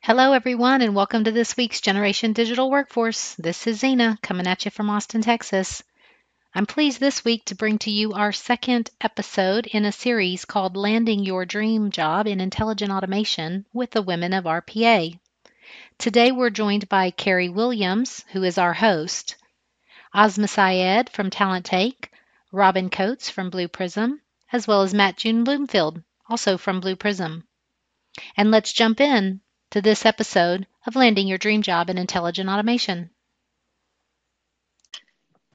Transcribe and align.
Hello, 0.00 0.32
everyone, 0.32 0.80
and 0.80 0.94
welcome 0.94 1.24
to 1.24 1.32
this 1.32 1.56
week's 1.56 1.82
Generation 1.82 2.32
Digital 2.32 2.70
Workforce. 2.70 3.34
This 3.34 3.66
is 3.66 3.80
Zena 3.80 4.16
coming 4.22 4.46
at 4.46 4.64
you 4.64 4.70
from 4.70 4.88
Austin, 4.88 5.20
Texas. 5.20 5.82
I'm 6.54 6.64
pleased 6.64 6.98
this 6.98 7.24
week 7.24 7.44
to 7.46 7.54
bring 7.54 7.78
to 7.80 7.90
you 7.90 8.14
our 8.14 8.32
second 8.32 8.90
episode 9.02 9.66
in 9.66 9.84
a 9.84 9.92
series 9.92 10.46
called 10.46 10.76
Landing 10.76 11.24
Your 11.24 11.44
Dream 11.44 11.90
Job 11.90 12.26
in 12.26 12.40
Intelligent 12.40 12.90
Automation 12.90 13.66
with 13.74 13.90
the 13.90 14.00
Women 14.00 14.32
of 14.32 14.44
RPA. 14.44 15.18
Today 15.98 16.32
we're 16.32 16.48
joined 16.48 16.88
by 16.88 17.10
Carrie 17.10 17.50
Williams, 17.50 18.24
who 18.32 18.44
is 18.44 18.56
our 18.56 18.72
host, 18.72 19.34
Ozma 20.14 20.48
Syed 20.48 21.10
from 21.10 21.28
Talent 21.28 21.66
Tank, 21.66 22.10
Robin 22.50 22.88
Coates 22.88 23.28
from 23.28 23.50
Blue 23.50 23.68
Prism, 23.68 24.22
as 24.52 24.66
well 24.66 24.82
as 24.82 24.94
Matt 24.94 25.18
Juden 25.18 25.44
Bloomfield, 25.44 26.02
also 26.30 26.56
from 26.56 26.80
Blue 26.80 26.96
Prism. 26.96 27.46
And 28.36 28.50
let's 28.50 28.72
jump 28.72 29.02
in 29.02 29.42
to 29.70 29.82
this 29.82 30.06
episode 30.06 30.66
of 30.86 30.96
Landing 30.96 31.28
Your 31.28 31.36
Dream 31.36 31.60
Job 31.60 31.90
in 31.90 31.98
Intelligent 31.98 32.48
Automation. 32.48 33.10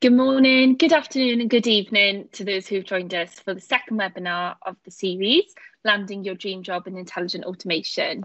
Good 0.02 0.14
morning, 0.14 0.76
good 0.76 0.94
afternoon, 0.94 1.42
and 1.42 1.50
good 1.50 1.66
evening 1.66 2.28
to 2.34 2.44
those 2.44 2.68
who've 2.68 2.86
joined 2.86 3.16
us 3.16 3.40
for 3.40 3.56
the 3.56 3.62
second 3.62 4.00
webinar 4.00 4.56
of 4.62 4.76
the 4.86 4.92
series, 4.92 5.46
Landing 5.84 6.24
Your 6.24 6.36
Dream 6.36 6.62
Job 6.62 6.86
in 6.86 6.96
Intelligent 6.96 7.46
Automation. 7.46 8.24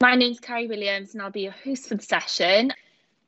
My 0.00 0.14
name 0.14 0.30
is 0.30 0.38
Carrie 0.38 0.68
Williams, 0.68 1.14
and 1.14 1.22
I'll 1.22 1.30
be 1.30 1.40
your 1.40 1.52
host 1.64 1.88
for 1.88 1.96
the 1.96 2.02
session. 2.02 2.72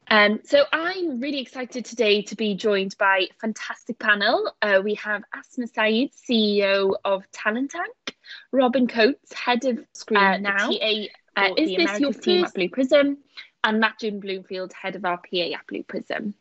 Um, 0.09 0.41
so 0.45 0.65
I'm 0.73 1.21
really 1.21 1.41
excited 1.41 1.85
today 1.85 2.23
to 2.23 2.37
be 2.37 2.55
joined 2.55 2.97
by 2.97 3.27
a 3.31 3.35
fantastic 3.41 3.99
panel. 3.99 4.53
Uh, 4.61 4.83
we 4.85 4.95
have 4.97 5.25
Asma 5.35 5.67
Saeed, 5.67 6.13
CEO 6.13 6.95
of 7.05 7.25
Talent 7.33 7.73
Tank, 7.73 8.17
Robin 8.53 8.87
Coates, 8.87 9.33
Head 9.33 9.65
of 9.65 9.81
Screen 9.95 10.23
uh, 10.23 10.37
Now, 10.37 10.71
TA 10.71 11.07
uh, 11.37 11.51
is 11.57 11.71
this 11.71 11.79
Americas 11.79 12.01
your 12.01 12.13
team 12.13 12.45
at 12.45 12.55
Blue 12.55 12.69
Prism? 12.69 13.19
And 13.65 13.81
Matt 13.81 14.01
Juden 14.01 14.21
Bloomfield, 14.21 14.73
head 14.73 14.97
of 14.97 15.05
our 15.05 15.19
RPA 15.19 15.55
at 15.55 15.67
Blue 15.67 15.85
Prism. 15.85 16.35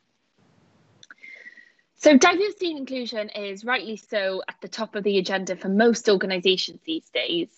So, 1.98 2.17
diversity 2.17 2.72
and 2.72 2.80
inclusion 2.80 3.30
is 3.30 3.64
rightly 3.64 3.95
so 3.95 4.42
at 4.48 4.56
the 4.59 4.67
top 4.67 4.95
of 4.95 5.03
the 5.03 5.20
agenda 5.20 5.56
for 5.56 5.70
most 5.70 6.09
organisations 6.09 6.80
these 6.83 7.08
days. 7.11 7.50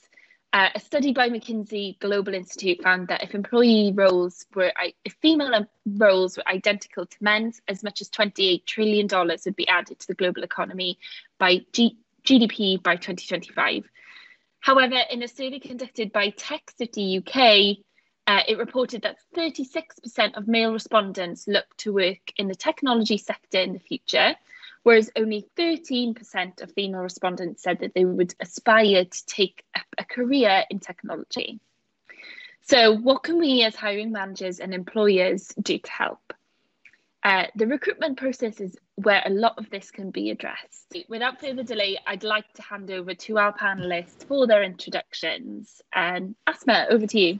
Uh, 0.51 0.69
a 0.75 0.79
study 0.79 1.13
by 1.13 1.29
McKinsey 1.29 1.97
Global 1.99 2.35
Institute 2.35 2.83
found 2.83 3.07
that 3.07 3.23
if 3.23 3.33
employee 3.33 3.91
roles 3.95 4.45
were, 4.53 4.71
if 5.03 5.13
female 5.21 5.65
roles 5.85 6.37
were 6.37 6.47
identical 6.47 7.05
to 7.05 7.17
men's, 7.21 7.61
as 7.67 7.83
much 7.83 8.01
as 8.01 8.09
$28 8.09 8.65
trillion 8.65 9.07
would 9.09 9.55
be 9.55 9.67
added 9.67 9.97
to 9.97 10.07
the 10.07 10.13
global 10.13 10.43
economy 10.43 10.99
by 11.39 11.61
G- 11.71 11.97
GDP 12.23 12.83
by 12.83 12.97
2025. 12.97 13.89
However, 14.63 14.95
in 15.11 15.21
a 15.21 15.27
survey 15.27 15.59
conducted 15.59 16.13
by 16.13 16.29
Tech 16.29 16.71
City 16.77 17.17
UK, 17.17 17.83
uh, 18.27 18.43
it 18.47 18.57
reported 18.57 19.01
that 19.01 19.17
36% 19.35 20.37
of 20.37 20.47
male 20.47 20.71
respondents 20.71 21.49
look 21.49 21.65
to 21.79 21.91
work 21.91 22.31
in 22.37 22.47
the 22.47 22.55
technology 22.55 23.17
sector 23.17 23.59
in 23.59 23.73
the 23.73 23.79
future, 23.79 24.35
whereas 24.83 25.11
only 25.17 25.45
13% 25.57 26.61
of 26.61 26.71
female 26.71 27.01
respondents 27.01 27.61
said 27.61 27.79
that 27.79 27.93
they 27.93 28.05
would 28.05 28.35
aspire 28.39 29.03
to 29.03 29.25
take 29.25 29.65
a, 29.75 29.81
a 29.97 30.05
career 30.05 30.63
in 30.69 30.79
technology. 30.79 31.59
So, 32.61 32.95
what 32.95 33.23
can 33.23 33.39
we 33.39 33.63
as 33.63 33.75
hiring 33.75 34.13
managers 34.13 34.61
and 34.61 34.73
employers 34.73 35.49
do 35.61 35.77
to 35.77 35.91
help? 35.91 36.33
Uh, 37.23 37.45
the 37.55 37.65
recruitment 37.65 38.17
process 38.17 38.59
is 38.59 38.75
where 38.95 39.21
a 39.25 39.29
lot 39.29 39.57
of 39.57 39.69
this 39.69 39.91
can 39.91 40.11
be 40.11 40.29
addressed. 40.29 40.97
Without 41.07 41.39
further 41.39 41.63
delay, 41.63 41.97
I'd 42.05 42.23
like 42.23 42.51
to 42.55 42.61
hand 42.61 42.91
over 42.91 43.13
to 43.13 43.37
our 43.37 43.57
panelists 43.57 44.25
for 44.27 44.45
their 44.45 44.61
introductions. 44.61 45.81
And 45.93 46.35
Asma, 46.47 46.87
over 46.89 47.07
to 47.07 47.19
you. 47.19 47.39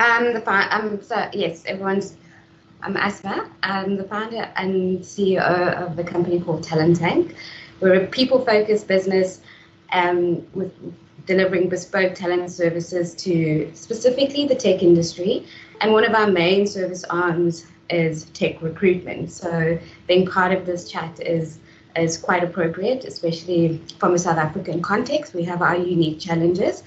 Um, 0.00 0.32
the 0.32 0.42
um, 0.74 1.00
so 1.00 1.28
yes, 1.32 1.64
everyone's. 1.64 2.16
I'm 2.82 2.96
Asma. 2.96 3.48
I'm 3.62 3.96
the 3.96 4.04
founder 4.04 4.50
and 4.56 4.98
CEO 4.98 5.40
of 5.40 5.94
the 5.94 6.02
company 6.02 6.40
called 6.40 6.64
Talent 6.64 6.96
Tank. 6.96 7.36
We're 7.78 8.02
a 8.02 8.06
people-focused 8.08 8.88
business 8.88 9.40
um, 9.92 10.44
with 10.54 10.72
delivering 11.26 11.68
bespoke 11.68 12.16
talent 12.16 12.50
services 12.50 13.14
to 13.14 13.70
specifically 13.74 14.48
the 14.48 14.56
tech 14.56 14.82
industry. 14.82 15.46
And 15.80 15.92
one 15.92 16.04
of 16.04 16.14
our 16.14 16.26
main 16.26 16.66
service 16.66 17.04
arms 17.04 17.66
is 17.92 18.24
tech 18.26 18.60
recruitment. 18.62 19.30
So 19.30 19.78
being 20.06 20.26
part 20.26 20.52
of 20.52 20.66
this 20.66 20.90
chat 20.90 21.20
is 21.20 21.58
is 21.94 22.16
quite 22.16 22.42
appropriate, 22.42 23.04
especially 23.04 23.80
from 23.98 24.14
a 24.14 24.18
South 24.18 24.38
African 24.38 24.80
context. 24.80 25.34
We 25.34 25.44
have 25.44 25.60
our 25.60 25.76
unique 25.76 26.18
challenges. 26.20 26.82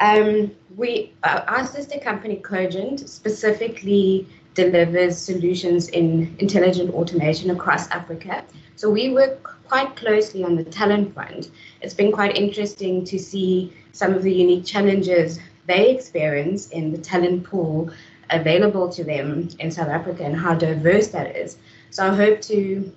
Um, 0.00 0.52
we 0.76 1.12
uh, 1.22 1.42
our 1.46 1.66
sister 1.66 1.98
company 1.98 2.36
Cogent 2.36 3.08
specifically 3.08 4.26
delivers 4.54 5.16
solutions 5.16 5.88
in 5.90 6.34
intelligent 6.40 6.92
automation 6.92 7.50
across 7.50 7.88
Africa. 7.90 8.44
So 8.74 8.90
we 8.90 9.10
work 9.10 9.58
quite 9.68 9.94
closely 9.96 10.42
on 10.42 10.56
the 10.56 10.64
talent 10.64 11.14
front. 11.14 11.50
It's 11.80 11.94
been 11.94 12.10
quite 12.10 12.36
interesting 12.36 13.04
to 13.04 13.18
see 13.18 13.72
some 13.92 14.14
of 14.14 14.22
the 14.22 14.32
unique 14.32 14.64
challenges 14.64 15.38
they 15.66 15.90
experience 15.90 16.70
in 16.70 16.90
the 16.90 16.98
talent 16.98 17.44
pool 17.44 17.90
available 18.30 18.88
to 18.90 19.04
them 19.04 19.48
in 19.58 19.70
South 19.70 19.88
Africa 19.88 20.24
and 20.24 20.36
how 20.36 20.54
diverse 20.54 21.08
that 21.08 21.36
is. 21.36 21.56
So 21.90 22.06
I 22.06 22.14
hope 22.14 22.40
to 22.42 22.92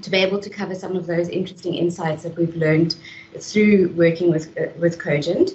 to 0.00 0.10
be 0.10 0.18
able 0.18 0.38
to 0.38 0.48
cover 0.48 0.76
some 0.76 0.94
of 0.94 1.06
those 1.06 1.28
interesting 1.28 1.74
insights 1.74 2.22
that 2.22 2.36
we've 2.36 2.54
learned 2.54 2.94
through 3.40 3.88
working 3.96 4.30
with 4.30 4.56
uh, 4.56 4.68
with 4.78 4.98
Cogent. 4.98 5.50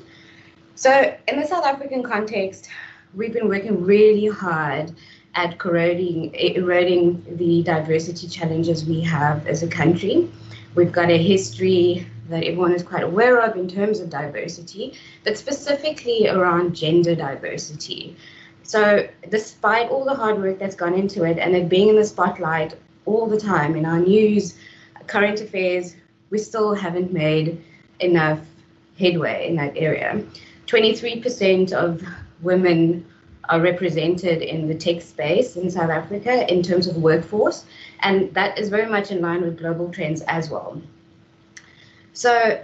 So 0.76 1.16
in 1.28 1.40
the 1.40 1.48
South 1.48 1.66
African 1.66 2.04
context, 2.04 2.70
we've 3.14 3.34
been 3.34 3.48
working 3.48 3.84
really 3.84 4.28
hard 4.28 4.94
at 5.36 5.58
corroding, 5.58 6.34
eroding 6.36 7.24
the 7.38 7.64
diversity 7.64 8.28
challenges 8.28 8.86
we 8.86 9.02
have 9.02 9.48
as 9.48 9.64
a 9.64 9.68
country. 9.68 10.30
We've 10.76 10.92
got 10.92 11.10
a 11.10 11.18
history 11.18 12.08
that 12.30 12.44
everyone 12.44 12.74
is 12.74 12.84
quite 12.84 13.04
aware 13.04 13.40
of 13.40 13.56
in 13.56 13.68
terms 13.68 14.00
of 14.00 14.10
diversity, 14.10 14.98
but 15.24 15.38
specifically 15.38 16.28
around 16.28 16.76
gender 16.76 17.16
diversity. 17.16 18.16
So, 18.64 19.08
despite 19.30 19.90
all 19.90 20.06
the 20.06 20.16
hard 20.16 20.42
work 20.42 20.58
that's 20.58 20.76
gone 20.76 20.94
into 20.94 21.24
it 21.24 21.38
and 21.38 21.56
it 21.56 21.70
being 21.70 21.90
in 21.90 21.96
the 21.96 22.06
spotlight 22.06 22.76
all 23.06 23.28
the 23.28 23.40
time 23.40 23.76
in 23.76 23.86
our 23.86 24.00
news, 24.00 24.58
current 25.08 25.42
affairs, 25.42 25.96
we 26.30 26.40
still 26.40 26.74
haven't 26.74 27.12
made 27.12 27.62
enough 28.00 28.40
headway 28.98 29.48
in 29.48 29.56
that 29.58 29.74
area. 29.76 30.24
23% 30.68 31.74
of 31.74 32.02
women 32.42 33.06
are 33.50 33.60
represented 33.60 34.42
in 34.42 34.68
the 34.68 34.76
tech 34.76 35.02
space 35.02 35.58
in 35.58 35.70
South 35.70 35.90
Africa 35.90 36.50
in 36.52 36.64
terms 36.64 36.88
of 36.88 36.96
workforce, 36.98 37.66
and 38.00 38.34
that 38.34 38.58
is 38.58 38.70
very 38.70 38.90
much 38.90 39.12
in 39.12 39.22
line 39.22 39.42
with 39.42 39.60
global 39.60 39.92
trends 39.92 40.22
as 40.24 40.50
well. 40.50 40.82
So, 42.14 42.64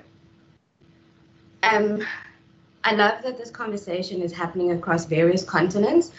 um, 1.63 2.05
I 2.83 2.93
love 2.93 3.21
that 3.23 3.37
this 3.37 3.51
conversation 3.51 4.21
is 4.21 4.31
happening 4.31 4.71
across 4.71 5.05
various 5.05 5.43
continents, 5.43 6.11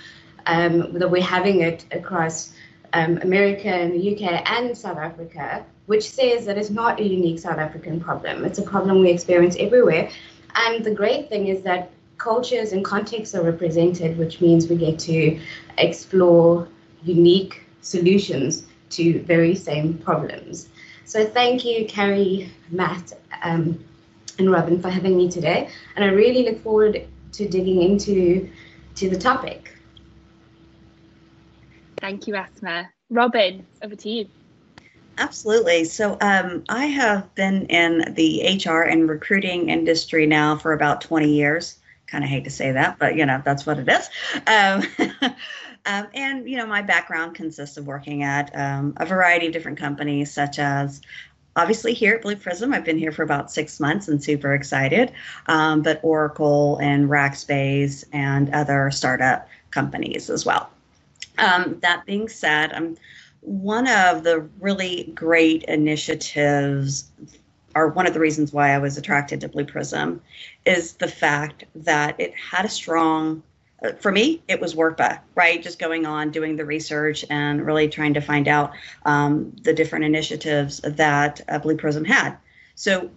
um, 0.46 0.92
that 0.94 1.10
we're 1.10 1.22
having 1.22 1.62
it 1.62 1.84
across 1.92 2.52
um, 2.92 3.18
America 3.18 3.68
and 3.68 3.92
the 3.92 4.14
UK 4.14 4.42
and 4.50 4.76
South 4.76 4.98
Africa, 4.98 5.64
which 5.86 6.10
says 6.10 6.44
that 6.46 6.58
it's 6.58 6.70
not 6.70 7.00
a 7.00 7.04
unique 7.04 7.38
South 7.38 7.58
African 7.58 8.00
problem. 8.00 8.44
It's 8.44 8.58
a 8.58 8.62
problem 8.62 9.00
we 9.00 9.10
experience 9.10 9.56
everywhere. 9.58 10.10
And 10.54 10.84
the 10.84 10.94
great 10.94 11.28
thing 11.28 11.46
is 11.46 11.62
that 11.62 11.90
cultures 12.18 12.72
and 12.72 12.84
contexts 12.84 13.34
are 13.34 13.42
represented, 13.42 14.18
which 14.18 14.40
means 14.40 14.68
we 14.68 14.76
get 14.76 14.98
to 15.00 15.40
explore 15.78 16.68
unique 17.02 17.62
solutions 17.80 18.66
to 18.90 19.20
very 19.22 19.54
same 19.54 19.96
problems. 19.98 20.68
So 21.04 21.24
thank 21.24 21.64
you, 21.64 21.86
Carrie, 21.86 22.52
Matt, 22.70 23.12
um, 23.42 23.82
and 24.40 24.50
Robin 24.50 24.80
for 24.80 24.90
having 24.90 25.16
me 25.16 25.30
today. 25.30 25.68
And 25.94 26.04
I 26.04 26.08
really 26.08 26.44
look 26.44 26.62
forward 26.62 27.06
to 27.32 27.48
digging 27.48 27.82
into 27.82 28.50
to 28.96 29.08
the 29.08 29.18
topic. 29.18 29.72
Thank 32.00 32.26
you, 32.26 32.34
Asma. 32.34 32.90
Robin, 33.10 33.66
over 33.82 33.94
to 33.94 34.08
you. 34.08 34.28
Absolutely. 35.18 35.84
So 35.84 36.16
um, 36.22 36.64
I 36.70 36.86
have 36.86 37.32
been 37.34 37.66
in 37.66 38.14
the 38.14 38.58
HR 38.64 38.82
and 38.82 39.08
recruiting 39.08 39.68
industry 39.68 40.26
now 40.26 40.56
for 40.56 40.72
about 40.72 41.02
20 41.02 41.30
years. 41.30 41.76
Kind 42.06 42.24
of 42.24 42.30
hate 42.30 42.44
to 42.44 42.50
say 42.50 42.72
that, 42.72 42.98
but 42.98 43.14
you 43.16 43.24
know 43.24 43.40
that's 43.44 43.66
what 43.66 43.78
it 43.78 43.88
is. 43.88 44.08
Um, 44.48 44.82
um, 45.86 46.08
and 46.12 46.48
you 46.48 46.56
know 46.56 46.66
my 46.66 46.82
background 46.82 47.36
consists 47.36 47.76
of 47.76 47.86
working 47.86 48.24
at 48.24 48.50
um, 48.58 48.94
a 48.96 49.06
variety 49.06 49.46
of 49.46 49.52
different 49.52 49.78
companies, 49.78 50.32
such 50.32 50.58
as 50.58 51.02
obviously 51.60 51.92
here 51.92 52.14
at 52.14 52.22
Blue 52.22 52.36
Prism, 52.36 52.72
I've 52.72 52.84
been 52.84 52.98
here 52.98 53.12
for 53.12 53.22
about 53.22 53.50
six 53.50 53.78
months 53.80 54.08
and 54.08 54.22
super 54.22 54.54
excited. 54.54 55.12
Um, 55.46 55.82
but 55.82 56.00
Oracle 56.02 56.78
and 56.78 57.08
Rackspace 57.08 58.04
and 58.12 58.52
other 58.54 58.90
startup 58.90 59.46
companies 59.70 60.30
as 60.30 60.46
well. 60.46 60.70
Um, 61.36 61.78
that 61.80 62.06
being 62.06 62.28
said, 62.28 62.72
um, 62.72 62.96
one 63.42 63.86
of 63.88 64.24
the 64.24 64.48
really 64.58 65.12
great 65.14 65.64
initiatives 65.64 67.10
or 67.74 67.88
one 67.88 68.06
of 68.06 68.14
the 68.14 68.20
reasons 68.20 68.52
why 68.52 68.70
I 68.74 68.78
was 68.78 68.96
attracted 68.98 69.40
to 69.40 69.48
Blue 69.48 69.64
Prism, 69.64 70.20
is 70.66 70.94
the 70.94 71.08
fact 71.08 71.64
that 71.74 72.18
it 72.18 72.34
had 72.34 72.64
a 72.64 72.68
strong 72.68 73.42
for 73.98 74.12
me, 74.12 74.42
it 74.46 74.60
was 74.60 74.74
WERPA, 74.74 75.20
right? 75.34 75.62
Just 75.62 75.78
going 75.78 76.06
on, 76.06 76.30
doing 76.30 76.56
the 76.56 76.64
research, 76.64 77.24
and 77.30 77.64
really 77.64 77.88
trying 77.88 78.14
to 78.14 78.20
find 78.20 78.46
out 78.48 78.72
um, 79.04 79.56
the 79.62 79.72
different 79.72 80.04
initiatives 80.04 80.80
that 80.80 81.40
uh, 81.48 81.58
Blue 81.58 81.76
Prism 81.76 82.04
had. 82.04 82.36
So 82.74 83.10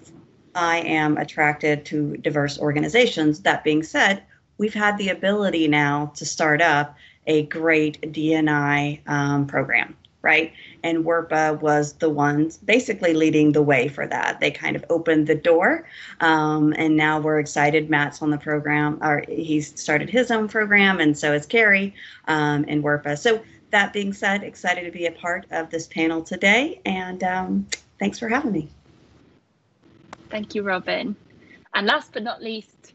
I 0.55 0.79
am 0.79 1.17
attracted 1.17 1.85
to 1.85 2.17
diverse 2.17 2.59
organizations. 2.59 3.41
That 3.41 3.63
being 3.63 3.83
said, 3.83 4.23
we've 4.57 4.73
had 4.73 4.97
the 4.97 5.09
ability 5.09 5.67
now 5.67 6.13
to 6.15 6.25
start 6.25 6.61
up 6.61 6.95
a 7.27 7.43
great 7.43 8.01
DNI 8.13 9.07
um, 9.07 9.47
program, 9.47 9.95
right? 10.21 10.53
And 10.83 11.05
WERPA 11.05 11.61
was 11.61 11.93
the 11.93 12.09
ones 12.09 12.57
basically 12.57 13.13
leading 13.13 13.53
the 13.53 13.61
way 13.61 13.87
for 13.87 14.05
that. 14.07 14.39
They 14.39 14.51
kind 14.51 14.75
of 14.75 14.83
opened 14.89 15.27
the 15.27 15.35
door, 15.35 15.87
um, 16.19 16.73
and 16.77 16.95
now 16.95 17.19
we're 17.19 17.39
excited. 17.39 17.89
Matt's 17.89 18.21
on 18.21 18.29
the 18.29 18.37
program, 18.37 18.99
or 19.01 19.23
he's 19.27 19.79
started 19.79 20.09
his 20.09 20.29
own 20.29 20.47
program, 20.47 20.99
and 20.99 21.17
so 21.17 21.33
is 21.33 21.45
Carrie 21.45 21.93
um, 22.27 22.65
in 22.65 22.83
WERPA. 22.83 23.17
So 23.17 23.41
that 23.71 23.91
being 23.93 24.13
said, 24.13 24.43
excited 24.43 24.83
to 24.83 24.91
be 24.91 25.07
a 25.07 25.11
part 25.11 25.45
of 25.51 25.69
this 25.69 25.87
panel 25.87 26.21
today, 26.21 26.81
and 26.85 27.23
um, 27.23 27.67
thanks 27.99 28.19
for 28.19 28.27
having 28.27 28.51
me. 28.51 28.69
Thank 30.29 30.55
you, 30.55 30.63
Robin. 30.63 31.15
And 31.73 31.87
last 31.87 32.13
but 32.13 32.23
not 32.23 32.41
least. 32.41 32.92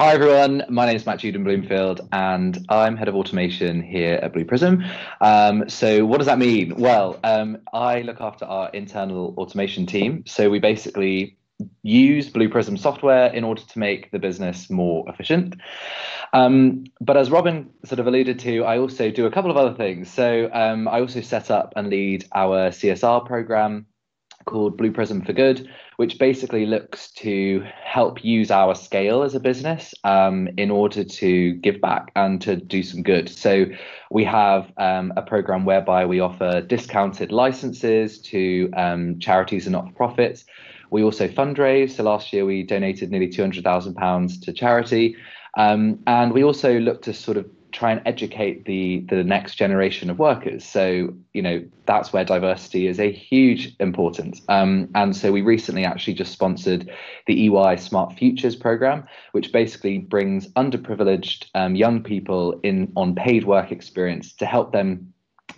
Hi 0.00 0.14
everyone, 0.14 0.64
my 0.70 0.86
name 0.86 0.96
is 0.96 1.04
Matt 1.04 1.18
Juden 1.18 1.44
Bloomfield 1.44 2.08
and 2.10 2.64
I'm 2.70 2.96
head 2.96 3.08
of 3.08 3.14
automation 3.14 3.82
here 3.82 4.14
at 4.14 4.32
Blue 4.32 4.46
Prism. 4.46 4.82
Um, 5.20 5.68
so 5.68 6.06
what 6.06 6.16
does 6.16 6.26
that 6.26 6.38
mean? 6.38 6.76
Well, 6.76 7.20
um, 7.22 7.58
I 7.74 8.00
look 8.00 8.18
after 8.18 8.46
our 8.46 8.70
internal 8.70 9.34
automation 9.36 9.84
team. 9.84 10.24
So 10.26 10.48
we 10.48 10.58
basically 10.58 11.36
use 11.82 12.30
Blue 12.30 12.48
Prism 12.48 12.78
software 12.78 13.26
in 13.26 13.44
order 13.44 13.60
to 13.60 13.78
make 13.78 14.10
the 14.10 14.18
business 14.18 14.70
more 14.70 15.04
efficient. 15.06 15.56
Um, 16.32 16.84
but 17.02 17.18
as 17.18 17.30
Robin 17.30 17.68
sort 17.84 17.98
of 17.98 18.06
alluded 18.06 18.38
to, 18.38 18.64
I 18.64 18.78
also 18.78 19.10
do 19.10 19.26
a 19.26 19.30
couple 19.30 19.50
of 19.50 19.58
other 19.58 19.76
things. 19.76 20.10
So 20.10 20.48
um, 20.54 20.88
I 20.88 21.00
also 21.00 21.20
set 21.20 21.50
up 21.50 21.74
and 21.76 21.90
lead 21.90 22.24
our 22.32 22.70
CSR 22.70 23.26
program 23.26 23.84
called 24.46 24.76
Blue 24.76 24.92
Prism 24.92 25.22
for 25.22 25.34
Good, 25.34 25.68
which 26.00 26.18
basically 26.18 26.64
looks 26.64 27.10
to 27.10 27.62
help 27.84 28.24
use 28.24 28.50
our 28.50 28.74
scale 28.74 29.22
as 29.22 29.34
a 29.34 29.38
business 29.38 29.92
um, 30.04 30.48
in 30.56 30.70
order 30.70 31.04
to 31.04 31.52
give 31.56 31.78
back 31.82 32.10
and 32.16 32.40
to 32.40 32.56
do 32.56 32.82
some 32.82 33.02
good. 33.02 33.28
So 33.28 33.66
we 34.10 34.24
have 34.24 34.72
um, 34.78 35.12
a 35.18 35.20
program 35.20 35.66
whereby 35.66 36.06
we 36.06 36.18
offer 36.20 36.62
discounted 36.62 37.32
licenses 37.32 38.18
to 38.32 38.70
um, 38.78 39.18
charities 39.18 39.66
and 39.66 39.74
not 39.74 39.88
for 39.88 39.92
profits. 39.92 40.46
We 40.90 41.02
also 41.02 41.28
fundraise. 41.28 41.90
So 41.90 42.04
last 42.04 42.32
year 42.32 42.46
we 42.46 42.62
donated 42.62 43.10
nearly 43.10 43.28
£200,000 43.28 44.42
to 44.42 44.52
charity. 44.54 45.16
Um, 45.58 45.98
and 46.06 46.32
we 46.32 46.44
also 46.44 46.78
look 46.78 47.02
to 47.02 47.12
sort 47.12 47.36
of 47.36 47.44
try 47.72 47.92
and 47.92 48.02
educate 48.06 48.64
the 48.64 49.04
the 49.08 49.24
next 49.24 49.54
generation 49.56 50.10
of 50.10 50.18
workers. 50.18 50.64
So 50.64 51.14
you 51.32 51.42
know 51.42 51.64
that's 51.86 52.12
where 52.12 52.24
diversity 52.24 52.86
is 52.86 53.00
a 53.00 53.10
huge 53.10 53.74
importance. 53.80 54.40
Um, 54.48 54.88
and 54.94 55.16
so 55.16 55.32
we 55.32 55.42
recently 55.42 55.84
actually 55.84 56.14
just 56.14 56.32
sponsored 56.32 56.90
the 57.26 57.46
EY 57.46 57.76
Smart 57.76 58.14
Futures 58.14 58.56
program, 58.56 59.06
which 59.32 59.52
basically 59.52 59.98
brings 59.98 60.48
underprivileged 60.48 61.46
um, 61.54 61.74
young 61.74 62.02
people 62.02 62.58
in 62.62 62.92
on 62.96 63.14
paid 63.14 63.44
work 63.44 63.72
experience 63.72 64.32
to 64.34 64.46
help 64.46 64.72
them 64.72 65.12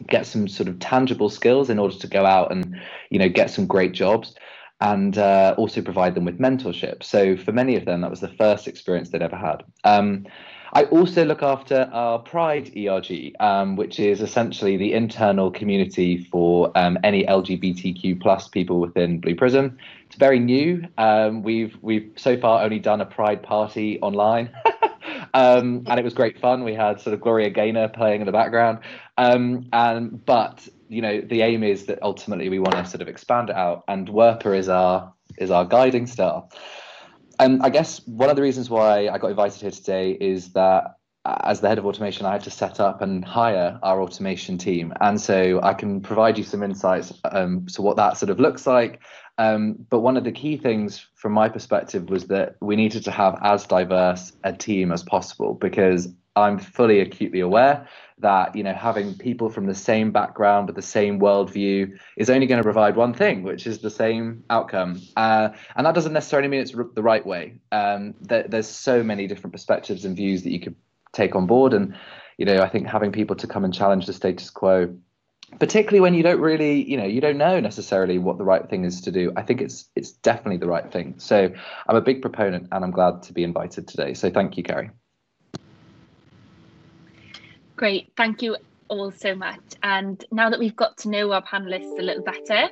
get 0.08 0.26
some 0.26 0.48
sort 0.48 0.68
of 0.68 0.78
tangible 0.78 1.28
skills 1.28 1.68
in 1.68 1.78
order 1.78 1.96
to 1.96 2.06
go 2.06 2.24
out 2.24 2.50
and 2.50 2.80
you 3.10 3.18
know 3.18 3.28
get 3.28 3.50
some 3.50 3.66
great 3.66 3.92
jobs 3.92 4.34
and 4.82 5.16
uh, 5.16 5.54
also 5.56 5.80
provide 5.80 6.14
them 6.16 6.24
with 6.24 6.40
mentorship. 6.40 7.04
So 7.04 7.36
for 7.36 7.52
many 7.52 7.76
of 7.76 7.84
them, 7.84 8.00
that 8.00 8.10
was 8.10 8.18
the 8.18 8.34
first 8.36 8.66
experience 8.66 9.10
they'd 9.10 9.22
ever 9.22 9.36
had. 9.36 9.62
Um, 9.84 10.26
I 10.74 10.84
also 10.84 11.24
look 11.24 11.42
after 11.42 11.90
our 11.92 12.19
Pride 12.19 12.72
ERG, 12.76 13.34
um, 13.40 13.76
which 13.76 14.00
is 14.00 14.22
essentially 14.22 14.78
the 14.78 14.94
internal 14.94 15.50
community 15.50 16.24
for 16.30 16.72
um, 16.74 16.96
any 17.04 17.24
LGBTQ 17.24 18.20
plus 18.20 18.48
people 18.48 18.80
within 18.80 19.20
Blue 19.20 19.34
Prism. 19.34 19.76
It's 20.06 20.16
very 20.16 20.38
new. 20.38 20.86
Um, 20.96 21.42
we've 21.42 21.76
we've 21.82 22.10
so 22.16 22.38
far 22.38 22.62
only 22.62 22.78
done 22.78 23.02
a 23.02 23.06
Pride 23.06 23.42
party 23.42 24.00
online. 24.00 24.50
Um, 25.34 25.84
and 25.86 25.98
it 25.98 26.04
was 26.04 26.12
great 26.12 26.38
fun. 26.38 26.62
We 26.62 26.74
had 26.74 27.00
sort 27.00 27.14
of 27.14 27.20
Gloria 27.20 27.48
Gaynor 27.48 27.88
playing 27.88 28.20
in 28.20 28.26
the 28.26 28.32
background, 28.32 28.80
um, 29.16 29.66
and 29.72 30.24
but 30.24 30.69
you 30.88 31.00
know 31.00 31.20
the 31.20 31.40
aim 31.42 31.62
is 31.62 31.86
that 31.86 32.02
ultimately 32.02 32.48
we 32.48 32.58
want 32.58 32.72
to 32.72 32.84
sort 32.84 33.00
of 33.00 33.08
expand 33.08 33.48
it 33.48 33.56
out, 33.56 33.84
and 33.88 34.08
WERPA 34.08 34.56
is 34.58 34.69
our 34.69 35.12
is 35.38 35.50
our 35.50 35.64
guiding 35.64 36.06
star. 36.06 36.46
And 37.42 37.60
I 37.60 37.70
guess 37.70 38.06
one 38.06 38.30
of 38.30 38.36
the 38.36 38.42
reasons 38.42 38.70
why 38.70 39.08
I 39.08 39.18
got 39.18 39.30
invited 39.30 39.60
here 39.60 39.72
today 39.72 40.12
is 40.12 40.52
that 40.52 40.94
uh, 41.24 41.38
as 41.42 41.60
the 41.60 41.68
head 41.68 41.76
of 41.76 41.84
automation, 41.84 42.24
I 42.24 42.30
had 42.30 42.44
to 42.44 42.50
set 42.50 42.78
up 42.78 43.02
and 43.02 43.24
hire 43.24 43.80
our 43.82 44.00
automation 44.00 44.58
team. 44.58 44.92
And 45.00 45.20
so 45.20 45.58
I 45.60 45.74
can 45.74 46.00
provide 46.00 46.38
you 46.38 46.44
some 46.44 46.62
insights 46.62 47.12
um, 47.24 47.66
to 47.72 47.82
what 47.82 47.96
that 47.96 48.16
sort 48.16 48.30
of 48.30 48.38
looks 48.38 48.64
like. 48.64 49.00
Um, 49.38 49.74
but 49.90 50.00
one 50.00 50.16
of 50.16 50.22
the 50.22 50.30
key 50.30 50.56
things 50.56 51.04
from 51.16 51.32
my 51.32 51.48
perspective 51.48 52.10
was 52.10 52.28
that 52.28 52.54
we 52.60 52.76
needed 52.76 53.02
to 53.04 53.10
have 53.10 53.36
as 53.42 53.66
diverse 53.66 54.32
a 54.44 54.52
team 54.52 54.92
as 54.92 55.02
possible 55.02 55.54
because 55.54 56.14
I'm 56.34 56.58
fully 56.58 57.00
acutely 57.00 57.40
aware 57.40 57.87
that 58.19 58.55
you 58.56 58.62
know 58.62 58.73
having 58.73 59.14
people 59.14 59.50
from 59.50 59.67
the 59.67 59.75
same 59.75 60.12
background 60.12 60.67
with 60.67 60.76
the 60.76 60.82
same 60.82 61.20
worldview 61.20 61.99
is 62.17 62.31
only 62.31 62.46
going 62.46 62.58
to 62.58 62.62
provide 62.62 62.96
one 62.96 63.12
thing, 63.12 63.43
which 63.43 63.67
is 63.67 63.81
the 63.81 63.90
same 63.90 64.44
outcome. 64.49 65.00
Uh, 65.17 65.50
and 65.76 65.87
that 65.87 65.94
doesn't 65.94 66.12
necessarily 66.12 66.49
mean 66.49 66.61
it's 66.61 66.73
the 66.73 67.02
right 67.02 67.26
way. 67.26 67.58
Um, 67.70 68.14
there, 68.20 68.46
there's 68.49 68.69
so 68.69 69.02
many 69.02 69.26
different 69.26 69.52
perspectives 69.52 70.05
and 70.05 70.17
views 70.17 70.43
that 70.44 70.50
you 70.50 70.61
could 70.61 70.76
take 71.12 71.34
on 71.34 71.46
board, 71.46 71.75
and 71.75 71.94
you 72.38 72.46
know 72.46 72.62
I 72.62 72.69
think 72.69 72.87
having 72.87 73.12
people 73.12 73.37
to 73.37 73.46
come 73.46 73.64
and 73.64 73.75
challenge 73.75 74.06
the 74.06 74.12
status 74.12 74.50
quo 74.50 74.96
particularly 75.58 76.00
when 76.00 76.14
you 76.14 76.23
don't 76.23 76.40
really 76.40 76.82
you 76.88 76.96
know 76.96 77.05
you 77.05 77.20
don't 77.20 77.37
know 77.37 77.61
necessarily 77.61 78.19
what 78.19 78.38
the 78.38 78.44
right 78.44 78.70
thing 78.70 78.84
is 78.87 79.02
to 79.02 79.11
do 79.11 79.31
i 79.37 79.43
think 79.43 79.61
it's 79.61 79.90
it's 79.94 80.12
definitely 80.12 80.56
the 80.56 80.67
right 80.67 80.90
thing 80.90 81.14
so 81.19 81.50
i'm 81.88 81.96
a 81.96 82.00
big 82.00 82.23
proponent 82.23 82.67
and 82.73 82.82
i'm 82.82 82.90
glad 82.90 83.23
to 83.23 83.34
be 83.34 83.44
invited 83.44 83.87
today 83.87 84.14
so 84.14 84.31
thank 84.31 84.56
you 84.56 84.62
Carrie. 84.62 84.90
Great, 87.82 88.12
thank 88.17 88.43
you 88.43 88.56
all 88.87 89.11
so 89.11 89.34
much. 89.34 89.58
And 89.82 90.25
now 90.31 90.50
that 90.50 90.61
we've 90.61 90.76
got 90.76 90.99
to 90.99 91.08
know 91.08 91.32
our 91.32 91.43
panelists 91.43 91.99
a 91.99 92.02
little 92.02 92.23
better, 92.23 92.69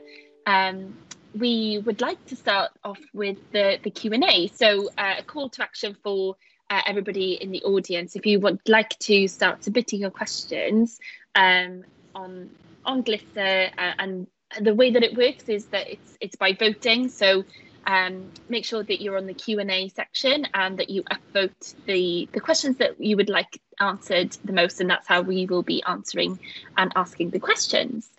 um, 0.47 0.97
we 1.37 1.83
would 1.85 2.01
like 2.01 2.25
to 2.27 2.37
start 2.37 2.71
off 2.85 3.01
with 3.13 3.37
the, 3.51 3.81
the 3.83 3.91
Q&A. 3.91 4.47
So 4.55 4.89
uh, 4.97 5.15
a 5.19 5.25
call 5.25 5.49
to 5.49 5.65
action 5.65 5.97
for 6.05 6.37
uh, 6.71 6.83
everybody 6.87 7.33
in 7.33 7.51
the 7.51 7.61
audience. 7.65 8.15
If 8.15 8.25
you 8.25 8.39
would 8.39 8.61
like 8.69 8.97
to 9.01 9.27
start 9.27 9.65
submitting 9.65 10.01
your 10.01 10.13
questions 10.13 11.01
um, 11.35 11.83
on, 12.15 12.49
on 12.85 13.03
Glisser 13.03 13.73
uh, 13.77 13.93
and 13.99 14.29
the 14.61 14.77
way 14.77 14.93
that 14.93 15.03
it 15.03 15.17
works 15.17 15.49
is 15.49 15.65
that 15.67 15.91
it's 15.91 16.19
it's 16.21 16.37
by 16.37 16.53
voting. 16.53 17.09
So 17.09 17.45
um, 17.85 18.31
make 18.49 18.65
sure 18.65 18.85
that 18.85 19.01
you're 19.01 19.17
on 19.17 19.27
the 19.27 19.35
Q&A 19.35 19.89
section 19.89 20.47
and 20.55 20.79
that 20.79 20.89
you 20.89 21.03
upvote 21.05 21.75
the, 21.87 22.29
the 22.33 22.41
questions 22.41 22.77
that 22.77 23.01
you 23.01 23.17
would 23.17 23.29
like 23.29 23.61
answered 23.81 24.37
the 24.45 24.53
most 24.53 24.81
and 24.81 24.91
that's 24.91 25.09
how 25.09 25.23
we 25.23 25.47
will 25.47 25.63
be 25.63 25.83
answering 25.87 26.39
and 26.77 26.93
asking 26.97 27.31
the 27.31 27.41
questions. 27.41 28.11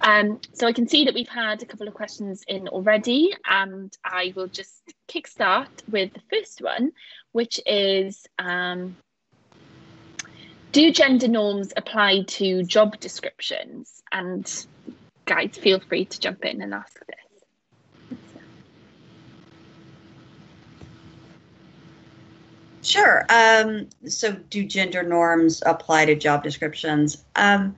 Um, 0.00 0.40
so 0.52 0.66
I 0.66 0.72
can 0.72 0.88
see 0.88 1.04
that 1.04 1.14
we've 1.14 1.28
had 1.28 1.62
a 1.62 1.66
couple 1.66 1.86
of 1.86 1.94
questions 1.94 2.42
in 2.48 2.66
already 2.68 3.32
and 3.48 3.96
I 4.04 4.32
will 4.34 4.48
just 4.48 4.94
kickstart 5.08 5.68
with 5.88 6.12
the 6.12 6.22
first 6.28 6.60
one, 6.60 6.92
which 7.30 7.60
is 7.66 8.26
um, 8.38 8.96
do 10.72 10.90
gender 10.90 11.28
norms 11.28 11.72
apply 11.76 12.22
to 12.22 12.64
job 12.64 12.98
descriptions? 12.98 14.02
And 14.10 14.50
guys, 15.26 15.56
feel 15.56 15.80
free 15.80 16.06
to 16.06 16.18
jump 16.18 16.44
in 16.44 16.62
and 16.62 16.74
ask 16.74 16.98
this. 17.06 17.21
Sure. 22.82 23.24
Um, 23.28 23.88
so, 24.06 24.32
do 24.32 24.64
gender 24.64 25.02
norms 25.02 25.62
apply 25.64 26.06
to 26.06 26.16
job 26.16 26.42
descriptions? 26.42 27.24
Um, 27.36 27.76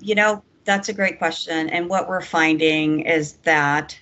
you 0.00 0.14
know, 0.14 0.42
that's 0.64 0.88
a 0.88 0.92
great 0.92 1.18
question. 1.18 1.68
And 1.68 1.88
what 1.88 2.08
we're 2.08 2.22
finding 2.22 3.00
is 3.00 3.34
that 3.44 3.98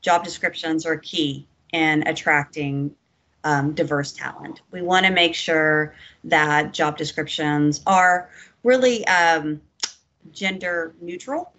job 0.00 0.24
descriptions 0.24 0.86
are 0.86 0.96
key 0.96 1.46
in 1.72 2.06
attracting 2.06 2.94
um, 3.44 3.72
diverse 3.72 4.12
talent. 4.12 4.62
We 4.70 4.82
want 4.82 5.06
to 5.06 5.12
make 5.12 5.34
sure 5.34 5.94
that 6.24 6.72
job 6.72 6.96
descriptions 6.96 7.82
are 7.86 8.30
really 8.62 9.06
um, 9.06 9.60
gender 10.32 10.94
neutral 11.00 11.52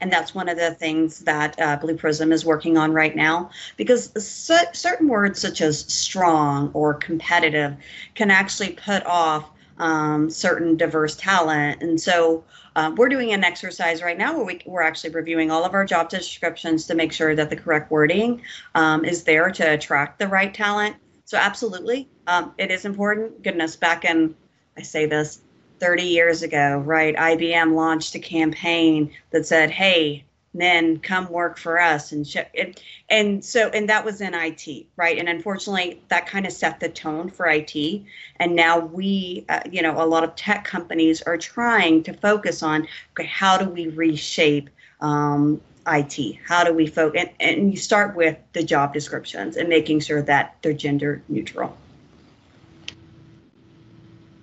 and 0.00 0.12
that's 0.12 0.34
one 0.34 0.48
of 0.48 0.56
the 0.56 0.72
things 0.72 1.20
that 1.20 1.58
uh, 1.60 1.76
Blue 1.76 1.96
Prism 1.96 2.32
is 2.32 2.44
working 2.44 2.76
on 2.76 2.92
right 2.92 3.16
now 3.16 3.50
because 3.76 4.10
certain 4.22 5.08
words 5.08 5.40
such 5.40 5.60
as 5.60 5.80
strong 5.80 6.70
or 6.74 6.94
competitive 6.94 7.76
can 8.14 8.30
actually 8.30 8.72
put 8.72 9.04
off 9.06 9.50
um, 9.78 10.30
certain 10.30 10.76
diverse 10.76 11.16
talent. 11.16 11.82
And 11.82 12.00
so 12.00 12.44
uh, 12.76 12.92
we're 12.96 13.08
doing 13.08 13.32
an 13.32 13.44
exercise 13.44 14.02
right 14.02 14.18
now 14.18 14.36
where 14.36 14.44
we, 14.44 14.60
we're 14.66 14.82
actually 14.82 15.10
reviewing 15.10 15.50
all 15.50 15.64
of 15.64 15.74
our 15.74 15.84
job 15.84 16.08
descriptions 16.08 16.86
to 16.86 16.94
make 16.94 17.12
sure 17.12 17.34
that 17.34 17.50
the 17.50 17.56
correct 17.56 17.90
wording 17.90 18.42
um, 18.74 19.04
is 19.04 19.24
there 19.24 19.50
to 19.50 19.72
attract 19.72 20.18
the 20.18 20.28
right 20.28 20.52
talent. 20.52 20.96
So 21.24 21.38
absolutely, 21.38 22.08
um, 22.26 22.52
it 22.58 22.70
is 22.70 22.84
important. 22.84 23.42
Goodness, 23.42 23.76
back 23.76 24.04
in, 24.04 24.34
I 24.76 24.82
say 24.82 25.06
this, 25.06 25.40
30 25.78 26.02
years 26.02 26.42
ago, 26.42 26.78
right? 26.78 27.14
IBM 27.16 27.74
launched 27.74 28.14
a 28.14 28.18
campaign 28.18 29.10
that 29.30 29.46
said, 29.46 29.70
hey, 29.70 30.24
men 30.56 30.98
come 30.98 31.28
work 31.30 31.58
for 31.58 31.78
us 31.78 32.12
and 32.12 32.26
sh- 32.26 32.36
and, 32.58 32.80
and 33.10 33.44
so 33.44 33.68
and 33.68 33.88
that 33.88 34.04
was 34.04 34.20
in 34.20 34.32
IT 34.34 34.86
right 34.96 35.18
and 35.18 35.28
unfortunately 35.28 36.00
that 36.08 36.26
kind 36.26 36.46
of 36.46 36.52
set 36.52 36.80
the 36.80 36.88
tone 36.88 37.28
for 37.28 37.46
IT 37.46 38.02
and 38.36 38.56
now 38.56 38.78
we 38.78 39.44
uh, 39.48 39.60
you 39.70 39.82
know 39.82 40.02
a 40.02 40.06
lot 40.06 40.24
of 40.24 40.34
tech 40.34 40.64
companies 40.64 41.20
are 41.22 41.36
trying 41.36 42.02
to 42.02 42.12
focus 42.14 42.62
on 42.62 42.88
okay 43.12 43.28
how 43.28 43.58
do 43.58 43.68
we 43.68 43.88
reshape 43.88 44.70
um, 45.00 45.60
IT 45.86 46.38
how 46.46 46.64
do 46.64 46.72
we 46.72 46.86
focus 46.86 47.20
and, 47.20 47.58
and 47.58 47.70
you 47.70 47.76
start 47.76 48.16
with 48.16 48.38
the 48.54 48.62
job 48.62 48.94
descriptions 48.94 49.56
and 49.56 49.68
making 49.68 50.00
sure 50.00 50.22
that 50.22 50.56
they're 50.62 50.72
gender 50.72 51.22
neutral 51.28 51.76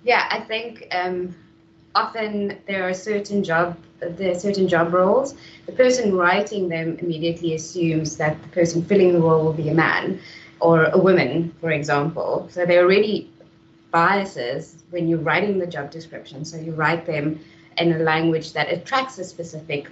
yeah 0.04 0.28
I 0.30 0.40
think 0.40 0.86
um, 0.92 1.34
often 1.94 2.58
there 2.66 2.88
are 2.88 2.94
certain 2.94 3.42
job 3.42 3.76
there 4.10 4.32
are 4.32 4.38
certain 4.38 4.68
job 4.68 4.92
roles, 4.92 5.34
the 5.66 5.72
person 5.72 6.16
writing 6.16 6.68
them 6.68 6.98
immediately 7.00 7.54
assumes 7.54 8.16
that 8.16 8.40
the 8.42 8.48
person 8.48 8.84
filling 8.84 9.12
the 9.12 9.20
role 9.20 9.44
will 9.44 9.52
be 9.52 9.68
a 9.68 9.74
man 9.74 10.20
or 10.60 10.84
a 10.86 10.98
woman, 10.98 11.54
for 11.60 11.70
example. 11.70 12.48
So 12.50 12.66
there 12.66 12.80
are 12.80 12.84
already 12.84 13.30
biases 13.90 14.82
when 14.90 15.08
you're 15.08 15.18
writing 15.18 15.58
the 15.58 15.66
job 15.66 15.90
description. 15.90 16.44
So 16.44 16.56
you 16.56 16.72
write 16.72 17.06
them 17.06 17.40
in 17.78 17.92
a 17.92 17.98
language 17.98 18.52
that 18.52 18.72
attracts 18.72 19.18
a 19.18 19.24
specific 19.24 19.88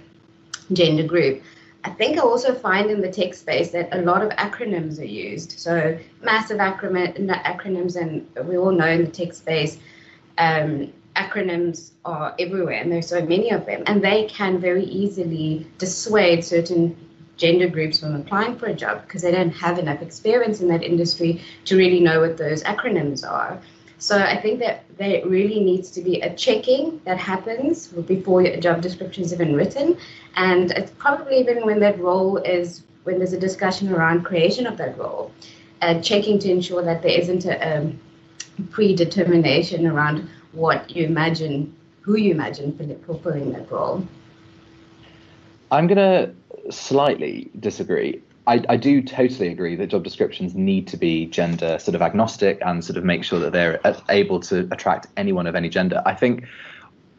gender 0.71 1.03
group. 1.03 1.41
I 1.85 1.89
think 1.89 2.17
I 2.17 2.21
also 2.21 2.53
find 2.53 2.89
in 2.89 3.01
the 3.01 3.11
tech 3.11 3.33
space 3.33 3.71
that 3.71 3.89
a 3.91 4.01
lot 4.01 4.21
of 4.23 4.29
acronyms 4.31 4.99
are 4.99 5.05
used. 5.05 5.59
So 5.59 5.97
massive 6.21 6.57
acronyms, 6.57 7.95
and 7.95 8.47
we 8.47 8.57
all 8.57 8.71
know 8.71 8.87
in 8.87 9.03
the 9.05 9.11
tech 9.11 9.33
space, 9.33 9.79
um, 10.37 10.91
acronyms 11.15 11.91
are 12.05 12.33
everywhere 12.39 12.81
and 12.81 12.91
there's 12.91 13.07
so 13.07 13.23
many 13.25 13.51
of 13.51 13.65
them 13.65 13.83
and 13.85 14.03
they 14.03 14.25
can 14.25 14.59
very 14.59 14.83
easily 14.85 15.67
dissuade 15.77 16.43
certain 16.43 16.95
gender 17.37 17.67
groups 17.67 17.99
from 17.99 18.15
applying 18.15 18.57
for 18.57 18.67
a 18.67 18.73
job 18.73 19.01
because 19.05 19.21
they 19.21 19.31
don't 19.31 19.51
have 19.51 19.79
enough 19.79 20.01
experience 20.01 20.61
in 20.61 20.67
that 20.67 20.83
industry 20.83 21.41
to 21.65 21.77
really 21.77 21.99
know 21.99 22.19
what 22.19 22.37
those 22.37 22.63
acronyms 22.63 23.27
are. 23.29 23.59
So 23.97 24.17
i 24.17 24.35
think 24.41 24.59
that 24.59 24.83
there 24.97 25.25
really 25.25 25.59
needs 25.63 25.89
to 25.91 26.01
be 26.01 26.19
a 26.21 26.33
checking 26.35 26.99
that 27.05 27.17
happens 27.17 27.87
before 27.87 28.41
a 28.41 28.59
job 28.59 28.81
description 28.81 29.23
is 29.23 29.33
even 29.33 29.55
written 29.55 29.97
and 30.35 30.71
it's 30.71 30.91
probably 30.91 31.39
even 31.39 31.65
when 31.65 31.79
that 31.79 31.99
role 31.99 32.37
is 32.37 32.83
when 33.03 33.17
there's 33.17 33.33
a 33.33 33.39
discussion 33.39 33.93
around 33.93 34.23
creation 34.23 34.67
of 34.67 34.77
that 34.77 34.97
role 34.97 35.31
uh, 35.81 36.01
checking 36.01 36.37
to 36.39 36.49
ensure 36.49 36.81
that 36.83 37.01
there 37.01 37.17
isn't 37.17 37.45
a, 37.45 37.55
a 37.65 37.93
predetermination 38.71 39.87
around 39.87 40.27
what 40.51 40.95
you 40.95 41.05
imagine, 41.05 41.75
who 42.01 42.17
you 42.17 42.31
imagine 42.31 42.77
fulfilling 43.05 43.51
that 43.53 43.71
role. 43.71 44.07
I'm 45.71 45.87
going 45.87 45.97
to 45.97 46.71
slightly 46.71 47.49
disagree. 47.59 48.21
I, 48.45 48.63
I, 48.69 48.77
do 48.77 49.01
totally 49.01 49.47
agree 49.47 49.75
that 49.77 49.87
job 49.87 50.03
descriptions 50.03 50.53
need 50.53 50.87
to 50.89 50.97
be 50.97 51.25
gender 51.27 51.79
sort 51.79 51.95
of 51.95 52.01
agnostic 52.01 52.59
and 52.61 52.83
sort 52.83 52.97
of 52.97 53.05
make 53.05 53.23
sure 53.23 53.39
that 53.39 53.53
they're 53.53 53.79
able 54.09 54.39
to 54.41 54.67
attract 54.71 55.07
anyone 55.15 55.47
of 55.47 55.55
any 55.55 55.69
gender. 55.69 56.01
I 56.05 56.13
think 56.13 56.43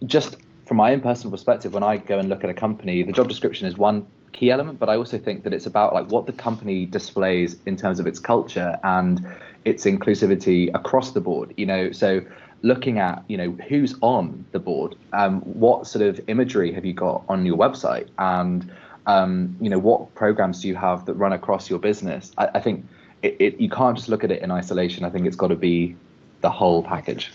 just 0.05 0.37
from 0.67 0.77
my 0.77 0.93
own 0.93 1.01
personal 1.01 1.31
perspective, 1.31 1.73
when 1.73 1.83
I 1.83 1.97
go 1.97 2.19
and 2.19 2.29
look 2.29 2.45
at 2.45 2.51
a 2.51 2.55
company, 2.55 3.03
the 3.03 3.13
job 3.13 3.29
description 3.29 3.67
is 3.67 3.77
one 3.77 4.07
key 4.33 4.51
element, 4.51 4.79
but 4.79 4.89
I 4.89 4.97
also 4.97 5.19
think 5.19 5.45
that 5.45 5.53
it's 5.53 5.67
about 5.67 5.95
like 5.95 6.11
what 6.11 6.27
the 6.27 6.33
company 6.33 6.87
displays 6.87 7.57
in 7.67 7.77
terms 7.77 8.01
of 8.01 8.07
its 8.07 8.19
culture 8.19 8.79
and 8.83 9.27
its 9.65 9.85
inclusivity 9.85 10.71
across 10.75 11.13
the 11.13 11.21
board. 11.21 11.55
You 11.57 11.67
know, 11.67 11.93
so 11.93 12.21
looking 12.63 12.99
at 12.99 13.23
you 13.29 13.37
know 13.37 13.51
who's 13.69 13.95
on 14.01 14.45
the 14.53 14.59
board, 14.59 14.97
um, 15.13 15.41
what 15.43 15.87
sort 15.87 16.05
of 16.05 16.21
imagery 16.29 16.73
have 16.73 16.85
you 16.85 16.93
got 16.93 17.25
on 17.29 17.47
your 17.47 17.57
website, 17.57 18.09
and 18.19 18.71
um, 19.07 19.57
you 19.61 19.71
know 19.71 19.79
what 19.79 20.15
programs 20.15 20.63
do 20.63 20.69
you 20.69 20.77
have 20.77 21.07
that 21.07 21.15
run 21.15 21.33
across 21.33 21.71
your 21.71 21.79
business. 21.79 22.33
I, 22.39 22.49
I 22.55 22.61
think 22.61 22.87
it, 23.23 23.37
it, 23.39 23.61
you 23.61 23.71
can't 23.71 23.97
just 23.97 24.09
look 24.09 24.25
at 24.25 24.31
it 24.31 24.43
in 24.43 24.51
isolation. 24.51 25.05
I 25.05 25.11
think 25.11 25.27
it's 25.27 25.37
got 25.37 25.49
to 25.49 25.57
be 25.57 25.97
the 26.41 26.51
whole 26.51 26.83
package. 26.83 27.31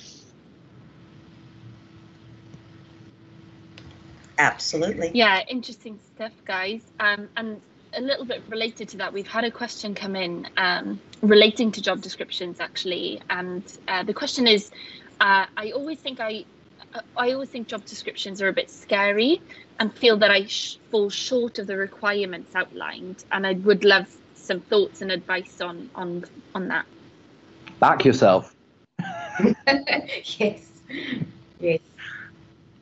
Absolutely. 4.40 5.12
Yeah, 5.14 5.44
interesting 5.50 6.00
stuff, 6.16 6.32
guys. 6.46 6.82
Um, 7.00 7.28
and 7.36 7.60
a 7.94 8.02
little 8.02 8.26
bit 8.26 8.42
related 8.50 8.90
to 8.90 8.98
that, 8.98 9.14
we've 9.14 9.28
had 9.28 9.44
a 9.44 9.52
question 9.52 9.96
come 9.96 10.16
in 10.16 10.48
um, 10.58 11.00
relating 11.22 11.72
to 11.74 11.82
job 11.82 12.02
descriptions, 12.02 12.60
actually. 12.60 13.22
And 13.30 13.64
uh, 13.88 14.04
the 14.04 14.14
question 14.14 14.48
is 14.48 14.70
uh, 15.20 15.46
I 15.58 15.72
always 15.72 16.00
think 16.00 16.20
I, 16.20 16.46
I 17.18 17.34
always 17.34 17.50
think 17.50 17.68
job 17.68 17.86
descriptions 17.86 18.42
are 18.42 18.48
a 18.48 18.54
bit 18.54 18.70
scary 18.70 19.42
and 19.80 19.94
feel 19.94 20.18
that 20.18 20.32
I 20.32 20.46
sh- 20.46 20.78
fall 20.92 21.10
short 21.10 21.60
of 21.60 21.68
the 21.68 21.78
requirements 21.78 22.56
outlined. 22.56 23.24
And 23.32 23.46
I 23.46 23.54
would 23.54 23.84
love 23.84 24.08
some 24.36 24.62
thoughts 24.62 25.02
and 25.02 25.12
advice 25.12 25.62
on 25.62 25.90
on 25.96 26.26
on 26.56 26.68
that. 26.70 26.86
Back 27.80 28.06
yourself. 28.06 28.56
yes. 30.40 30.66
Yes. 31.60 31.80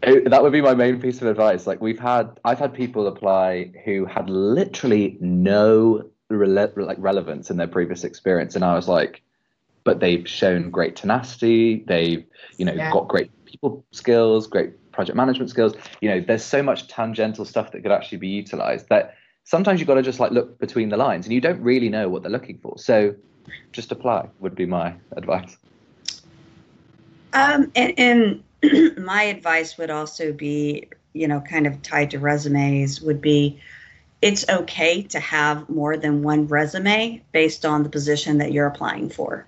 It, 0.04 0.30
that 0.30 0.44
would 0.44 0.51
be 0.51 0.62
my 0.62 0.75
main 0.75 1.01
piece 1.01 1.22
of 1.22 1.27
advice. 1.27 1.66
Like 1.66 1.82
we've 1.82 2.00
had, 2.00 2.39
I've 2.46 2.60
had 2.60 2.74
people 2.74 3.08
apply 3.08 3.72
who 3.84 4.06
had 4.06 4.30
literally 4.30 5.18
no 5.20 6.04
rele- 6.32 6.77
like 6.77 6.98
relevance 7.00 7.50
in 7.50 7.58
their 7.58 7.68
previous 7.68 8.04
experience, 8.04 8.56
and 8.56 8.63
I 8.63 8.75
was 8.75 8.88
like, 8.88 9.24
but 9.84 10.00
they've 10.00 10.27
shown 10.27 10.70
great 10.70 10.96
tenacity. 10.96 11.84
They've, 11.88 12.25
you 12.58 12.66
know, 12.66 12.74
yeah. 12.74 12.92
got 12.92 13.08
great 13.08 13.32
people 13.46 13.86
skills, 13.92 14.46
great 14.46 14.92
project 14.92 15.16
management 15.16 15.50
skills. 15.50 15.74
You 16.01 16.10
know, 16.10 16.20
there's 16.20 16.44
so 16.44 16.62
much 16.62 16.88
tangential 16.88 17.46
stuff 17.46 17.72
that 17.72 17.82
could 17.82 17.92
actually 17.92 18.18
be 18.18 18.27
utilized 18.27 18.89
that 18.89 19.16
sometimes 19.46 19.80
you've 19.80 19.88
got 19.88 19.96
to 19.96 20.01
just 20.01 20.20
like 20.20 20.32
look 20.32 20.60
between 20.60 20.89
the 20.89 20.98
lines 20.98 21.25
and 21.25 21.34
you 21.34 21.39
don't 21.39 21.62
really 21.62 21.88
know 21.88 22.10
what 22.10 22.22
they're 22.22 22.32
looking 22.32 22.58
for. 22.58 22.77
So 22.77 23.16
just 23.72 23.92
apply 23.92 24.27
would 24.39 24.56
be 24.56 24.66
my 24.66 24.94
advice. 25.13 25.58
Um, 27.34 27.72
and, 27.75 27.94
and 27.98 28.44
my 28.97 29.23
advice 29.23 29.77
would 29.77 29.89
also 29.89 30.33
be, 30.33 30.87
you 31.13 31.27
know, 31.27 31.41
kind 31.41 31.67
of 31.67 31.81
tied 31.81 32.11
to 32.11 32.19
resumes 32.19 33.01
would 33.01 33.21
be 33.21 33.59
it's 34.21 34.47
okay 34.49 35.03
to 35.03 35.19
have 35.19 35.69
more 35.69 35.95
than 35.95 36.23
one 36.23 36.47
resume 36.47 37.21
based 37.31 37.65
on 37.65 37.83
the 37.83 37.89
position 37.89 38.39
that 38.39 38.51
you're 38.51 38.67
applying 38.67 39.09
for 39.09 39.45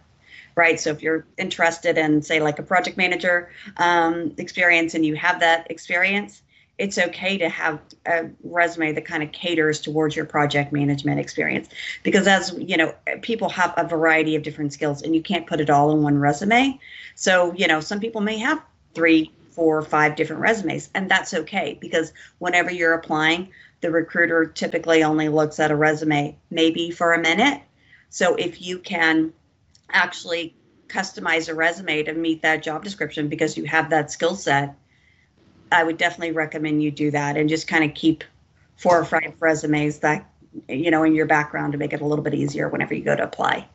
right? 0.56 0.78
So 0.78 0.90
if 0.90 1.02
you're 1.02 1.26
interested 1.38 1.98
in, 1.98 2.22
say, 2.22 2.42
like 2.42 2.60
a 2.60 2.64
project 2.64 2.98
manager 2.98 3.50
um, 3.78 4.34
experience 4.38 4.94
and 4.94 5.06
you 5.06 5.16
have 5.16 5.40
that 5.40 5.72
experience, 5.72 6.42
it's 6.80 6.98
okay 6.98 7.38
to 7.38 7.48
have 7.50 7.80
a 8.06 8.30
resume 8.44 8.94
that 8.94 9.06
kind 9.06 9.22
of 9.22 9.32
caters 9.32 9.80
towards 9.80 10.16
your 10.16 10.26
project 10.26 10.72
management 10.74 11.20
experience 11.20 11.70
because 12.04 12.26
as 12.26 12.54
you 12.58 12.78
know 12.78 12.94
people 13.22 13.50
have 13.50 13.74
a 13.78 13.86
variety 13.86 14.36
of 14.36 14.44
different 14.44 14.72
skills 14.72 15.02
and 15.02 15.14
you 15.14 15.22
can't 15.22 15.46
put 15.46 15.60
it 15.60 15.70
all 15.70 15.92
in 15.92 16.02
one 16.02 16.18
resume 16.18 16.80
so 17.16 17.54
you 17.54 17.68
know 17.68 17.82
some 17.82 18.00
people 18.00 18.22
may 18.22 18.38
have 18.38 18.64
three 19.00 19.32
four 19.52 19.82
five 19.82 20.16
different 20.16 20.42
resumes 20.42 20.90
and 20.94 21.10
that's 21.10 21.34
okay 21.34 21.78
because 21.80 22.14
whenever 22.38 22.72
you're 22.72 22.94
applying 22.94 23.50
the 23.82 23.90
recruiter 23.90 24.46
typically 24.46 25.04
only 25.04 25.30
looks 25.30 25.60
at 25.60 25.72
a 25.72 25.76
resume 25.76 26.38
maybe 26.50 26.92
for 26.92 27.14
a 27.14 27.20
minute 27.20 27.62
so 28.10 28.36
if 28.36 28.62
you 28.62 28.80
can 28.80 29.32
actually 29.92 30.56
customize 30.90 31.48
a 31.50 31.54
resume 31.54 32.04
to 32.04 32.14
meet 32.14 32.42
that 32.42 32.64
job 32.64 32.84
description 32.84 33.28
because 33.30 33.56
you 33.56 33.66
have 33.66 33.92
that 33.92 34.12
skill 34.12 34.36
set, 34.36 34.76
I 35.72 35.84
would 35.84 35.98
definitely 35.98 36.32
recommend 36.32 36.82
you 36.82 36.92
do 36.92 37.12
that 37.12 37.38
and 37.38 37.48
just 37.48 37.68
kind 37.68 37.84
of 37.84 37.94
keep 37.94 38.24
four 38.76 39.00
or 39.00 39.06
five 39.06 39.36
resumes 39.40 40.00
that 40.00 40.28
you 40.68 40.90
know 40.90 41.04
in 41.04 41.14
your 41.14 41.28
background 41.28 41.74
to 41.74 41.78
make 41.78 41.94
it 41.94 42.02
a 42.02 42.06
little 42.06 42.24
bit 42.24 42.34
easier 42.34 42.68
whenever 42.70 42.96
you 42.96 43.04
go 43.04 43.16
to 43.16 43.24
apply. 43.24 43.68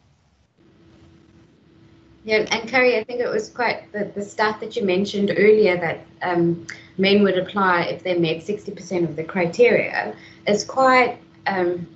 Yeah, 2.25 2.47
and 2.51 2.69
Carrie, 2.69 2.97
I 2.97 3.05
think 3.05 3.21
it 3.21 3.29
was 3.29 3.51
quite 3.51 3.93
the, 3.93 4.11
the 4.15 4.23
stat 4.23 4.59
that 4.61 4.77
you 4.77 4.83
mentioned 4.83 5.31
earlier 5.37 5.77
that 5.77 6.07
um, 6.23 6.67
men 6.97 7.23
would 7.23 7.37
apply 7.37 7.83
if 7.83 8.03
they 8.03 8.19
met 8.19 8.39
60% 8.39 9.05
of 9.05 9.15
the 9.15 9.25
criteria 9.25 10.17
is 10.47 10.65
quite 10.65 11.19
um, 11.47 11.87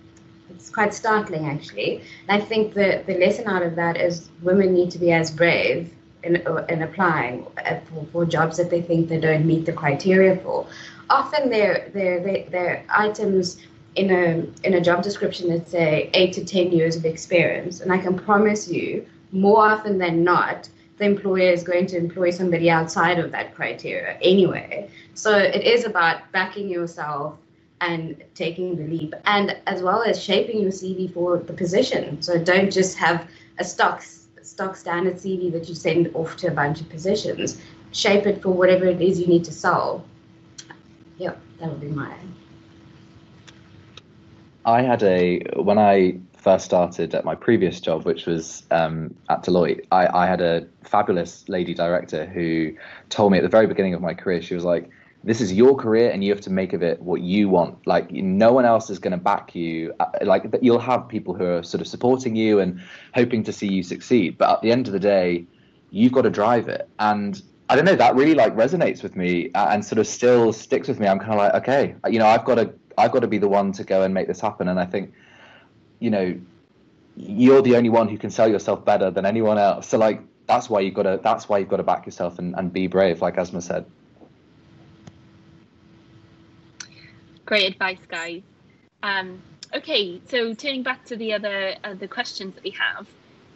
it's 0.51 0.69
quite 0.69 0.93
startling 0.93 1.47
actually. 1.47 2.03
And 2.29 2.43
I 2.43 2.45
think 2.45 2.75
the, 2.75 3.03
the 3.07 3.15
lesson 3.15 3.47
out 3.47 3.63
of 3.63 3.75
that 3.77 3.97
is 3.97 4.29
women 4.43 4.75
need 4.75 4.91
to 4.91 4.99
be 4.99 5.13
as 5.13 5.31
brave 5.31 5.95
in, 6.23 6.37
in 6.69 6.83
applying 6.83 7.47
for, 7.87 8.07
for 8.13 8.27
jobs 8.27 8.59
that 8.59 8.69
they 8.69 8.83
think 8.83 9.09
they 9.09 9.21
don't 9.21 9.47
meet 9.47 9.65
the 9.65 9.73
criteria 9.73 10.37
for. 10.37 10.67
Often 11.09 11.49
they're, 11.49 11.89
they're 11.95 12.85
items 12.91 13.59
in 13.97 14.11
a, 14.11 14.67
in 14.67 14.75
a 14.75 14.81
job 14.81 15.03
description 15.03 15.49
that 15.51 15.69
say 15.69 16.11
eight 16.13 16.35
to 16.35 16.45
10 16.45 16.73
years 16.73 16.97
of 16.97 17.07
experience. 17.07 17.81
And 17.81 17.93
I 17.93 17.99
can 17.99 18.19
promise 18.19 18.69
you, 18.69 19.07
more 19.33 19.67
often 19.67 19.99
than 19.99 20.25
not, 20.25 20.69
the 20.99 21.05
employer 21.05 21.51
is 21.51 21.63
going 21.63 21.87
to 21.87 21.97
employ 21.97 22.31
somebody 22.31 22.71
outside 22.71 23.19
of 23.19 23.31
that 23.33 23.55
criteria 23.55 24.19
anyway. 24.21 24.91
So 25.15 25.37
it 25.37 25.63
is 25.63 25.85
about 25.85 26.31
backing 26.33 26.69
yourself 26.69 27.39
and 27.81 28.23
taking 28.35 28.77
the 28.77 28.85
leap, 28.85 29.15
and 29.25 29.57
as 29.67 29.83
well 29.83 30.03
as 30.03 30.21
shaping 30.23 30.61
your 30.61 30.73
CV 30.73 31.13
for 31.13 31.39
the 31.39 31.53
position. 31.53 32.21
So 32.21 32.43
don't 32.43 32.73
just 32.73 32.99
have 32.99 33.29
a 33.59 33.65
stock 33.65 34.03
stock 34.43 34.77
standard 34.77 35.15
CV 35.15 35.53
that 35.53 35.69
you 35.69 35.75
send 35.75 36.11
off 36.15 36.37
to 36.39 36.49
a 36.49 36.51
bunch 36.51 36.81
of 36.81 36.89
positions. 36.89 37.61
Shape 37.93 38.27
it 38.27 38.43
for 38.43 38.51
whatever 38.51 38.87
it 38.87 39.01
is 39.01 39.21
you 39.21 39.27
need 39.27 39.45
to 39.45 39.53
sell. 39.53 40.05
Yeah, 41.19 41.35
that 41.61 41.71
would 41.71 41.81
be 41.81 41.89
my. 41.89 42.13
I 44.65 44.83
had 44.83 45.03
a 45.03 45.41
when 45.57 45.79
I 45.79 46.19
first 46.49 46.65
started 46.65 47.15
at 47.15 47.27
my 47.27 47.35
previous 47.35 47.79
job, 47.79 48.07
which 48.07 48.25
was 48.25 48.63
um, 48.71 49.15
at 49.29 49.45
Deloitte. 49.45 49.85
I, 49.93 50.07
I 50.23 50.27
had 50.27 50.41
a 50.41 50.67
fabulous 50.83 51.47
lady 51.47 51.75
director 51.75 52.25
who 52.25 52.73
told 53.11 53.33
me 53.33 53.37
at 53.37 53.43
the 53.43 53.51
very 53.51 53.67
beginning 53.67 53.93
of 53.93 54.01
my 54.01 54.15
career, 54.15 54.41
she 54.41 54.55
was 54.55 54.65
like, 54.65 54.89
this 55.23 55.43
is 55.43 55.53
your 55.53 55.77
career 55.77 56.09
and 56.11 56.25
you 56.25 56.31
have 56.33 56.41
to 56.41 56.51
make 56.51 56.73
of 56.73 56.83
it 56.83 57.03
what 57.03 57.21
you 57.21 57.51
want. 57.51 57.87
Like 57.87 58.11
no 58.13 58.55
one 58.55 58.65
else 58.65 58.89
is 58.89 58.99
going 58.99 59.11
to 59.11 59.19
back 59.19 59.55
you 59.55 59.93
uh, 60.01 60.07
like 60.23 60.45
you'll 60.63 60.79
have 60.79 61.07
people 61.07 61.35
who 61.35 61.45
are 61.45 61.63
sort 61.63 61.83
of 61.83 61.87
supporting 61.87 62.35
you 62.35 62.61
and 62.61 62.81
hoping 63.15 63.45
to 63.45 63.53
see 63.53 63.69
you 63.69 63.83
succeed 63.83 64.39
but 64.39 64.49
at 64.51 64.63
the 64.63 64.73
end 64.73 64.87
of 64.87 64.95
the 64.95 65.05
day 65.17 65.45
you've 65.91 66.13
got 66.13 66.23
to 66.23 66.31
drive 66.31 66.67
it. 66.69 66.89
And 66.99 67.43
i 67.69 67.77
don't 67.77 67.85
know 67.85 67.97
that 68.05 68.15
really 68.15 68.35
like 68.35 68.57
resonates 68.57 69.03
with 69.03 69.17
me 69.17 69.51
uh, 69.53 69.69
and 69.73 69.85
sort 69.85 69.99
of 69.99 70.07
still 70.07 70.55
sticks 70.55 70.89
with 70.89 70.99
me. 70.99 71.07
I'm 71.09 71.19
kind 71.19 71.33
of 71.33 71.39
like 71.45 71.55
okay 71.63 71.95
you 72.09 72.19
know 72.19 72.27
i've 72.27 72.47
got 72.47 72.55
to 72.55 72.73
i've 72.97 73.13
got 73.13 73.21
to 73.21 73.33
be 73.37 73.37
the 73.37 73.53
one 73.61 73.71
to 73.73 73.85
go 73.85 74.03
and 74.05 74.15
make 74.15 74.29
this 74.29 74.41
happen. 74.41 74.69
And 74.69 74.81
i 74.81 74.87
think 74.87 75.13
you 76.01 76.11
know 76.11 76.39
you're 77.17 77.63
the 77.63 77.77
only 77.77 77.91
one 77.91 78.09
who 78.09 78.17
can 78.17 78.31
sell 78.31 78.49
yourself 78.49 78.85
better 78.85 79.11
than 79.11 79.27
anyone 79.27 79.59
else 79.59 79.89
so 79.89 79.99
like 79.99 80.21
that's 80.47 80.71
why 80.71 80.81
you've 80.81 80.95
got 80.95 81.03
to 81.03 81.21
that's 81.23 81.49
why 81.49 81.59
you've 81.59 81.69
got 81.69 81.79
to 81.79 81.83
back 81.83 82.07
yourself 82.07 82.39
and, 82.39 82.55
and 82.57 82.73
be 82.73 82.87
brave 82.87 83.21
like 83.21 83.37
asma 83.37 83.61
said 83.61 83.85
Great 87.49 87.73
advice, 87.73 88.05
guys. 88.09 88.43
Um, 89.03 89.41
okay, 89.75 90.21
so 90.29 90.53
turning 90.53 90.83
back 90.83 91.07
to 91.07 91.17
the 91.17 91.33
other 91.33 91.77
uh, 91.83 91.95
the 91.95 92.07
questions 92.07 92.55
that 92.57 92.63
we 92.63 92.73
have, 92.73 93.07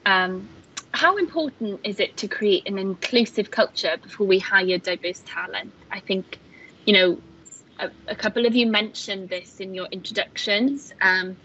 um, 0.06 0.49
how 0.94 1.18
important 1.18 1.78
is 1.84 2.00
it 2.00 2.16
to 2.16 2.26
create 2.26 2.66
an 2.66 2.78
inclusive 2.78 3.50
culture 3.50 3.99
before 4.02 4.26
we 4.26 4.38
hire 4.38 4.78
diverse 4.78 5.22
talent? 5.26 5.75
I 5.90 6.00
think, 6.00 6.38
you 6.87 6.94
know, 6.94 7.18
a, 7.78 7.90
a 8.08 8.14
couple 8.14 8.46
of 8.46 8.56
you 8.56 8.66
mentioned 8.66 9.28
this 9.28 9.61
in 9.61 9.75
your 9.75 9.88
introductions. 9.92 10.94
Um, 11.02 11.37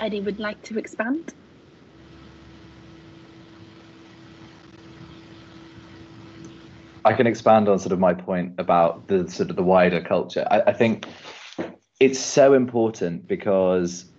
Eddie 0.00 0.20
would 0.20 0.40
like 0.40 0.60
to 0.62 0.78
expand. 0.78 1.34
I 7.04 7.12
can 7.12 7.26
expand 7.26 7.68
on 7.68 7.78
sort 7.78 7.92
of 7.92 7.98
my 7.98 8.14
point 8.14 8.54
about 8.58 9.08
the 9.08 9.28
sort 9.30 9.50
of 9.50 9.56
the 9.56 9.62
wider 9.62 10.00
culture. 10.00 10.46
I, 10.50 10.62
I 10.66 10.72
think 10.72 11.06
it's 11.98 12.18
so 12.18 12.54
important 12.54 13.26
because 13.26 14.09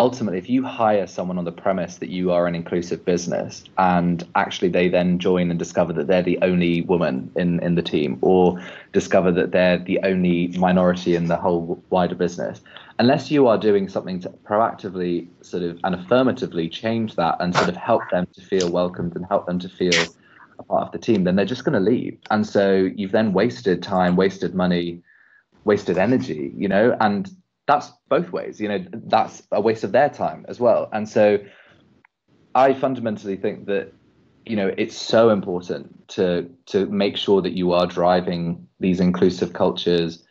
ultimately, 0.00 0.38
if 0.38 0.48
you 0.48 0.64
hire 0.64 1.06
someone 1.06 1.36
on 1.36 1.44
the 1.44 1.52
premise 1.52 1.98
that 1.98 2.08
you 2.08 2.32
are 2.32 2.46
an 2.46 2.54
inclusive 2.54 3.04
business 3.04 3.62
and 3.76 4.26
actually 4.34 4.70
they 4.70 4.88
then 4.88 5.18
join 5.18 5.50
and 5.50 5.58
discover 5.58 5.92
that 5.92 6.06
they're 6.06 6.22
the 6.22 6.38
only 6.40 6.80
woman 6.80 7.30
in, 7.36 7.62
in 7.62 7.74
the 7.74 7.82
team 7.82 8.18
or 8.22 8.58
discover 8.94 9.30
that 9.30 9.52
they're 9.52 9.78
the 9.78 10.00
only 10.02 10.48
minority 10.56 11.14
in 11.14 11.26
the 11.26 11.36
whole 11.36 11.84
wider 11.90 12.14
business, 12.14 12.62
unless 12.98 13.30
you 13.30 13.46
are 13.46 13.58
doing 13.58 13.90
something 13.90 14.18
to 14.18 14.30
proactively 14.30 15.28
sort 15.42 15.62
of 15.62 15.78
and 15.84 15.94
affirmatively 15.94 16.66
change 16.66 17.14
that 17.16 17.36
and 17.38 17.54
sort 17.54 17.68
of 17.68 17.76
help 17.76 18.02
them 18.10 18.26
to 18.32 18.40
feel 18.40 18.70
welcomed 18.70 19.14
and 19.14 19.26
help 19.26 19.46
them 19.46 19.58
to 19.58 19.68
feel 19.68 20.02
a 20.58 20.62
part 20.62 20.86
of 20.86 20.92
the 20.92 20.98
team, 20.98 21.24
then 21.24 21.36
they're 21.36 21.44
just 21.44 21.64
going 21.64 21.74
to 21.74 21.90
leave. 21.90 22.16
And 22.30 22.46
so 22.46 22.90
you've 22.96 23.12
then 23.12 23.34
wasted 23.34 23.82
time, 23.82 24.16
wasted 24.16 24.54
money, 24.54 25.02
wasted 25.64 25.98
energy, 25.98 26.54
you 26.56 26.68
know, 26.68 26.96
and 27.00 27.30
that's 27.66 27.90
both 28.08 28.32
ways, 28.32 28.60
you 28.60 28.68
know, 28.68 28.84
that's 28.92 29.42
a 29.52 29.60
waste 29.60 29.84
of 29.84 29.92
their 29.92 30.08
time 30.08 30.44
as 30.48 30.58
well. 30.58 30.88
And 30.92 31.08
so 31.08 31.38
I 32.54 32.74
fundamentally 32.74 33.36
think 33.36 33.66
that, 33.66 33.92
you 34.44 34.56
know, 34.56 34.72
it's 34.76 34.96
so 34.96 35.30
important 35.30 36.08
to 36.08 36.50
to 36.66 36.86
make 36.86 37.16
sure 37.16 37.40
that 37.42 37.52
you 37.52 37.72
are 37.72 37.86
driving 37.86 38.66
these 38.80 39.00
inclusive 39.00 39.52
cultures, 39.52 40.24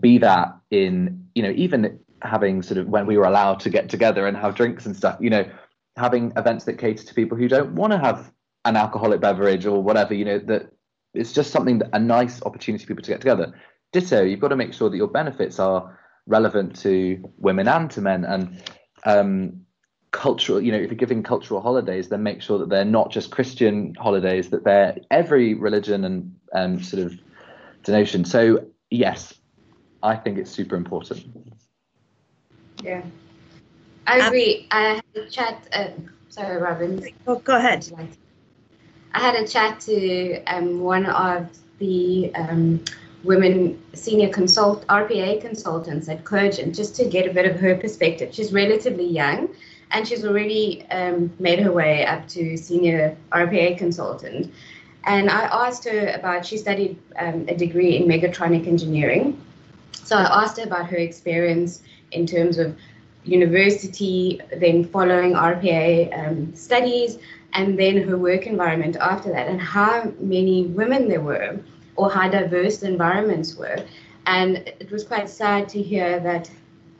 be 0.00 0.18
that 0.18 0.56
in, 0.70 1.24
you 1.34 1.42
know, 1.42 1.52
even 1.54 1.98
having 2.22 2.62
sort 2.62 2.78
of 2.78 2.88
when 2.88 3.06
we 3.06 3.16
were 3.16 3.24
allowed 3.24 3.60
to 3.60 3.70
get 3.70 3.88
together 3.88 4.26
and 4.26 4.36
have 4.36 4.54
drinks 4.54 4.86
and 4.86 4.96
stuff, 4.96 5.16
you 5.20 5.30
know, 5.30 5.44
having 5.96 6.32
events 6.36 6.64
that 6.64 6.78
cater 6.78 7.04
to 7.04 7.14
people 7.14 7.36
who 7.36 7.48
don't 7.48 7.74
want 7.74 7.92
to 7.92 7.98
have 7.98 8.32
an 8.64 8.76
alcoholic 8.76 9.20
beverage 9.20 9.66
or 9.66 9.82
whatever, 9.82 10.14
you 10.14 10.24
know, 10.24 10.38
that 10.38 10.72
it's 11.14 11.32
just 11.32 11.50
something 11.50 11.78
that 11.78 11.90
a 11.92 11.98
nice 11.98 12.42
opportunity 12.42 12.84
for 12.84 12.88
people 12.88 13.02
to 13.02 13.10
get 13.10 13.20
together. 13.20 13.52
Ditto, 13.92 14.22
you've 14.22 14.40
got 14.40 14.48
to 14.48 14.56
make 14.56 14.72
sure 14.72 14.88
that 14.88 14.96
your 14.96 15.08
benefits 15.08 15.58
are 15.58 15.98
relevant 16.26 16.76
to 16.80 17.32
women 17.38 17.68
and 17.68 17.90
to 17.90 18.00
men 18.00 18.24
and 18.24 18.62
um, 19.04 19.62
cultural, 20.12 20.60
you 20.60 20.70
know, 20.70 20.78
if 20.78 20.90
you're 20.90 20.96
giving 20.96 21.22
cultural 21.22 21.60
holidays, 21.60 22.08
then 22.08 22.22
make 22.22 22.42
sure 22.42 22.58
that 22.58 22.68
they're 22.68 22.84
not 22.84 23.10
just 23.10 23.30
Christian 23.30 23.94
holidays, 23.94 24.50
that 24.50 24.64
they're 24.64 24.96
every 25.10 25.54
religion 25.54 26.04
and 26.04 26.34
um, 26.54 26.82
sort 26.82 27.02
of 27.04 27.18
denotion. 27.82 28.24
So 28.24 28.66
yes, 28.90 29.34
I 30.02 30.16
think 30.16 30.38
it's 30.38 30.50
super 30.50 30.76
important. 30.76 31.26
Yeah, 32.82 33.02
I 34.06 34.26
agree. 34.26 34.66
I 34.70 35.00
had 35.14 35.24
a 35.24 35.30
chat. 35.30 35.68
Uh, 35.72 35.88
sorry, 36.28 36.60
Robin. 36.60 37.04
Oh, 37.26 37.36
go 37.36 37.56
ahead. 37.56 37.90
I 39.14 39.20
had 39.20 39.34
a 39.34 39.46
chat 39.46 39.80
to 39.80 40.42
um, 40.44 40.80
one 40.80 41.06
of 41.06 41.48
the 41.78 42.34
um, 42.34 42.82
women 43.24 43.80
senior 43.94 44.28
consult 44.28 44.86
RPA 44.88 45.40
consultants 45.40 46.08
at 46.08 46.24
Cogent 46.24 46.74
just 46.74 46.96
to 46.96 47.04
get 47.04 47.28
a 47.28 47.32
bit 47.32 47.46
of 47.46 47.58
her 47.60 47.76
perspective. 47.76 48.34
She's 48.34 48.52
relatively 48.52 49.06
young 49.06 49.48
and 49.92 50.06
she's 50.06 50.24
already 50.24 50.84
um, 50.90 51.32
made 51.38 51.60
her 51.60 51.70
way 51.70 52.04
up 52.04 52.26
to 52.28 52.56
senior 52.56 53.16
RPA 53.30 53.78
consultant. 53.78 54.52
And 55.04 55.30
I 55.30 55.66
asked 55.66 55.84
her 55.84 56.08
about, 56.08 56.46
she 56.46 56.56
studied 56.56 56.98
um, 57.16 57.46
a 57.48 57.56
degree 57.56 57.96
in 57.96 58.04
mechatronic 58.04 58.66
engineering. 58.66 59.40
So 59.92 60.16
I 60.16 60.42
asked 60.42 60.58
her 60.58 60.64
about 60.64 60.86
her 60.90 60.96
experience 60.96 61.82
in 62.12 62.26
terms 62.26 62.58
of 62.58 62.76
university, 63.24 64.40
then 64.56 64.84
following 64.84 65.32
RPA 65.32 66.18
um, 66.18 66.54
studies, 66.54 67.18
and 67.52 67.78
then 67.78 68.02
her 68.02 68.16
work 68.16 68.46
environment 68.46 68.96
after 68.96 69.30
that, 69.30 69.48
and 69.48 69.60
how 69.60 70.12
many 70.18 70.66
women 70.66 71.08
there 71.08 71.20
were, 71.20 71.58
or 71.96 72.10
how 72.10 72.28
diverse 72.28 72.78
the 72.78 72.86
environments 72.86 73.54
were. 73.54 73.76
And 74.26 74.58
it 74.58 74.90
was 74.90 75.04
quite 75.04 75.28
sad 75.28 75.68
to 75.70 75.82
hear 75.82 76.20
that 76.20 76.50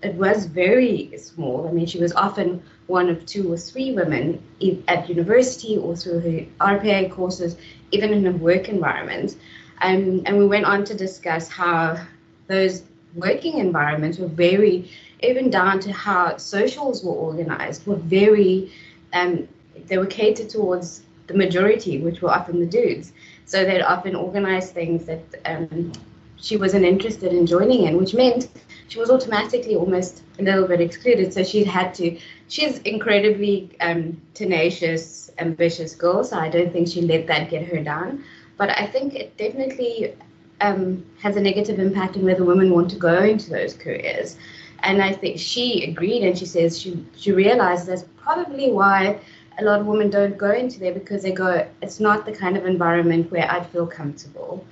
it 0.03 0.15
was 0.15 0.47
very 0.47 1.17
small. 1.17 1.69
I 1.69 1.73
mean, 1.73 1.87
she 1.87 1.99
was 1.99 2.13
often 2.13 2.63
one 2.89 3.09
of 3.09 3.25
two 3.25 3.53
or 3.53 3.57
three 3.57 3.93
women 3.93 4.43
at 4.89 5.09
university 5.09 5.77
or 5.79 5.97
through 5.97 6.21
her 6.21 6.77
RPA 6.77 7.13
courses, 7.13 7.57
even 7.93 8.13
in 8.13 8.27
a 8.27 8.33
work 8.33 8.69
environment. 8.69 9.37
Um, 9.81 10.23
and 10.27 10.39
we 10.39 10.47
went 10.47 10.67
on 10.67 10.85
to 10.85 10.95
discuss 10.95 11.49
how 11.49 12.05
those 12.49 12.83
working 13.15 13.59
environments 13.59 14.19
were 14.19 14.29
very, 14.29 14.91
even 15.23 15.51
down 15.51 15.79
to 15.81 15.93
how 15.93 16.37
socials 16.37 17.05
were 17.05 17.13
organized, 17.13 17.87
were 17.87 17.97
very 17.97 18.73
um, 19.13 19.47
they 19.87 19.99
were 19.99 20.07
catered 20.07 20.49
towards 20.49 21.03
the 21.27 21.35
majority, 21.35 21.99
which 21.99 22.21
were 22.23 22.31
often 22.31 22.61
the 22.61 22.67
dudes. 22.67 23.13
So 23.47 23.65
they'd 23.65 23.83
often 23.83 24.15
organize 24.15 24.71
things 24.71 25.05
that 25.07 25.23
um, 25.45 25.93
she 26.37 26.57
wasn't 26.57 26.85
interested 26.85 27.33
in 27.33 27.47
joining 27.47 27.85
in, 27.85 27.97
which 27.97 28.15
meant 28.15 28.49
she 28.89 28.99
was 28.99 29.11
automatically 29.11 29.77
almost 29.77 30.23
a 30.39 30.43
little 30.43 30.67
bit 30.67 30.81
excluded. 30.81 31.33
So 31.33 31.45
she 31.45 31.65
had 31.65 31.95
to. 31.95 32.19
She's 32.49 32.79
incredibly 32.81 33.71
um, 33.81 34.21
tenacious, 34.35 35.31
ambitious 35.39 35.95
girl. 35.95 36.25
So 36.25 36.39
I 36.39 36.49
don't 36.49 36.73
think 36.73 36.89
she 36.89 37.01
let 37.03 37.27
that 37.29 37.49
get 37.49 37.67
her 37.67 37.83
down. 37.83 38.25
But 38.57 38.71
I 38.79 38.87
think 38.87 39.15
it 39.15 39.37
definitely 39.37 40.15
um, 40.61 41.05
has 41.21 41.37
a 41.37 41.41
negative 41.41 41.79
impact 41.79 42.17
on 42.17 42.25
whether 42.25 42.45
women 42.45 42.71
want 42.71 42.91
to 42.91 42.97
go 42.97 43.23
into 43.23 43.51
those 43.51 43.75
careers. 43.75 44.37
And 44.81 45.01
I 45.01 45.13
think 45.13 45.39
she 45.39 45.85
agreed, 45.85 46.23
and 46.25 46.37
she 46.37 46.47
says 46.47 46.79
she 46.81 47.05
she 47.17 47.33
realized 47.33 47.87
that's 47.87 48.05
probably 48.17 48.73
why 48.73 49.21
a 49.59 49.65
lot 49.65 49.81
of 49.81 49.87
women 49.87 50.11
don't 50.11 50.37
go 50.37 50.51
into 50.51 50.79
there 50.79 50.93
because 50.93 51.23
they 51.23 51.33
go, 51.33 51.67
it's 51.81 52.01
not 52.01 52.25
the 52.25 52.33
kind 52.33 52.57
of 52.57 52.67
environment 52.67 53.31
where 53.31 53.51
I'd 53.51 53.67
feel 53.69 53.87
comfortable. 53.87 54.65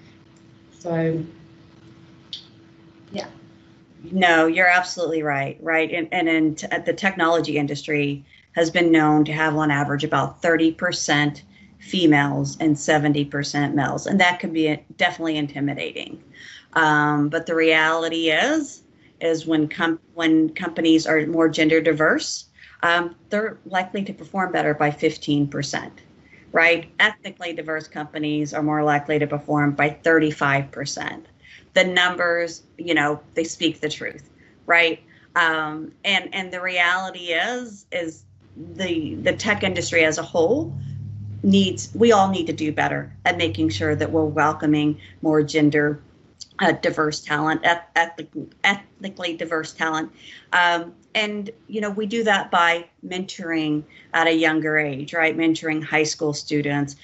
So, 0.78 1.22
yeah. 3.12 3.26
No, 4.10 4.46
you're 4.46 4.68
absolutely 4.68 5.22
right. 5.22 5.58
Right. 5.60 5.90
And, 5.90 6.08
and 6.12 6.58
t- 6.58 6.66
the 6.84 6.92
technology 6.92 7.58
industry 7.58 8.24
has 8.52 8.70
been 8.70 8.90
known 8.90 9.24
to 9.24 9.32
have 9.32 9.56
on 9.56 9.70
average 9.70 10.04
about 10.04 10.42
30% 10.42 11.42
females 11.78 12.56
and 12.60 12.76
70% 12.76 13.74
males. 13.74 14.06
And 14.06 14.20
that 14.20 14.38
can 14.38 14.52
be 14.52 14.78
definitely 14.96 15.36
intimidating. 15.36 16.22
Um, 16.74 17.28
but 17.28 17.46
the 17.46 17.54
reality 17.54 18.30
is, 18.30 18.82
is 19.20 19.46
when 19.46 19.68
com- 19.68 20.00
when 20.14 20.50
companies 20.50 21.06
are 21.06 21.26
more 21.26 21.48
gender 21.48 21.80
diverse, 21.80 22.46
um, 22.82 23.14
they're 23.28 23.58
likely 23.66 24.02
to 24.04 24.12
perform 24.12 24.52
better 24.52 24.74
by 24.74 24.90
15%, 24.90 25.90
right? 26.52 26.90
Ethnically 26.98 27.52
diverse 27.52 27.88
companies 27.88 28.54
are 28.54 28.62
more 28.62 28.82
likely 28.82 29.18
to 29.18 29.26
perform 29.26 29.72
by 29.72 29.90
35%. 30.02 31.24
The 31.74 31.84
numbers, 31.84 32.62
you 32.78 32.94
know, 32.94 33.20
they 33.34 33.44
speak 33.44 33.80
the 33.80 33.88
truth, 33.88 34.28
right? 34.66 35.02
Um, 35.36 35.92
and 36.04 36.28
and 36.34 36.52
the 36.52 36.60
reality 36.60 37.26
is 37.26 37.86
is 37.92 38.24
the 38.56 39.14
the 39.16 39.32
tech 39.32 39.62
industry 39.62 40.04
as 40.04 40.18
a 40.18 40.22
whole 40.22 40.74
needs 41.44 41.90
we 41.94 42.10
all 42.10 42.28
need 42.28 42.46
to 42.46 42.52
do 42.52 42.72
better 42.72 43.12
at 43.24 43.38
making 43.38 43.68
sure 43.68 43.94
that 43.94 44.10
we're 44.10 44.24
welcoming 44.24 45.00
more 45.22 45.42
gender 45.42 46.02
uh, 46.60 46.72
diverse 46.72 47.20
talent, 47.20 47.60
ethnic, 47.64 48.28
ethnically 48.64 49.34
diverse 49.36 49.72
talent. 49.72 50.12
Um, 50.52 50.92
and, 51.14 51.50
you 51.66 51.80
know, 51.80 51.90
we 51.90 52.06
do 52.06 52.22
that 52.24 52.50
by 52.50 52.86
mentoring 53.06 53.82
at 54.14 54.26
a 54.26 54.32
younger 54.32 54.78
age, 54.78 55.12
right? 55.12 55.36
Mentoring 55.36 55.82
high 55.82 56.04
school 56.04 56.32
students, 56.32 56.96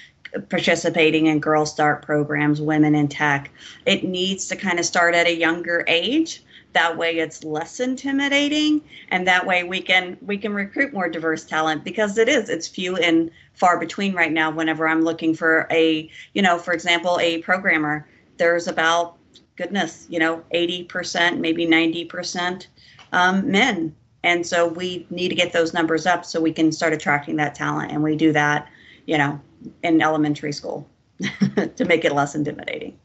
participating 0.49 1.27
in 1.27 1.41
Girlstart 1.41 2.03
programs, 2.03 2.61
Women 2.61 2.95
in 2.95 3.09
Tech. 3.09 3.51
It 3.85 4.05
needs 4.05 4.47
to 4.49 4.57
kind 4.57 4.79
of 4.79 4.85
start 4.85 5.15
at 5.15 5.27
a 5.27 5.35
younger 5.35 5.85
age. 5.89 6.43
That 6.73 6.97
way 6.97 7.17
it's 7.19 7.43
less 7.43 7.81
intimidating 7.81 8.83
and 9.09 9.27
that 9.27 9.47
way 9.47 9.65
we 9.65 9.81
can 9.81 10.19
we 10.21 10.37
can 10.37 10.53
recruit 10.53 10.93
more 10.93 11.09
diverse 11.09 11.43
talent 11.43 11.85
because 11.85 12.19
it 12.19 12.29
is 12.29 12.51
it's 12.51 12.69
few 12.69 12.99
and 12.99 13.31
far 13.55 13.79
between 13.81 14.15
right 14.15 14.31
now 14.31 14.51
whenever 14.51 14.87
I'm 14.87 15.03
looking 15.03 15.35
for 15.35 15.67
a, 15.71 16.11
you 16.35 16.43
know, 16.43 16.59
for 16.59 16.75
example, 16.75 17.19
a 17.21 17.39
programmer. 17.39 18.07
There's 18.37 18.69
about 18.69 19.17
goodness, 19.57 20.07
you 20.11 20.19
know, 20.19 20.43
80%, 20.53 21.39
maybe 21.39 21.67
90% 21.67 22.67
um, 23.13 23.51
men. 23.51 23.95
And 24.23 24.45
so 24.45 24.67
we 24.67 25.07
need 25.11 25.29
to 25.29 25.35
get 25.35 25.53
those 25.53 25.73
numbers 25.73 26.07
up 26.07 26.25
so 26.25 26.41
we 26.41 26.53
can 26.53 26.73
start 26.73 26.93
attracting 26.93 27.37
that 27.37 27.55
talent. 27.55 27.93
And 27.93 28.03
we 28.03 28.17
do 28.17 28.33
that, 28.33 28.69
you 29.07 29.19
know, 29.19 29.41
in 29.83 30.03
elementary 30.03 30.53
school 30.53 30.89
to 31.77 31.85
make 31.85 32.05
it 32.05 32.13
less 32.13 32.35
intimidating. 32.35 32.99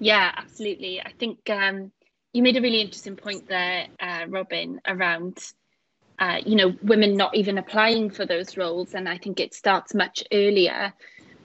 Yeah, 0.00 0.32
absolutely. 0.36 1.00
I 1.00 1.12
think 1.18 1.48
um, 1.50 1.92
you 2.32 2.42
made 2.42 2.56
a 2.56 2.60
really 2.60 2.80
interesting 2.80 3.16
point 3.16 3.46
there, 3.48 3.86
uh, 4.00 4.26
Robin, 4.28 4.80
around 4.86 5.38
uh, 6.18 6.38
you 6.44 6.54
know 6.54 6.74
women 6.82 7.16
not 7.16 7.34
even 7.34 7.58
applying 7.58 8.10
for 8.10 8.26
those 8.26 8.56
roles, 8.56 8.94
and 8.94 9.08
I 9.08 9.18
think 9.18 9.40
it 9.40 9.54
starts 9.54 9.94
much 9.94 10.22
earlier. 10.32 10.92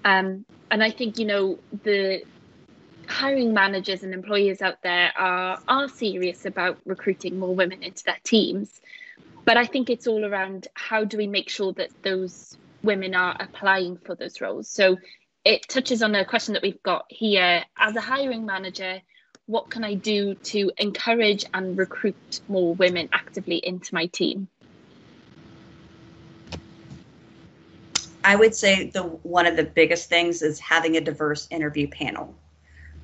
Um, 0.04 0.45
and 0.69 0.84
I 0.84 0.91
think 0.91 1.17
you 1.17 1.25
know 1.25 1.60
the 1.84 2.23
hiring 3.09 3.53
managers 3.53 4.03
and 4.03 4.13
employers 4.13 4.61
out 4.61 4.81
there 4.81 5.11
are 5.17 5.59
are 5.67 5.87
serious 5.87 6.45
about 6.45 6.77
recruiting 6.85 7.39
more 7.39 7.55
women 7.55 7.83
into 7.83 8.03
their 8.03 8.19
teams. 8.23 8.81
But 9.45 9.57
i 9.57 9.65
think 9.65 9.89
it's 9.89 10.07
all 10.07 10.25
around 10.25 10.67
how 10.73 11.03
do 11.05 11.17
we 11.17 11.27
make 11.27 11.49
sure 11.49 11.73
that 11.73 11.91
those 12.03 12.57
women 12.83 13.15
are 13.15 13.35
applying 13.39 13.97
for 13.97 14.15
those 14.15 14.41
roles. 14.41 14.69
So 14.69 14.97
it 15.43 15.67
touches 15.67 16.01
on 16.01 16.15
a 16.15 16.25
question 16.25 16.53
that 16.53 16.63
we've 16.63 16.81
got 16.83 17.05
here. 17.09 17.63
As 17.77 17.95
a 17.95 18.01
hiring 18.01 18.45
manager 18.45 19.01
what 19.47 19.69
can 19.69 19.83
i 19.83 19.93
do 19.93 20.33
to 20.35 20.71
encourage 20.77 21.45
and 21.53 21.77
recruit 21.77 22.41
more 22.47 22.73
women 22.73 23.09
actively 23.13 23.57
into 23.57 23.93
my 23.93 24.07
team? 24.07 24.47
I 28.23 28.35
would 28.35 28.55
say 28.55 28.89
the 28.89 29.03
one 29.03 29.45
of 29.45 29.55
the 29.55 29.63
biggest 29.63 30.09
things 30.09 30.41
is 30.41 30.59
having 30.59 30.97
a 30.97 31.01
diverse 31.01 31.47
interview 31.51 31.87
panel 31.87 32.35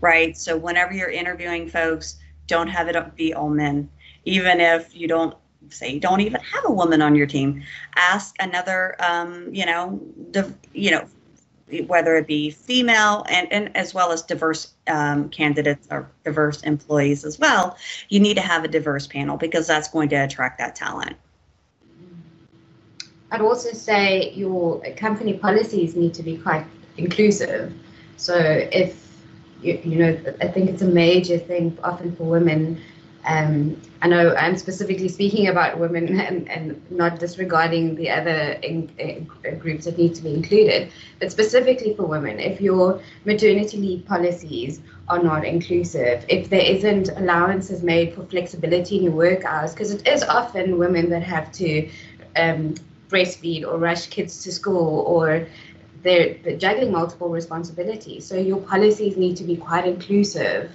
right? 0.01 0.35
So 0.37 0.57
whenever 0.57 0.93
you're 0.93 1.09
interviewing 1.09 1.69
folks, 1.69 2.17
don't 2.47 2.67
have 2.67 2.87
it 2.87 3.15
be 3.15 3.33
all 3.33 3.49
men. 3.49 3.89
Even 4.25 4.59
if 4.59 4.95
you 4.95 5.07
don't 5.07 5.35
say 5.69 5.93
you 5.93 5.99
don't 5.99 6.21
even 6.21 6.41
have 6.41 6.65
a 6.65 6.71
woman 6.71 7.01
on 7.01 7.15
your 7.15 7.27
team, 7.27 7.63
ask 7.95 8.35
another, 8.39 8.95
um, 8.99 9.53
you 9.53 9.65
know, 9.65 10.01
div- 10.31 10.57
you 10.73 10.91
know, 10.91 11.07
whether 11.87 12.15
it 12.17 12.27
be 12.27 12.49
female 12.49 13.25
and, 13.29 13.51
and 13.51 13.75
as 13.77 13.93
well 13.93 14.11
as 14.11 14.21
diverse 14.21 14.73
um, 14.87 15.29
candidates 15.29 15.87
or 15.89 16.11
diverse 16.25 16.61
employees 16.63 17.23
as 17.23 17.39
well. 17.39 17.77
You 18.09 18.19
need 18.19 18.35
to 18.35 18.41
have 18.41 18.63
a 18.63 18.67
diverse 18.67 19.07
panel 19.07 19.37
because 19.37 19.67
that's 19.67 19.87
going 19.87 20.09
to 20.09 20.15
attract 20.17 20.57
that 20.57 20.75
talent. 20.75 21.15
I'd 23.31 23.41
also 23.41 23.71
say 23.71 24.31
your 24.31 24.81
company 24.97 25.33
policies 25.33 25.95
need 25.95 26.13
to 26.15 26.23
be 26.23 26.37
quite 26.37 26.65
inclusive. 26.97 27.73
So 28.17 28.35
if 28.35 29.10
you, 29.61 29.79
you 29.83 29.95
know, 29.97 30.35
I 30.41 30.47
think 30.47 30.69
it's 30.69 30.81
a 30.81 30.87
major 30.87 31.37
thing 31.37 31.77
often 31.83 32.15
for 32.15 32.23
women. 32.23 32.81
Um, 33.23 33.79
I 34.01 34.07
know 34.07 34.33
I'm 34.35 34.57
specifically 34.57 35.07
speaking 35.07 35.47
about 35.47 35.77
women 35.77 36.19
and, 36.27 36.49
and 36.49 36.81
not 36.91 37.19
disregarding 37.19 37.95
the 37.95 38.09
other 38.09 38.53
in, 38.63 38.89
in 38.97 39.59
groups 39.59 39.85
that 39.85 39.97
need 39.97 40.15
to 40.15 40.23
be 40.23 40.33
included, 40.33 40.91
but 41.19 41.31
specifically 41.31 41.93
for 41.95 42.03
women, 42.03 42.39
if 42.39 42.59
your 42.59 43.01
maternity 43.25 43.77
leave 43.77 44.05
policies 44.05 44.81
are 45.07 45.21
not 45.21 45.45
inclusive, 45.45 46.25
if 46.29 46.49
there 46.49 46.65
isn't 46.65 47.09
allowances 47.09 47.83
made 47.83 48.15
for 48.15 48.23
flexibility 48.25 48.97
in 48.97 49.03
your 49.03 49.13
work 49.13 49.45
hours, 49.45 49.73
because 49.73 49.91
it 49.91 50.07
is 50.07 50.23
often 50.23 50.79
women 50.79 51.09
that 51.09 51.21
have 51.21 51.51
to 51.51 51.87
um, 52.37 52.73
breastfeed 53.09 53.65
or 53.65 53.77
rush 53.77 54.07
kids 54.07 54.41
to 54.43 54.51
school 54.51 55.01
or 55.01 55.45
they're, 56.03 56.35
juggling 56.57 56.91
multiple 56.91 57.29
responsibilities. 57.29 58.25
So 58.25 58.35
your 58.35 58.59
policies 58.61 59.17
need 59.17 59.37
to 59.37 59.43
be 59.43 59.55
quite 59.55 59.85
inclusive 59.85 60.71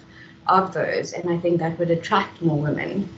of 0.46 0.72
those, 0.72 1.12
and 1.12 1.28
I 1.28 1.38
think 1.38 1.58
that 1.58 1.78
would 1.78 1.90
attract 1.90 2.40
more 2.40 2.58
women. 2.58 3.08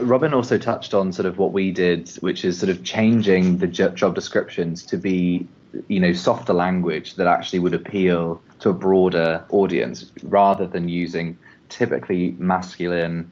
Robin 0.00 0.32
also 0.32 0.56
touched 0.58 0.94
on 0.94 1.12
sort 1.12 1.26
of 1.26 1.38
what 1.38 1.52
we 1.52 1.70
did, 1.70 2.08
which 2.20 2.44
is 2.44 2.58
sort 2.58 2.70
of 2.70 2.82
changing 2.82 3.58
the 3.58 3.66
job 3.66 4.14
descriptions 4.14 4.84
to 4.86 4.96
be, 4.96 5.46
you 5.88 6.00
know, 6.00 6.12
softer 6.12 6.52
language 6.52 7.16
that 7.16 7.26
actually 7.26 7.58
would 7.58 7.74
appeal 7.74 8.42
to 8.60 8.70
a 8.70 8.72
broader 8.72 9.44
audience 9.50 10.10
rather 10.22 10.66
than 10.66 10.88
using 10.88 11.36
typically 11.68 12.34
masculine 12.38 13.30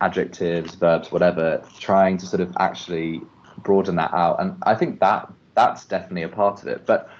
adjectives, 0.00 0.74
verbs, 0.74 1.10
whatever, 1.10 1.62
trying 1.78 2.18
to 2.18 2.26
sort 2.26 2.40
of 2.40 2.54
actually 2.58 3.22
broaden 3.66 3.96
that 3.96 4.14
out. 4.14 4.40
And 4.40 4.56
I 4.62 4.74
think 4.76 5.00
that 5.00 5.30
that's 5.54 5.84
definitely 5.84 6.22
a 6.22 6.28
part 6.28 6.62
of 6.62 6.68
it. 6.68 6.86
But 6.86 7.10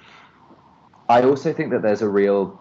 I 1.09 1.21
also 1.21 1.53
think 1.53 1.71
that 1.71 1.81
there's 1.81 2.01
a 2.01 2.09
real 2.09 2.59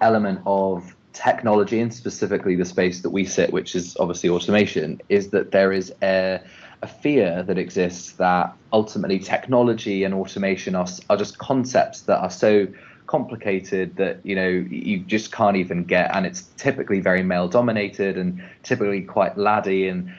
element 0.00 0.40
of 0.44 0.94
technology 1.12 1.78
and 1.80 1.94
specifically 1.94 2.56
the 2.56 2.64
space 2.64 3.00
that 3.02 3.10
we 3.10 3.24
sit, 3.24 3.52
which 3.52 3.76
is 3.76 3.96
obviously 3.98 4.28
automation, 4.28 5.00
is 5.08 5.30
that 5.30 5.52
there 5.52 5.72
is 5.72 5.94
a, 6.02 6.40
a 6.82 6.86
fear 6.88 7.44
that 7.44 7.56
exists 7.56 8.12
that 8.12 8.52
ultimately 8.72 9.20
technology 9.20 10.02
and 10.02 10.12
automation 10.12 10.74
are, 10.74 10.88
are 11.08 11.16
just 11.16 11.38
concepts 11.38 12.02
that 12.02 12.18
are 12.18 12.30
so 12.30 12.66
complicated 13.06 13.94
that 13.96 14.18
you 14.24 14.34
know 14.34 14.48
you 14.48 14.98
just 14.98 15.30
can't 15.30 15.58
even 15.58 15.84
get 15.84 16.10
and 16.16 16.24
it's 16.24 16.44
typically 16.56 17.00
very 17.00 17.22
male 17.22 17.46
dominated 17.46 18.16
and 18.16 18.42
typically 18.62 19.02
quite 19.02 19.36
laddie 19.36 19.88
and 19.88 20.10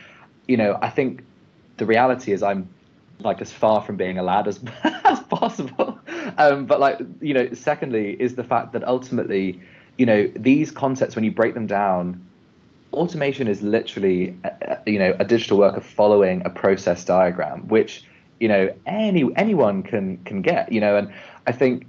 you 0.48 0.56
know 0.56 0.78
i 0.84 0.90
think 0.90 1.24
the 1.78 1.86
reality 1.86 2.32
is 2.32 2.44
i'm 2.44 2.70
like 3.20 3.42
as 3.42 3.52
far 3.52 3.82
from 3.82 3.96
being 3.96 4.18
a 4.18 4.24
lad 4.24 4.48
as 4.48 4.60
as 4.84 5.20
possible. 5.22 6.00
Um, 6.38 6.66
but 6.66 6.80
like 6.80 7.00
you 7.22 7.34
know, 7.34 7.54
secondly 7.54 8.16
is 8.20 8.36
the 8.36 8.44
fact 8.44 8.74
that 8.74 8.84
ultimately, 8.84 9.62
you 9.98 10.06
know, 10.06 10.30
these 10.36 10.72
concepts 10.72 11.16
when 11.16 11.24
you 11.24 11.32
break 11.32 11.54
them 11.54 11.68
down, 11.68 12.26
automation 12.94 13.48
is 13.48 13.62
literally 13.62 14.36
a, 14.44 14.80
you 14.86 15.00
know 15.00 15.16
a 15.20 15.26
digital 15.26 15.58
work 15.58 15.78
of 15.78 15.86
following 15.86 16.42
a 16.46 16.50
process 16.50 17.04
diagram, 17.04 17.68
which 17.68 18.04
you 18.40 18.48
know 18.48 18.74
any 18.86 19.30
anyone 19.36 19.84
can 19.84 20.18
can 20.26 20.42
get. 20.42 20.72
You 20.72 20.82
know, 20.82 20.98
and 20.98 21.14
I 21.48 21.52
think 21.52 21.88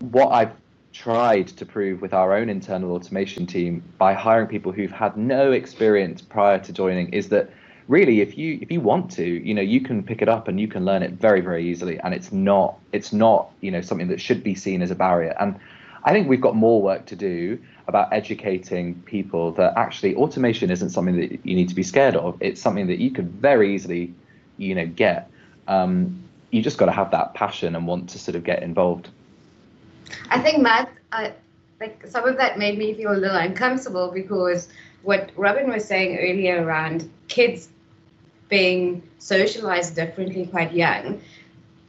what 0.00 0.28
I've 0.28 0.52
tried 0.92 1.46
to 1.46 1.66
prove 1.66 2.00
with 2.00 2.14
our 2.14 2.34
own 2.34 2.48
internal 2.48 2.92
automation 2.92 3.46
team 3.46 3.82
by 3.98 4.14
hiring 4.14 4.46
people 4.46 4.72
who've 4.72 4.90
had 4.90 5.14
no 5.16 5.52
experience 5.52 6.22
prior 6.22 6.58
to 6.58 6.72
joining 6.72 7.10
is 7.10 7.28
that 7.28 7.50
really 7.88 8.20
if 8.20 8.36
you 8.36 8.58
if 8.60 8.70
you 8.70 8.80
want 8.80 9.10
to 9.12 9.24
you 9.24 9.54
know 9.54 9.62
you 9.62 9.80
can 9.80 10.02
pick 10.02 10.20
it 10.20 10.28
up 10.28 10.48
and 10.48 10.58
you 10.60 10.66
can 10.66 10.84
learn 10.84 11.02
it 11.02 11.12
very 11.12 11.40
very 11.40 11.68
easily. 11.68 11.98
And 12.00 12.14
it's 12.14 12.32
not 12.32 12.78
it's 12.92 13.12
not 13.12 13.50
you 13.60 13.70
know 13.70 13.80
something 13.80 14.08
that 14.08 14.20
should 14.20 14.42
be 14.42 14.54
seen 14.54 14.82
as 14.82 14.90
a 14.90 14.94
barrier. 14.94 15.34
And 15.38 15.58
i 16.04 16.12
think 16.12 16.28
we've 16.28 16.40
got 16.40 16.54
more 16.54 16.80
work 16.80 17.04
to 17.06 17.16
do 17.16 17.58
about 17.88 18.12
educating 18.12 18.94
people 19.02 19.52
that 19.52 19.72
actually 19.76 20.14
automation 20.16 20.70
isn't 20.70 20.90
something 20.90 21.16
that 21.16 21.46
you 21.46 21.54
need 21.54 21.68
to 21.68 21.74
be 21.74 21.82
scared 21.84 22.16
of. 22.16 22.36
It's 22.40 22.60
something 22.60 22.88
that 22.88 22.98
you 22.98 23.10
could 23.10 23.30
very 23.30 23.74
easily 23.74 24.12
you 24.56 24.74
know 24.74 24.86
get. 24.86 25.30
Um, 25.68 26.22
you 26.50 26.62
just 26.62 26.78
got 26.78 26.86
to 26.86 26.92
have 26.92 27.10
that 27.10 27.34
passion 27.34 27.74
and 27.74 27.86
want 27.86 28.08
to 28.10 28.18
sort 28.18 28.36
of 28.36 28.44
get 28.44 28.62
involved. 28.62 29.08
I 30.30 30.40
think 30.40 30.62
matt 30.62 30.90
like 31.80 32.06
some 32.06 32.26
of 32.26 32.36
that 32.38 32.58
made 32.58 32.78
me 32.78 32.94
feel 32.94 33.12
a 33.12 33.18
little 33.18 33.36
uncomfortable 33.36 34.10
because 34.10 34.68
what 35.02 35.30
robin 35.36 35.70
was 35.70 35.84
saying 35.84 36.18
earlier 36.18 36.64
around 36.64 37.10
kids 37.28 37.68
being 38.48 39.02
socialized 39.18 39.94
differently 39.94 40.46
quite 40.46 40.72
young. 40.72 41.20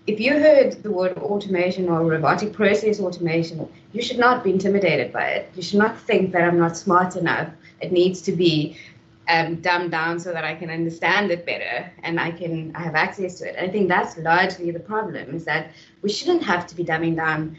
If 0.07 0.19
you 0.19 0.39
heard 0.39 0.81
the 0.83 0.91
word 0.91 1.17
automation 1.17 1.89
or 1.89 2.03
robotic 2.05 2.53
process 2.53 2.99
automation, 2.99 3.67
you 3.91 4.01
should 4.01 4.17
not 4.17 4.43
be 4.43 4.51
intimidated 4.51 5.11
by 5.11 5.27
it. 5.31 5.51
You 5.55 5.61
should 5.61 5.79
not 5.79 5.99
think 5.99 6.31
that 6.31 6.43
I'm 6.43 6.57
not 6.57 6.77
smart 6.77 7.15
enough. 7.17 7.49
It 7.81 7.91
needs 7.91 8.21
to 8.21 8.31
be 8.31 8.77
um, 9.29 9.55
dumbed 9.55 9.91
down 9.91 10.19
so 10.19 10.31
that 10.31 10.45
I 10.45 10.55
can 10.55 10.69
understand 10.69 11.31
it 11.31 11.45
better 11.45 11.91
and 12.03 12.19
I 12.19 12.31
can 12.31 12.73
I 12.75 12.81
have 12.81 12.95
access 12.95 13.37
to 13.39 13.49
it. 13.49 13.55
I 13.59 13.67
think 13.67 13.89
that's 13.89 14.17
largely 14.17 14.71
the 14.71 14.79
problem 14.79 15.35
is 15.35 15.43
that 15.45 15.71
we 16.01 16.09
shouldn't 16.09 16.43
have 16.43 16.65
to 16.67 16.75
be 16.75 16.85
dumbing 16.85 17.15
down 17.17 17.57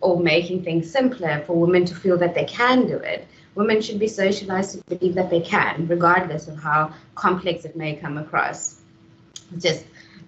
or 0.00 0.18
making 0.18 0.62
things 0.62 0.90
simpler 0.90 1.42
for 1.46 1.54
women 1.54 1.84
to 1.84 1.94
feel 1.94 2.16
that 2.18 2.34
they 2.34 2.44
can 2.44 2.86
do 2.86 2.96
it. 2.96 3.26
Women 3.56 3.80
should 3.80 3.98
be 3.98 4.06
socialized 4.06 4.78
to 4.78 4.96
believe 4.96 5.14
that 5.14 5.30
they 5.30 5.40
can, 5.40 5.88
regardless 5.88 6.46
of 6.46 6.62
how 6.62 6.92
complex 7.14 7.64
it 7.64 7.74
may 7.74 7.96
come 7.96 8.18
across. 8.18 8.80
It's 9.52 9.64
Just, 9.64 9.84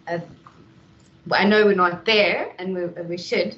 uh, 0.08 0.18
I 1.30 1.44
know 1.44 1.66
we're 1.66 1.74
not 1.74 2.04
there, 2.06 2.54
and 2.58 2.74
we, 2.74 2.86
we 3.02 3.18
should, 3.18 3.54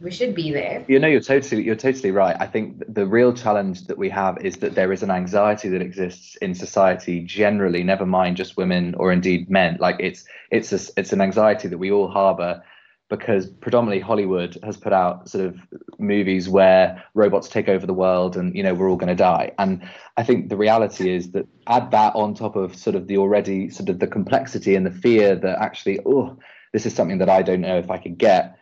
we 0.00 0.10
should 0.10 0.34
be 0.34 0.52
there. 0.52 0.84
You 0.88 0.98
know, 0.98 1.08
you're 1.08 1.20
totally 1.20 1.62
you're 1.62 1.76
totally 1.76 2.10
right. 2.10 2.36
I 2.38 2.46
think 2.46 2.82
the 2.92 3.06
real 3.06 3.32
challenge 3.32 3.86
that 3.86 3.96
we 3.96 4.10
have 4.10 4.44
is 4.44 4.56
that 4.56 4.74
there 4.74 4.92
is 4.92 5.02
an 5.02 5.10
anxiety 5.10 5.68
that 5.70 5.80
exists 5.80 6.36
in 6.36 6.54
society 6.54 7.20
generally, 7.22 7.82
never 7.82 8.04
mind 8.04 8.36
just 8.36 8.56
women 8.56 8.94
or 8.96 9.12
indeed 9.12 9.48
men. 9.48 9.78
Like 9.80 9.96
it's 10.00 10.24
it's 10.50 10.72
a, 10.72 10.80
it's 10.98 11.12
an 11.12 11.20
anxiety 11.20 11.68
that 11.68 11.78
we 11.78 11.92
all 11.92 12.08
harbour 12.08 12.62
because 13.08 13.46
predominantly 13.46 14.00
Hollywood 14.00 14.58
has 14.64 14.76
put 14.76 14.92
out 14.92 15.28
sort 15.28 15.44
of 15.44 15.56
movies 15.98 16.48
where 16.48 17.02
robots 17.14 17.48
take 17.48 17.68
over 17.68 17.86
the 17.86 17.94
world 17.94 18.36
and 18.36 18.54
you 18.54 18.62
know 18.62 18.74
we're 18.74 18.90
all 18.90 18.96
going 18.96 19.08
to 19.08 19.14
die. 19.14 19.52
And 19.58 19.88
I 20.16 20.22
think 20.22 20.48
the 20.48 20.56
reality 20.56 21.14
is 21.14 21.30
that 21.30 21.46
add 21.66 21.90
that 21.92 22.14
on 22.14 22.34
top 22.34 22.56
of 22.56 22.76
sort 22.76 22.96
of 22.96 23.06
the 23.06 23.18
already 23.18 23.70
sort 23.70 23.88
of 23.88 24.00
the 24.00 24.06
complexity 24.06 24.74
and 24.74 24.84
the 24.84 24.90
fear 24.90 25.36
that 25.36 25.58
actually 25.60 26.00
oh 26.06 26.36
this 26.72 26.84
is 26.84 26.94
something 26.94 27.18
that 27.18 27.30
I 27.30 27.42
don't 27.42 27.60
know 27.60 27.78
if 27.78 27.90
I 27.90 27.98
could 27.98 28.18
get 28.18 28.58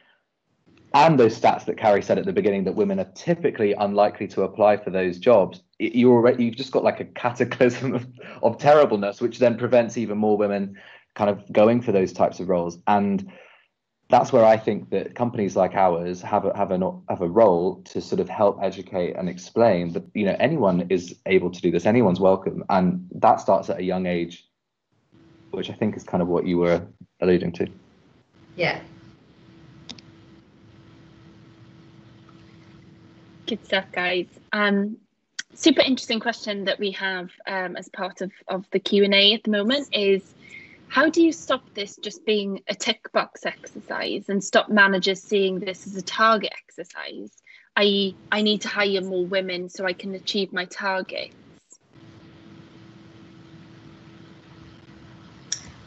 and 0.95 1.19
those 1.19 1.39
stats 1.39 1.65
that 1.65 1.77
Carrie 1.77 2.03
said 2.03 2.19
at 2.19 2.25
the 2.25 2.33
beginning 2.33 2.63
that 2.65 2.77
women 2.77 3.01
are 3.01 3.11
typically 3.17 3.73
unlikely 3.73 4.29
to 4.29 4.43
apply 4.45 4.77
for 4.77 4.91
those 4.91 5.19
jobs, 5.19 5.61
you 5.81 6.13
already 6.13 6.45
you've 6.45 6.55
just 6.55 6.71
got 6.71 6.85
like 6.85 7.01
a 7.01 7.05
cataclysm 7.05 7.95
of, 7.95 8.07
of 8.45 8.59
terribleness, 8.59 9.21
which 9.21 9.41
then 9.41 9.59
prevents 9.59 9.99
even 9.99 10.17
more 10.17 10.37
women 10.37 10.79
kind 11.17 11.31
of 11.31 11.53
going 11.53 11.83
for 11.83 11.91
those 11.91 12.13
types 12.13 12.39
of 12.39 12.49
roles. 12.49 12.79
And 12.87 13.29
that's 14.11 14.33
where 14.33 14.45
I 14.45 14.57
think 14.57 14.91
that 14.91 15.15
companies 15.15 15.57
like 15.57 15.75
ours 15.75 16.21
have 16.23 16.45
a, 16.45 16.57
have 16.57 16.71
a 16.71 16.93
have 17.09 17.23
a 17.23 17.29
role 17.29 17.83
to 17.87 18.01
sort 18.01 18.21
of 18.21 18.29
help 18.29 18.59
educate 18.63 19.17
and 19.17 19.29
explain 19.29 19.93
that 19.95 20.05
you 20.15 20.27
know 20.27 20.37
anyone 20.39 20.87
is 20.91 21.17
able 21.27 21.51
to 21.51 21.61
do 21.61 21.71
this, 21.71 21.87
anyone's 21.87 22.21
welcome, 22.21 22.65
and 22.69 23.09
that 23.17 23.41
starts 23.41 23.71
at 23.71 23.79
a 23.79 23.83
young 23.83 24.07
age, 24.07 24.47
which 25.51 25.71
I 25.71 25.75
think 25.75 25.97
is 25.97 26.05
kind 26.05 26.23
of 26.23 26.29
what 26.29 26.47
you 26.47 26.59
were 26.59 26.87
alluding 27.21 27.53
to. 27.53 27.67
Yeah, 28.57 28.81
Good 33.47 33.65
stuff, 33.67 33.85
guys. 33.93 34.27
Um, 34.53 34.97
super 35.53 35.83
interesting 35.83 36.19
question 36.19 36.65
that 36.65 36.79
we 36.79 36.93
have 36.93 37.31
um, 37.47 37.77
as 37.77 37.89
part 37.91 38.23
of, 38.23 38.33
of 38.49 38.65
the 38.71 38.79
Q&A 38.79 39.35
at 39.35 39.45
the 39.45 39.51
moment 39.51 39.89
is 39.93 40.35
how 40.89 41.11
do 41.11 41.23
you 41.23 41.33
stop 41.33 41.63
this 41.75 41.97
just 41.97 42.25
being 42.25 42.63
a 42.69 42.75
tick 42.75 43.11
box 43.13 43.45
exercise 43.45 44.29
and 44.29 44.43
stop 44.43 44.69
managers 44.69 45.23
seeing 45.23 45.59
this 45.59 45.87
as 45.87 45.97
a 45.97 46.03
target 46.03 46.53
exercise? 46.67 47.31
I.e., 47.77 48.15
I 48.31 48.43
need 48.43 48.61
to 48.63 48.69
hire 48.69 49.01
more 49.01 49.27
women 49.27 49.69
so 49.69 49.85
I 49.85 49.93
can 49.93 50.15
achieve 50.15 50.53
my 50.53 50.65
targets. 50.67 51.35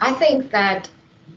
I 0.01 0.11
think 0.13 0.51
that 0.51 0.89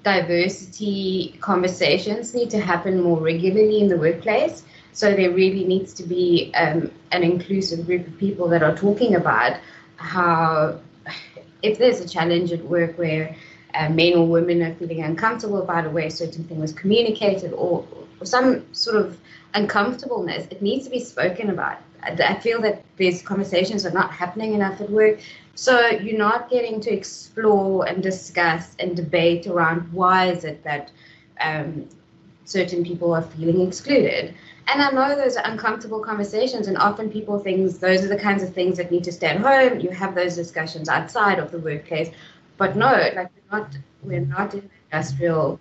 diversity 0.02 1.36
conversations 1.40 2.34
need 2.34 2.50
to 2.50 2.60
happen 2.60 3.02
more 3.02 3.20
regularly 3.20 3.80
in 3.80 3.88
the 3.88 3.96
workplace. 3.96 4.64
So 4.92 5.14
there 5.14 5.30
really 5.30 5.64
needs 5.64 5.94
to 5.94 6.02
be 6.02 6.52
um, 6.54 6.90
an 7.12 7.22
inclusive 7.22 7.86
group 7.86 8.06
of 8.06 8.18
people 8.18 8.48
that 8.48 8.62
are 8.62 8.76
talking 8.76 9.14
about 9.14 9.58
how, 9.96 10.80
if 11.62 11.78
there's 11.78 12.00
a 12.00 12.08
challenge 12.08 12.52
at 12.52 12.64
work 12.64 12.98
where 12.98 13.34
uh, 13.74 13.88
men 13.88 14.14
or 14.14 14.26
women 14.26 14.62
are 14.62 14.74
feeling 14.74 15.02
uncomfortable 15.02 15.62
about 15.62 15.86
a 15.86 15.90
way 15.90 16.06
a 16.06 16.10
certain 16.10 16.44
thing 16.44 16.60
was 16.60 16.72
communicated 16.72 17.52
or, 17.52 17.86
or 18.20 18.26
some 18.26 18.64
sort 18.74 18.96
of 18.96 19.18
uncomfortableness, 19.54 20.46
it 20.50 20.62
needs 20.62 20.84
to 20.84 20.90
be 20.90 21.00
spoken 21.00 21.50
about. 21.50 21.78
I, 22.02 22.10
I 22.12 22.38
feel 22.38 22.60
that 22.62 22.82
these 22.96 23.22
conversations 23.22 23.84
are 23.86 23.92
not 23.92 24.12
happening 24.12 24.54
enough 24.54 24.80
at 24.80 24.90
work. 24.90 25.20
So 25.54 25.88
you're 25.88 26.18
not 26.18 26.48
getting 26.48 26.80
to 26.82 26.90
explore 26.90 27.86
and 27.86 28.02
discuss 28.02 28.74
and 28.78 28.96
debate 28.96 29.46
around 29.46 29.92
why 29.92 30.30
is 30.30 30.44
it 30.44 30.64
that 30.64 30.90
um, 31.40 31.88
certain 32.44 32.84
people 32.84 33.12
are 33.14 33.22
feeling 33.22 33.66
excluded. 33.66 34.34
And 34.68 34.80
I 34.80 34.90
know 34.90 35.16
those 35.16 35.36
are 35.36 35.44
uncomfortable 35.44 36.00
conversations, 36.00 36.68
and 36.68 36.78
often 36.78 37.10
people 37.10 37.38
think 37.40 37.78
those 37.80 38.04
are 38.04 38.08
the 38.08 38.18
kinds 38.18 38.42
of 38.42 38.54
things 38.54 38.76
that 38.76 38.90
need 38.90 39.02
to 39.04 39.12
stay 39.12 39.28
at 39.28 39.40
home. 39.40 39.80
You 39.80 39.90
have 39.90 40.14
those 40.14 40.36
discussions 40.36 40.88
outside 40.88 41.38
of 41.38 41.50
the 41.50 41.58
workplace, 41.58 42.10
but 42.60 42.76
no, 42.76 42.92
like 43.16 43.30
we're 43.34 43.58
not 43.58 43.68
we're 44.02 44.26
not 44.38 44.54
in 44.54 44.68
industrial 44.92 45.58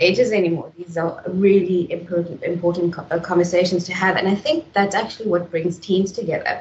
ages 0.00 0.32
anymore. 0.32 0.72
These 0.76 0.96
are 0.96 1.22
really 1.28 1.80
important 1.92 2.42
important 2.42 2.98
uh, 2.98 3.20
conversations 3.20 3.84
to 3.84 3.94
have, 3.94 4.16
and 4.16 4.26
I 4.28 4.34
think 4.34 4.72
that's 4.72 4.96
actually 5.02 5.28
what 5.30 5.50
brings 5.50 5.78
teams 5.78 6.10
together. 6.10 6.54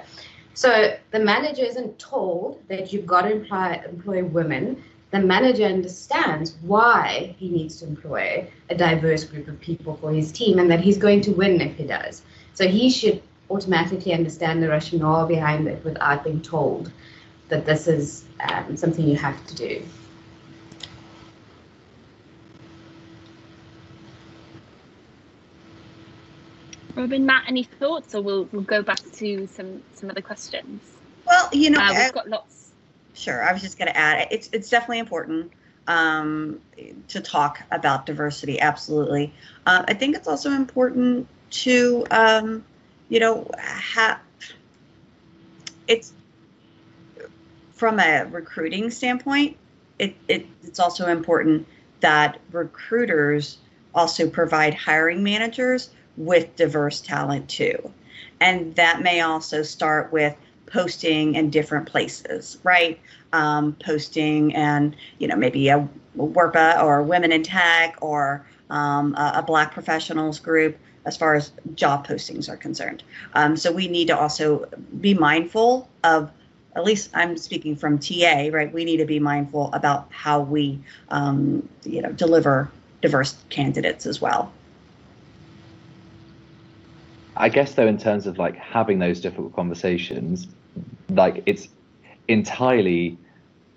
So 0.53 0.69
the 1.11 1.19
manager 1.19 1.63
isn't 1.63 1.97
told 1.97 2.61
that 2.67 2.93
you've 2.93 3.07
got 3.15 3.23
to 3.23 3.31
employ 3.31 3.81
employ 3.93 4.23
women 4.23 4.83
the 5.11 5.19
manager 5.19 5.65
understands 5.65 6.55
why 6.61 7.35
he 7.39 7.49
needs 7.49 7.79
to 7.79 7.87
employ 7.87 8.47
a 8.69 8.75
diverse 8.75 9.23
group 9.23 9.47
of 9.47 9.59
people 9.59 9.97
for 9.97 10.11
his 10.13 10.31
team 10.31 10.59
and 10.59 10.69
that 10.69 10.79
he's 10.79 10.99
going 10.99 11.21
to 11.21 11.31
win 11.31 11.59
if 11.61 11.75
he 11.77 11.83
does. 11.83 12.21
So 12.53 12.67
he 12.67 12.91
should 12.91 13.23
automatically 13.49 14.13
understand 14.13 14.61
the 14.61 14.69
rationale 14.69 15.25
behind 15.25 15.67
it 15.67 15.83
without 15.83 16.23
being 16.23 16.41
told 16.41 16.91
that 17.49 17.65
this 17.65 17.87
is 17.87 18.25
um, 18.39 18.77
something 18.77 19.07
you 19.07 19.17
have 19.17 19.45
to 19.47 19.55
do. 19.55 19.83
Robin, 26.95 27.25
Matt, 27.25 27.43
any 27.47 27.63
thoughts, 27.63 28.15
or 28.15 28.21
we'll 28.21 28.49
we'll 28.51 28.61
go 28.61 28.81
back 28.81 28.99
to 29.13 29.47
some 29.47 29.81
some 29.95 30.09
other 30.09 30.21
questions. 30.21 30.81
Well, 31.25 31.49
you 31.51 31.69
know, 31.69 31.79
uh, 31.79 31.93
we've 31.93 32.13
got 32.13 32.27
lots 32.27 32.59
Sure. 33.19 33.43
I 33.43 33.51
was 33.51 33.61
just 33.61 33.77
going 33.77 33.89
to 33.89 33.97
add 33.97 34.29
it's 34.31 34.49
it's 34.53 34.69
definitely 34.69 34.99
important 34.99 35.51
um, 35.87 36.61
to 37.09 37.19
talk 37.19 37.61
about 37.69 38.05
diversity. 38.05 38.61
Absolutely. 38.61 39.33
Uh, 39.65 39.83
I 39.87 39.93
think 39.93 40.15
it's 40.15 40.27
also 40.27 40.51
important 40.51 41.27
to 41.51 42.05
um, 42.11 42.63
you 43.09 43.19
know 43.19 43.49
have 43.57 44.19
it's 45.87 46.13
from 47.79 47.97
a 47.97 48.25
recruiting 48.25 48.91
standpoint. 48.91 49.55
It, 49.97 50.13
it 50.27 50.45
it's 50.63 50.79
also 50.79 51.07
important 51.07 51.65
that 52.01 52.39
recruiters 52.51 53.57
also 53.95 54.29
provide 54.29 54.73
hiring 54.73 55.23
managers 55.23 55.89
with 56.17 56.53
diverse 56.57 56.99
talent 56.99 57.49
too. 57.49 57.93
And 58.41 58.75
that 58.75 59.01
may 59.01 59.21
also 59.21 59.63
start 59.63 60.11
with 60.11 60.35
posting 60.65 61.35
in 61.35 61.49
different 61.49 61.87
places, 61.87 62.57
right? 62.63 62.99
Um, 63.31 63.77
posting 63.83 64.53
and 64.55 64.95
you 65.19 65.27
know 65.27 65.37
maybe 65.37 65.69
a 65.69 65.87
WERPA 66.17 66.83
or 66.83 67.01
Women 67.01 67.31
in 67.31 67.43
Tech 67.43 67.97
or 68.01 68.45
um, 68.69 69.15
a, 69.15 69.33
a, 69.35 69.41
Black 69.41 69.71
professionals 69.71 70.39
group 70.39 70.77
as 71.05 71.15
far 71.15 71.35
as 71.35 71.51
job 71.75 72.05
postings 72.05 72.49
are 72.49 72.57
concerned. 72.57 73.03
Um, 73.33 73.55
so 73.55 73.71
we 73.71 73.87
need 73.87 74.07
to 74.07 74.17
also 74.17 74.67
be 74.99 75.13
mindful 75.13 75.89
of, 76.03 76.31
at 76.75 76.83
least 76.83 77.09
I'm 77.13 77.37
speaking 77.37 77.75
from 77.75 77.99
TA, 77.99 78.49
right? 78.51 78.71
We 78.71 78.85
need 78.85 78.97
to 78.97 79.05
be 79.05 79.19
mindful 79.19 79.71
about 79.73 80.07
how 80.11 80.41
we, 80.41 80.79
um, 81.09 81.67
you 81.83 82.01
know, 82.01 82.11
deliver 82.11 82.69
diverse 83.01 83.35
candidates 83.49 84.05
as 84.05 84.21
well. 84.21 84.51
I 87.35 87.49
guess 87.49 87.73
though, 87.73 87.87
in 87.87 87.97
terms 87.97 88.27
of 88.27 88.37
like 88.37 88.55
having 88.55 88.99
those 88.99 89.19
difficult 89.19 89.55
conversations, 89.55 90.47
like 91.09 91.41
it's 91.45 91.69
entirely 92.27 93.17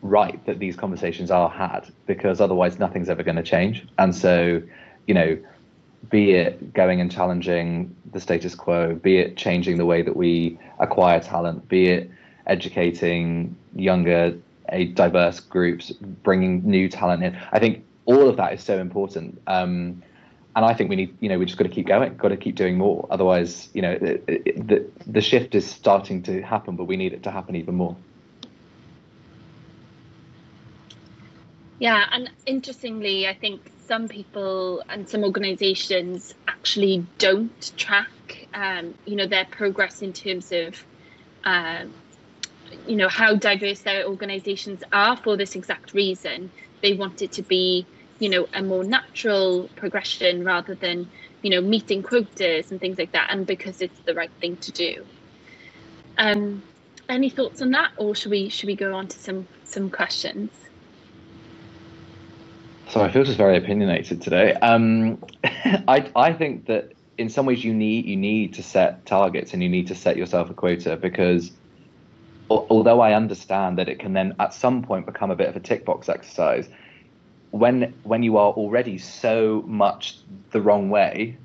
right 0.03 0.45
that 0.47 0.59
these 0.59 0.77
conversations 0.77 1.31
are 1.31 1.49
had 1.49 1.89
because 2.07 2.41
otherwise 2.41 2.79
nothing's 2.79 3.09
ever 3.09 3.23
going 3.23 3.37
to 3.37 3.43
change. 3.43 3.87
And 3.99 4.15
so, 4.15 4.61
you 5.07 5.15
know, 5.15 5.39
be 6.11 6.33
it 6.33 6.75
going 6.75 7.01
and 7.01 7.11
challenging 7.11 7.95
the 8.11 8.21
status 8.21 8.55
quo, 8.55 8.97
be 8.97 9.19
it 9.19 9.37
changing 9.37 9.79
the 9.79 9.87
way 9.87 10.03
that 10.03 10.17
we 10.17 10.59
acquire 10.81 11.21
talent, 11.21 11.69
be 11.69 11.87
it 11.87 12.11
educating 12.47 13.57
younger, 13.75 14.37
a 14.69 14.87
diverse 14.87 15.41
groups, 15.41 15.91
bringing 15.93 16.63
new 16.65 16.89
talent 16.89 17.23
in. 17.23 17.39
I 17.53 17.59
think 17.59 17.85
all 18.05 18.29
of 18.29 18.37
that 18.37 18.53
is 18.55 18.63
so 18.63 18.79
important. 18.79 19.41
Um, 19.47 20.03
and 20.55 20.65
I 20.65 20.75
think 20.75 20.91
we 20.91 20.97
need, 20.97 21.17
you 21.21 21.29
know, 21.29 21.39
we 21.39 21.47
just 21.47 21.57
got 21.57 21.65
to 21.65 21.71
keep 21.71 21.87
going, 21.87 22.15
got 22.17 22.29
to 22.29 22.37
keep 22.37 22.57
doing 22.57 22.77
more. 22.77 23.07
Otherwise, 23.11 23.71
you 23.73 23.81
know, 23.81 23.97
the 23.99 24.85
the 25.07 25.21
shift 25.21 25.55
is 25.55 25.69
starting 25.69 26.23
to 26.25 26.43
happen, 26.43 26.77
but 26.77 26.85
we 26.85 26.97
need 26.97 27.15
it 27.15 27.23
to 27.23 27.31
happen 27.31 27.57
even 27.57 27.75
more. 27.75 27.97
Yeah, 31.79 32.07
and 32.13 32.31
interestingly, 32.47 33.27
I 33.27 33.35
think 33.35 33.73
some 33.89 34.09
people 34.09 34.85
and 34.89 35.09
some 35.09 35.25
organisations 35.25 36.35
actually 36.47 37.05
don't 37.19 37.73
track, 37.77 38.47
um, 38.55 38.95
you 39.05 39.17
know, 39.17 39.27
their 39.27 39.47
progress 39.47 40.03
in 40.03 40.13
terms 40.13 40.53
of 40.53 40.85
uh, 41.45 41.87
you 42.87 42.97
know 42.97 43.09
how 43.09 43.35
diverse 43.35 43.81
their 43.83 44.07
organizations 44.07 44.83
are 44.93 45.17
for 45.17 45.37
this 45.37 45.55
exact 45.55 45.95
reason. 45.95 46.51
They 46.83 46.95
want 46.95 47.23
it 47.23 47.33
to 47.33 47.43
be 47.43 47.87
you 48.19 48.29
know 48.29 48.47
a 48.55 48.63
more 48.63 48.85
natural 48.85 49.69
progression 49.77 50.45
rather 50.45 50.75
than 50.75 51.11
you 51.43 51.51
know 51.51 51.61
meeting 51.61 52.03
quotas 52.03 52.71
and 52.71 52.81
things 52.81 52.99
like 52.99 53.13
that 53.13 53.29
and 53.31 53.47
because 53.47 53.81
it's 53.81 54.01
the 54.07 54.15
right 54.15 54.33
thing 54.41 54.57
to 54.59 54.73
do. 54.73 55.07
Um 56.19 56.63
any 57.09 57.31
thoughts 57.31 57.61
on 57.61 57.71
that 57.73 57.91
or 57.99 58.15
should 58.15 58.31
we 58.31 58.49
should 58.49 58.69
we 58.69 58.77
go 58.77 58.95
on 58.95 59.09
to 59.09 59.19
some 59.19 59.49
some 59.65 59.91
questions? 59.91 60.51
So 62.93 63.01
I 63.01 63.11
feel 63.11 63.25
just 63.25 63.39
very 63.39 63.57
opinionated 63.57 64.21
today. 64.21 64.53
Um, 64.55 65.25
I 65.45 66.11
I 66.15 66.33
think 66.35 66.67
that 66.67 66.93
in 67.19 67.29
some 67.29 67.47
ways 67.47 67.65
you 67.65 67.73
need 67.73 68.05
you 68.05 68.17
need 68.17 68.55
to 68.55 68.63
set 68.63 69.07
targets 69.07 69.55
and 69.55 69.63
you 69.63 69.69
need 69.69 69.87
to 69.89 69.95
set 69.95 70.17
yourself 70.17 70.51
a 70.51 70.55
quota 70.55 70.97
because 70.97 71.53
although 72.71 73.01
I 73.01 73.15
understand 73.15 73.79
that 73.79 73.89
it 73.89 73.99
can 73.99 74.13
then 74.13 74.35
at 74.39 74.55
some 74.55 74.83
point 74.83 75.07
become 75.07 75.31
a 75.31 75.37
bit 75.37 75.49
of 75.49 75.57
a 75.57 75.61
tick 75.61 75.85
box 75.85 76.09
exercise, 76.09 76.69
when 77.51 77.95
when 78.03 78.23
you 78.23 78.37
are 78.37 78.53
already 78.53 78.99
so 78.99 79.63
much 79.67 80.19
the 80.51 80.61
wrong 80.61 80.89
way, 80.91 81.37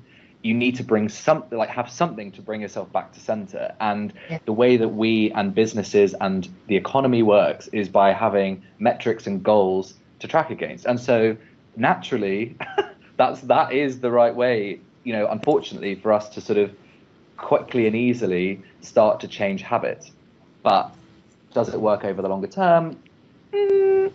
you 0.42 0.54
need 0.54 0.76
to 0.76 0.84
bring 0.84 1.08
something 1.08 1.58
like 1.58 1.68
have 1.68 1.90
something 1.90 2.32
to 2.32 2.42
bring 2.42 2.62
yourself 2.62 2.90
back 2.92 3.12
to 3.12 3.20
center. 3.20 3.74
And 3.80 4.12
yeah. 4.30 4.38
the 4.44 4.52
way 4.52 4.76
that 4.76 4.88
we 4.88 5.30
and 5.32 5.54
businesses 5.54 6.14
and 6.20 6.48
the 6.66 6.76
economy 6.76 7.22
works 7.22 7.68
is 7.68 7.88
by 7.88 8.12
having 8.12 8.62
metrics 8.78 9.26
and 9.26 9.42
goals 9.42 9.94
to 10.20 10.28
track 10.28 10.50
against. 10.50 10.86
And 10.86 10.98
so 10.98 11.36
naturally, 11.76 12.56
that's 13.16 13.40
that 13.42 13.72
is 13.72 14.00
the 14.00 14.10
right 14.10 14.34
way. 14.34 14.80
You 15.04 15.12
know, 15.12 15.28
unfortunately 15.28 15.94
for 15.94 16.12
us 16.12 16.28
to 16.30 16.40
sort 16.40 16.58
of 16.58 16.74
quickly 17.36 17.86
and 17.86 17.96
easily 17.96 18.62
start 18.80 19.20
to 19.20 19.28
change 19.28 19.62
habits. 19.62 20.10
But 20.62 20.92
does 21.54 21.68
it 21.72 21.80
work 21.80 22.04
over 22.04 22.22
the 22.22 22.28
longer 22.28 22.46
term? 22.46 22.98
Mm, 23.52 24.12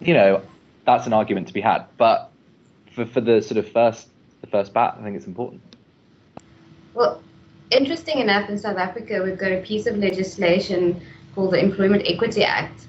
you 0.00 0.14
know, 0.14 0.42
that's 0.84 1.06
an 1.06 1.12
argument 1.12 1.48
to 1.48 1.54
be 1.54 1.60
had. 1.60 1.86
But 1.96 2.30
for, 2.92 3.06
for 3.06 3.20
the 3.20 3.42
sort 3.42 3.58
of 3.58 3.70
first 3.70 4.08
the 4.40 4.46
first 4.46 4.72
bat, 4.72 4.96
I 4.98 5.02
think 5.02 5.16
it's 5.16 5.26
important. 5.26 5.62
Well, 6.94 7.22
interesting 7.70 8.18
enough, 8.18 8.48
in 8.48 8.58
South 8.58 8.76
Africa, 8.76 9.20
we've 9.24 9.38
got 9.38 9.52
a 9.52 9.62
piece 9.62 9.86
of 9.86 9.96
legislation 9.98 11.00
called 11.34 11.52
the 11.52 11.58
Employment 11.58 12.04
Equity 12.06 12.44
Act, 12.44 12.88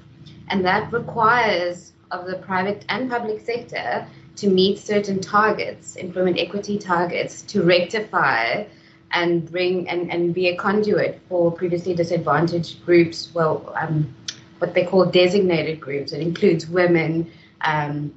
and 0.49 0.65
that 0.65 0.91
requires 0.91 1.93
of 2.11 2.25
the 2.25 2.37
private 2.37 2.85
and 2.89 3.09
public 3.09 3.39
sector 3.39 4.07
to 4.37 4.49
meet 4.49 4.79
certain 4.79 5.19
targets, 5.19 5.95
employment 5.95 6.39
equity 6.39 6.77
targets, 6.77 7.41
to 7.43 7.61
rectify 7.61 8.63
and 9.11 9.49
bring 9.51 9.89
and, 9.89 10.11
and 10.11 10.33
be 10.33 10.49
a 10.49 10.55
conduit 10.55 11.21
for 11.27 11.51
previously 11.51 11.93
disadvantaged 11.93 12.85
groups, 12.85 13.31
well, 13.33 13.73
um, 13.79 14.13
what 14.59 14.73
they 14.73 14.85
call 14.85 15.05
designated 15.05 15.79
groups. 15.79 16.11
It 16.11 16.21
includes 16.21 16.67
women, 16.67 17.31
um, 17.61 18.13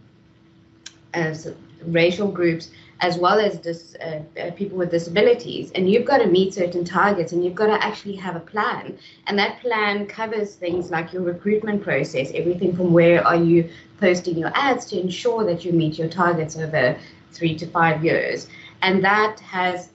as 1.14 1.52
racial 1.87 2.28
groups, 2.28 2.70
as 3.00 3.18
well 3.18 3.40
as 3.40 3.59
dis, 3.59 3.96
uh, 3.96 4.22
uh, 4.40 4.50
people 4.52 4.78
with 4.78 4.90
disabilities. 4.90 5.72
And 5.74 5.90
you've 5.90 6.05
got 6.05 6.18
to 6.18 6.26
meet 6.26 6.55
certain 6.55 6.85
targets 6.85 7.33
and 7.33 7.44
you've 7.44 7.57
got 7.57 7.66
to 7.66 7.85
actually 7.85 8.14
have 8.16 8.37
a 8.37 8.40
plan. 8.40 8.96
And 9.26 9.38
that 9.38 9.61
plan 9.61 10.07
covers 10.07 10.55
things 10.55 10.90
like 10.90 11.12
your 11.12 11.22
recruitment 11.22 11.83
process, 11.83 12.31
everything 12.33 12.76
from 12.76 12.92
where 12.92 13.26
are 13.26 13.37
you 13.37 13.68
posting 13.98 14.38
your 14.38 14.52
ads 14.55 14.85
to 14.87 15.00
ensure 15.00 15.44
that 15.44 15.64
you 15.64 15.72
meet 15.72 15.98
your 15.98 16.09
targets 16.09 16.57
over 16.57 16.96
three 17.33 17.57
to 17.57 17.66
five 17.66 18.05
years. 18.05 18.46
And 18.83 19.02
that 19.05 19.40
has, 19.40 19.90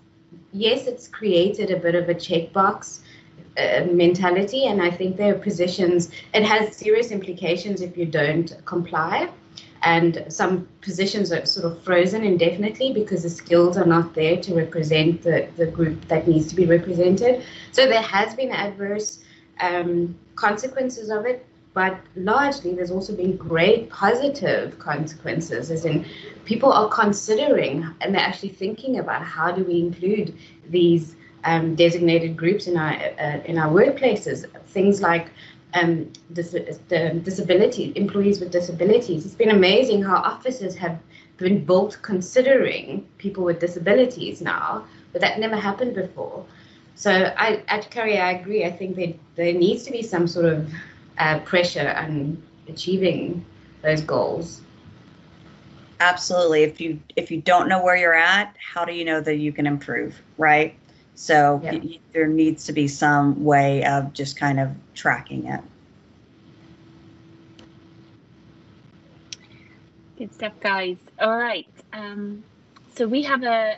yes, 0.57 0.87
it's 0.87 1.07
created 1.07 1.71
a 1.71 1.77
bit 1.77 1.95
of 1.95 2.09
a 2.09 2.15
checkbox. 2.15 2.99
Uh, 3.57 3.87
mentality, 3.91 4.67
and 4.67 4.83
I 4.83 4.91
think 4.91 5.17
there 5.17 5.33
are 5.33 5.39
positions. 5.39 6.11
It 6.31 6.43
has 6.43 6.75
serious 6.75 7.09
implications 7.09 7.81
if 7.81 7.97
you 7.97 8.05
don't 8.05 8.55
comply 8.65 9.31
and 9.87 10.25
some 10.27 10.67
positions 10.81 11.31
are 11.31 11.45
sort 11.45 11.65
of 11.65 11.81
frozen 11.81 12.23
indefinitely 12.23 12.91
because 12.91 13.23
the 13.23 13.29
skills 13.29 13.77
are 13.77 13.85
not 13.85 14.13
there 14.13 14.37
to 14.37 14.53
represent 14.53 15.21
the, 15.21 15.47
the 15.55 15.65
group 15.65 16.05
that 16.09 16.27
needs 16.27 16.47
to 16.47 16.55
be 16.55 16.65
represented. 16.65 17.41
So 17.71 17.87
there 17.87 18.01
has 18.01 18.35
been 18.35 18.51
adverse 18.51 19.19
um, 19.61 20.13
consequences 20.35 21.09
of 21.09 21.25
it, 21.25 21.46
but 21.77 21.95
largely 22.15 22.73
there's 22.73 22.89
also 22.89 23.13
been 23.15 23.37
great 23.37 23.87
positive 23.91 24.79
consequences, 24.79 25.69
as 25.69 25.85
in 25.85 26.03
people 26.43 26.71
are 26.73 26.89
considering 26.89 27.85
and 28.01 28.15
they're 28.15 28.29
actually 28.29 28.53
thinking 28.63 28.97
about 28.97 29.21
how 29.21 29.51
do 29.51 29.63
we 29.63 29.77
include 29.79 30.35
these 30.69 31.15
um, 31.43 31.75
designated 31.75 32.35
groups 32.35 32.65
in 32.65 32.75
our 32.77 32.93
uh, 33.25 33.39
in 33.45 33.59
our 33.59 33.71
workplaces. 33.71 34.37
Things 34.77 35.03
like 35.09 35.27
um, 35.75 36.11
dis- 36.33 36.79
the 36.93 37.21
disability 37.29 37.93
employees 37.95 38.39
with 38.39 38.51
disabilities. 38.59 39.19
It's 39.27 39.39
been 39.43 39.55
amazing 39.61 40.01
how 40.01 40.17
offices 40.33 40.73
have 40.77 40.97
been 41.37 41.63
built 41.63 41.99
considering 42.01 43.05
people 43.19 43.43
with 43.43 43.59
disabilities 43.59 44.41
now, 44.41 44.87
but 45.11 45.21
that 45.21 45.39
never 45.39 45.55
happened 45.55 45.93
before. 45.93 46.43
So 46.95 47.11
I, 47.45 47.61
at 47.67 47.91
Curry, 47.91 48.17
I 48.17 48.31
agree. 48.31 48.65
I 48.65 48.71
think 48.71 48.95
there, 48.95 49.13
there 49.35 49.53
needs 49.53 49.83
to 49.83 49.91
be 49.91 50.01
some 50.01 50.25
sort 50.25 50.45
of 50.45 50.73
uh, 51.17 51.39
pressure 51.39 51.93
on 51.97 52.41
achieving 52.67 53.45
those 53.81 54.01
goals. 54.01 54.61
Absolutely. 55.99 56.63
If 56.63 56.79
you 56.79 56.99
if 57.15 57.31
you 57.31 57.41
don't 57.41 57.67
know 57.67 57.83
where 57.83 57.95
you're 57.95 58.13
at, 58.13 58.55
how 58.73 58.85
do 58.85 58.93
you 58.93 59.03
know 59.03 59.19
that 59.21 59.35
you 59.37 59.51
can 59.51 59.65
improve, 59.65 60.21
right? 60.37 60.75
So 61.15 61.59
yeah. 61.63 61.73
y- 61.73 61.99
there 62.13 62.27
needs 62.27 62.65
to 62.65 62.73
be 62.73 62.87
some 62.87 63.43
way 63.43 63.83
of 63.83 64.13
just 64.13 64.37
kind 64.37 64.59
of 64.59 64.69
tracking 64.93 65.47
it. 65.47 65.61
Good 70.17 70.33
stuff, 70.33 70.53
guys. 70.59 70.97
All 71.19 71.37
right. 71.37 71.67
Um, 71.93 72.43
so 72.95 73.07
we 73.07 73.23
have 73.23 73.43
a, 73.43 73.77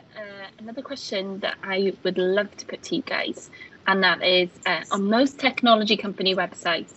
another 0.58 0.82
question 0.82 1.40
that 1.40 1.56
I 1.62 1.92
would 2.04 2.18
love 2.18 2.56
to 2.56 2.66
put 2.66 2.82
to 2.84 2.96
you 2.96 3.02
guys, 3.02 3.50
and 3.86 4.02
that 4.02 4.22
is 4.22 4.48
uh, 4.64 4.82
on 4.90 5.04
most 5.10 5.38
technology 5.38 5.96
company 5.96 6.34
websites. 6.34 6.94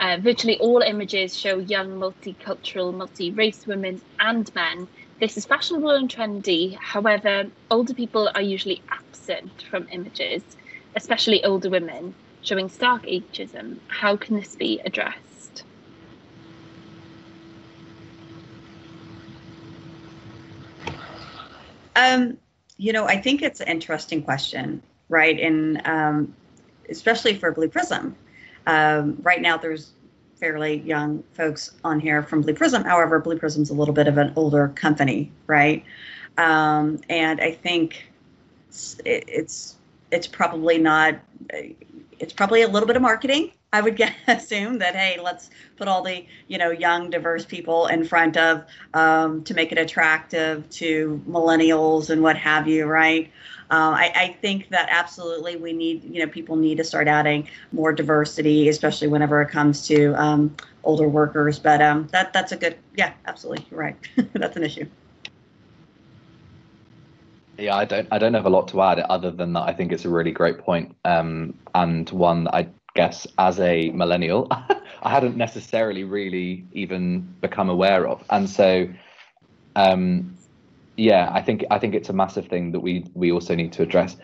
Uh, 0.00 0.16
virtually 0.20 0.58
all 0.58 0.80
images 0.80 1.38
show 1.38 1.58
young, 1.58 1.90
multicultural, 1.90 2.92
multi-race 2.92 3.66
women 3.66 4.00
and 4.18 4.50
men 4.54 4.88
this 5.20 5.36
is 5.36 5.44
fashionable 5.44 5.90
and 5.90 6.08
trendy. 6.08 6.78
However, 6.80 7.44
older 7.70 7.92
people 7.92 8.30
are 8.34 8.40
usually 8.40 8.82
absent 8.90 9.52
from 9.70 9.86
images, 9.92 10.42
especially 10.96 11.44
older 11.44 11.68
women, 11.68 12.14
showing 12.40 12.70
stark 12.70 13.04
ageism. 13.04 13.80
How 13.88 14.16
can 14.16 14.36
this 14.36 14.56
be 14.56 14.80
addressed? 14.82 15.64
Um, 21.94 22.38
you 22.78 22.94
know, 22.94 23.04
I 23.04 23.20
think 23.20 23.42
it's 23.42 23.60
an 23.60 23.68
interesting 23.68 24.22
question, 24.22 24.82
right? 25.10 25.38
And 25.38 25.86
um, 25.86 26.34
especially 26.88 27.34
for 27.34 27.52
Blue 27.52 27.68
Prism. 27.68 28.16
Um, 28.66 29.18
right 29.22 29.40
now, 29.40 29.56
there's 29.56 29.92
fairly 30.40 30.78
young 30.80 31.22
folks 31.32 31.72
on 31.84 32.00
here 32.00 32.22
from 32.22 32.40
Blue 32.42 32.54
Prism. 32.54 32.82
However, 32.82 33.20
Blue 33.20 33.38
Prism's 33.38 33.70
a 33.70 33.74
little 33.74 33.94
bit 33.94 34.08
of 34.08 34.16
an 34.18 34.32
older 34.36 34.68
company, 34.68 35.30
right? 35.46 35.84
Um, 36.38 37.00
and 37.08 37.40
I 37.40 37.52
think 37.52 38.10
it's, 38.68 38.96
it's 39.04 39.76
it's 40.10 40.26
probably 40.26 40.78
not. 40.78 41.20
It's 42.18 42.32
probably 42.32 42.62
a 42.62 42.68
little 42.68 42.86
bit 42.86 42.96
of 42.96 43.02
marketing. 43.02 43.52
I 43.72 43.80
would 43.80 43.96
get, 43.96 44.14
assume 44.26 44.78
that 44.78 44.96
hey, 44.96 45.20
let's 45.22 45.50
put 45.76 45.88
all 45.88 46.02
the 46.02 46.24
you 46.48 46.58
know 46.58 46.70
young, 46.70 47.10
diverse 47.10 47.44
people 47.44 47.86
in 47.86 48.04
front 48.04 48.36
of 48.36 48.64
um, 48.94 49.44
to 49.44 49.54
make 49.54 49.72
it 49.72 49.78
attractive 49.78 50.68
to 50.70 51.22
millennials 51.28 52.10
and 52.10 52.22
what 52.22 52.36
have 52.36 52.66
you, 52.66 52.86
right? 52.86 53.30
Um, 53.70 53.94
I, 53.94 54.12
I, 54.16 54.36
think 54.40 54.68
that 54.70 54.88
absolutely 54.90 55.54
we 55.54 55.72
need, 55.72 56.02
you 56.02 56.18
know, 56.18 56.26
people 56.26 56.56
need 56.56 56.78
to 56.78 56.84
start 56.84 57.06
adding 57.06 57.48
more 57.70 57.92
diversity, 57.92 58.68
especially 58.68 59.06
whenever 59.06 59.40
it 59.42 59.48
comes 59.48 59.86
to 59.86 60.12
um, 60.14 60.56
older 60.82 61.08
workers. 61.08 61.60
But 61.60 61.80
um, 61.80 62.08
that 62.10 62.32
that's 62.32 62.50
a 62.50 62.56
good, 62.56 62.76
yeah, 62.96 63.12
absolutely, 63.26 63.66
You're 63.70 63.78
right. 63.78 63.96
that's 64.32 64.56
an 64.56 64.64
issue. 64.64 64.86
Yeah, 67.58 67.76
I 67.76 67.84
don't, 67.84 68.08
I 68.10 68.18
don't 68.18 68.34
have 68.34 68.46
a 68.46 68.50
lot 68.50 68.66
to 68.68 68.82
add 68.82 68.98
other 69.00 69.30
than 69.30 69.52
that. 69.52 69.68
I 69.68 69.72
think 69.72 69.92
it's 69.92 70.04
a 70.04 70.08
really 70.08 70.32
great 70.32 70.58
point, 70.58 70.96
um, 71.04 71.54
and 71.74 72.10
one 72.10 72.44
that 72.44 72.54
I 72.54 72.68
guess 72.94 73.24
as 73.38 73.60
a 73.60 73.90
millennial, 73.90 74.48
I 74.50 75.10
hadn't 75.10 75.36
necessarily 75.36 76.02
really 76.02 76.64
even 76.72 77.20
become 77.40 77.70
aware 77.70 78.08
of, 78.08 78.24
and 78.30 78.50
so. 78.50 78.88
Um, 79.76 80.36
yeah, 81.00 81.30
I 81.32 81.40
think 81.40 81.64
I 81.70 81.78
think 81.78 81.94
it's 81.94 82.10
a 82.10 82.12
massive 82.12 82.46
thing 82.46 82.72
that 82.72 82.80
we 82.80 83.06
we 83.14 83.32
also 83.32 83.54
need 83.54 83.72
to 83.72 83.82
address. 83.82 84.16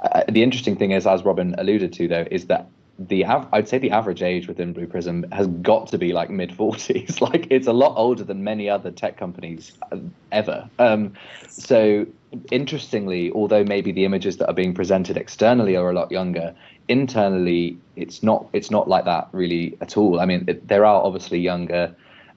Uh, 0.00 0.22
the 0.28 0.42
interesting 0.42 0.76
thing 0.76 0.92
is, 0.92 1.06
as 1.06 1.24
Robin 1.24 1.54
alluded 1.58 1.92
to, 1.94 2.08
though, 2.08 2.26
is 2.30 2.46
that 2.46 2.68
the 2.98 3.24
av- 3.24 3.48
I'd 3.52 3.68
say 3.68 3.78
the 3.78 3.90
average 3.90 4.22
age 4.22 4.46
within 4.46 4.72
Blue 4.72 4.86
Prism 4.86 5.26
has 5.32 5.48
got 5.48 5.88
to 5.88 5.98
be 5.98 6.12
like 6.12 6.30
mid 6.30 6.50
40s. 6.50 7.20
like 7.32 7.48
it's 7.50 7.66
a 7.66 7.72
lot 7.72 7.94
older 7.96 8.22
than 8.22 8.44
many 8.44 8.70
other 8.70 8.92
tech 8.92 9.16
companies 9.16 9.72
uh, 9.90 9.98
ever. 10.30 10.68
Um, 10.78 11.14
so 11.48 12.06
interestingly, 12.52 13.32
although 13.32 13.64
maybe 13.64 13.90
the 13.90 14.04
images 14.04 14.36
that 14.36 14.46
are 14.46 14.54
being 14.54 14.74
presented 14.74 15.16
externally 15.16 15.74
are 15.76 15.90
a 15.90 15.94
lot 15.94 16.12
younger, 16.12 16.54
internally 16.86 17.76
it's 17.96 18.22
not 18.22 18.46
it's 18.52 18.70
not 18.70 18.86
like 18.86 19.04
that 19.06 19.28
really 19.32 19.76
at 19.80 19.96
all. 19.96 20.20
I 20.20 20.26
mean, 20.26 20.44
it, 20.46 20.68
there 20.68 20.84
are 20.84 21.02
obviously 21.02 21.40
younger 21.40 21.92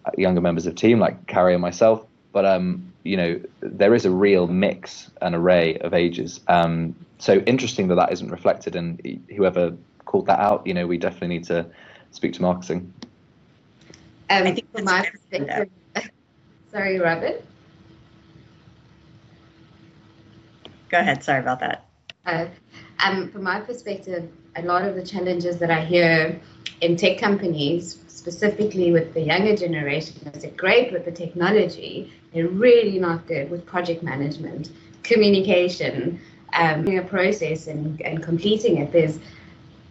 uh, 0.05 0.11
younger 0.17 0.41
members 0.41 0.65
of 0.65 0.73
team 0.73 0.97
like 0.99 1.28
Carrie 1.28 1.53
and 1.53 1.61
myself, 1.61 2.03
but 2.32 2.45
um, 2.45 2.91
you 3.08 3.16
know, 3.18 3.39
there 3.62 3.95
is 3.95 4.05
a 4.05 4.12
real 4.12 4.47
mix 4.47 5.10
and 5.22 5.34
array 5.34 5.78
of 5.80 5.93
ages. 5.93 6.41
Um, 6.47 6.93
so 7.20 7.38
interesting 7.39 7.88
that 7.88 7.95
that 7.95 8.12
isn't 8.12 8.30
reflected, 8.30 8.76
and 8.76 9.24
whoever 9.36 9.76
called 10.05 10.26
that 10.28 10.39
out, 10.39 10.68
you 10.68 10.74
know, 10.74 10.86
we 10.86 10.97
definitely 10.97 11.30
need 11.30 11.45
to 11.45 11.66
speak 12.12 12.34
to 12.34 12.41
marketing. 12.41 12.93
Um, 14.30 14.43
I 14.45 14.51
think 14.51 14.72
from 14.74 14.84
my 14.84 15.10
perspective, 15.10 15.70
sorry, 16.72 16.99
Robert. 16.99 17.43
Go 20.89 20.99
ahead. 20.99 21.24
Sorry 21.24 21.39
about 21.39 21.60
that. 21.62 21.86
Uh, 22.26 22.47
um, 22.99 23.32
from 23.32 23.43
my 23.43 23.62
perspective, 23.62 24.30
a 24.58 24.62
lot 24.64 24.84
of 24.84 24.95
the 24.95 25.03
challenges 25.03 25.58
that 25.60 25.72
I 25.72 25.84
hear 25.86 26.41
in 26.82 26.95
tech 26.95 27.17
companies, 27.17 27.99
specifically 28.07 28.91
with 28.91 29.13
the 29.13 29.21
younger 29.21 29.55
generation, 29.55 30.15
they're 30.34 30.51
great 30.51 30.91
with 30.91 31.05
the 31.05 31.11
technology, 31.11 32.11
they're 32.34 32.47
really 32.47 32.99
not 32.99 33.25
good 33.28 33.49
with 33.49 33.65
project 33.65 34.03
management, 34.03 34.71
communication, 35.03 36.19
um, 36.53 36.88
a 36.88 37.01
process 37.01 37.67
and, 37.67 38.01
and 38.01 38.23
completing 38.23 38.78
it. 38.78 38.91
There's 38.91 39.19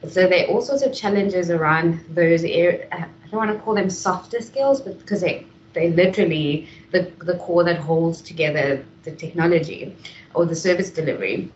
so 0.08 0.28
there 0.28 0.44
are 0.46 0.50
all 0.50 0.60
sorts 0.60 0.82
of 0.82 0.94
challenges 0.94 1.50
around 1.50 2.04
those 2.10 2.44
areas. 2.44 2.86
I 2.92 3.06
don't 3.30 3.32
want 3.32 3.50
to 3.50 3.58
call 3.58 3.74
them 3.74 3.90
softer 3.90 4.40
skills, 4.40 4.80
but 4.80 4.98
because 4.98 5.20
they 5.22 5.46
they 5.72 5.90
literally 5.90 6.68
the 6.92 7.10
the 7.18 7.36
core 7.38 7.64
that 7.64 7.78
holds 7.78 8.20
together 8.20 8.84
the 9.04 9.12
technology 9.12 9.96
or 10.34 10.44
the 10.46 10.54
service 10.54 10.90
delivery. 10.90 11.50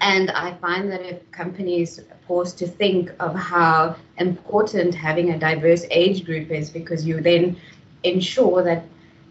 And 0.00 0.30
I 0.32 0.54
find 0.54 0.90
that 0.90 1.02
if 1.02 1.30
companies 1.30 2.00
pause 2.26 2.52
to 2.54 2.66
think 2.66 3.12
of 3.20 3.34
how 3.34 3.96
important 4.18 4.94
having 4.94 5.30
a 5.30 5.38
diverse 5.38 5.84
age 5.90 6.24
group 6.24 6.50
is, 6.50 6.70
because 6.70 7.06
you 7.06 7.20
then 7.20 7.56
ensure 8.02 8.62
that 8.64 8.84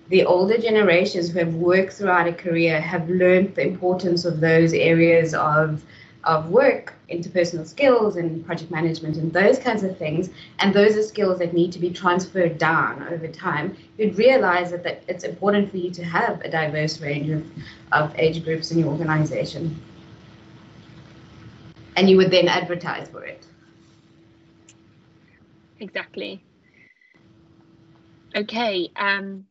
the 0.10 0.26
older 0.26 0.58
generations 0.58 1.30
who 1.30 1.40
have 1.40 1.56
worked 1.56 1.94
throughout 1.94 2.28
a 2.28 2.34
career 2.34 2.82
have 2.82 3.10
learned 3.10 3.56
the 3.56 3.66
importance 3.66 4.26
of 4.26 4.40
those 4.40 4.74
areas 4.74 5.34
of 5.34 5.84
of 6.24 6.50
work, 6.50 6.94
interpersonal 7.10 7.66
skills 7.66 8.16
and 8.16 8.46
project 8.46 8.70
management 8.70 9.18
and 9.18 9.34
those 9.34 9.58
kinds 9.58 9.84
of 9.84 9.98
things, 9.98 10.30
and 10.60 10.74
those 10.74 10.96
are 10.96 11.02
skills 11.02 11.40
that 11.40 11.54
need 11.54 11.72
to 11.72 11.80
be 11.80 11.90
transferred 11.90 12.58
down 12.58 13.02
over 13.12 13.28
time, 13.28 13.76
you'd 13.98 14.16
realize 14.18 14.70
that, 14.72 14.84
that 14.84 15.02
it's 15.08 15.24
important 15.24 15.72
for 15.72 15.78
you 15.78 15.90
to 15.90 16.04
have 16.04 16.40
a 16.42 16.50
diverse 16.50 17.02
range 17.02 17.30
of, 17.30 17.44
of 17.92 18.14
age 18.20 18.44
groups 18.44 18.72
in 18.72 18.80
your 18.80 18.90
organization. 18.90 19.82
And 21.96 22.10
you 22.10 22.18
would 22.18 22.32
then 22.32 22.48
advertise 22.48 23.08
for 23.10 23.24
it. 23.24 23.46
Exactly. 25.80 26.44
Okay. 28.36 28.92
Um, 28.96 29.46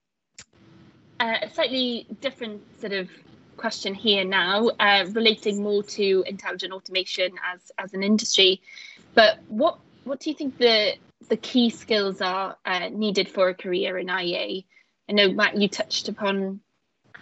uh, 1.18 1.36
a 1.42 1.50
slightly 1.50 2.06
different 2.20 2.62
sort 2.80 2.92
of 2.92 3.08
question 3.56 3.94
here 3.94 4.24
now, 4.24 4.68
uh, 4.80 5.04
relating 5.12 5.62
more 5.62 5.82
to 5.82 6.24
intelligent 6.26 6.72
automation 6.72 7.32
as 7.52 7.70
as 7.76 7.92
an 7.92 8.02
industry. 8.02 8.62
But 9.14 9.38
what 9.48 9.78
what 10.04 10.20
do 10.20 10.30
you 10.30 10.36
think 10.36 10.56
the 10.56 10.94
the 11.28 11.36
key 11.36 11.68
skills 11.68 12.22
are 12.22 12.56
uh, 12.64 12.88
needed 12.88 13.28
for 13.28 13.48
a 13.50 13.54
career 13.54 13.98
in 13.98 14.08
IA? 14.08 14.62
I 15.08 15.12
know 15.12 15.30
Matt, 15.30 15.58
you 15.58 15.68
touched 15.68 16.08
upon 16.08 16.60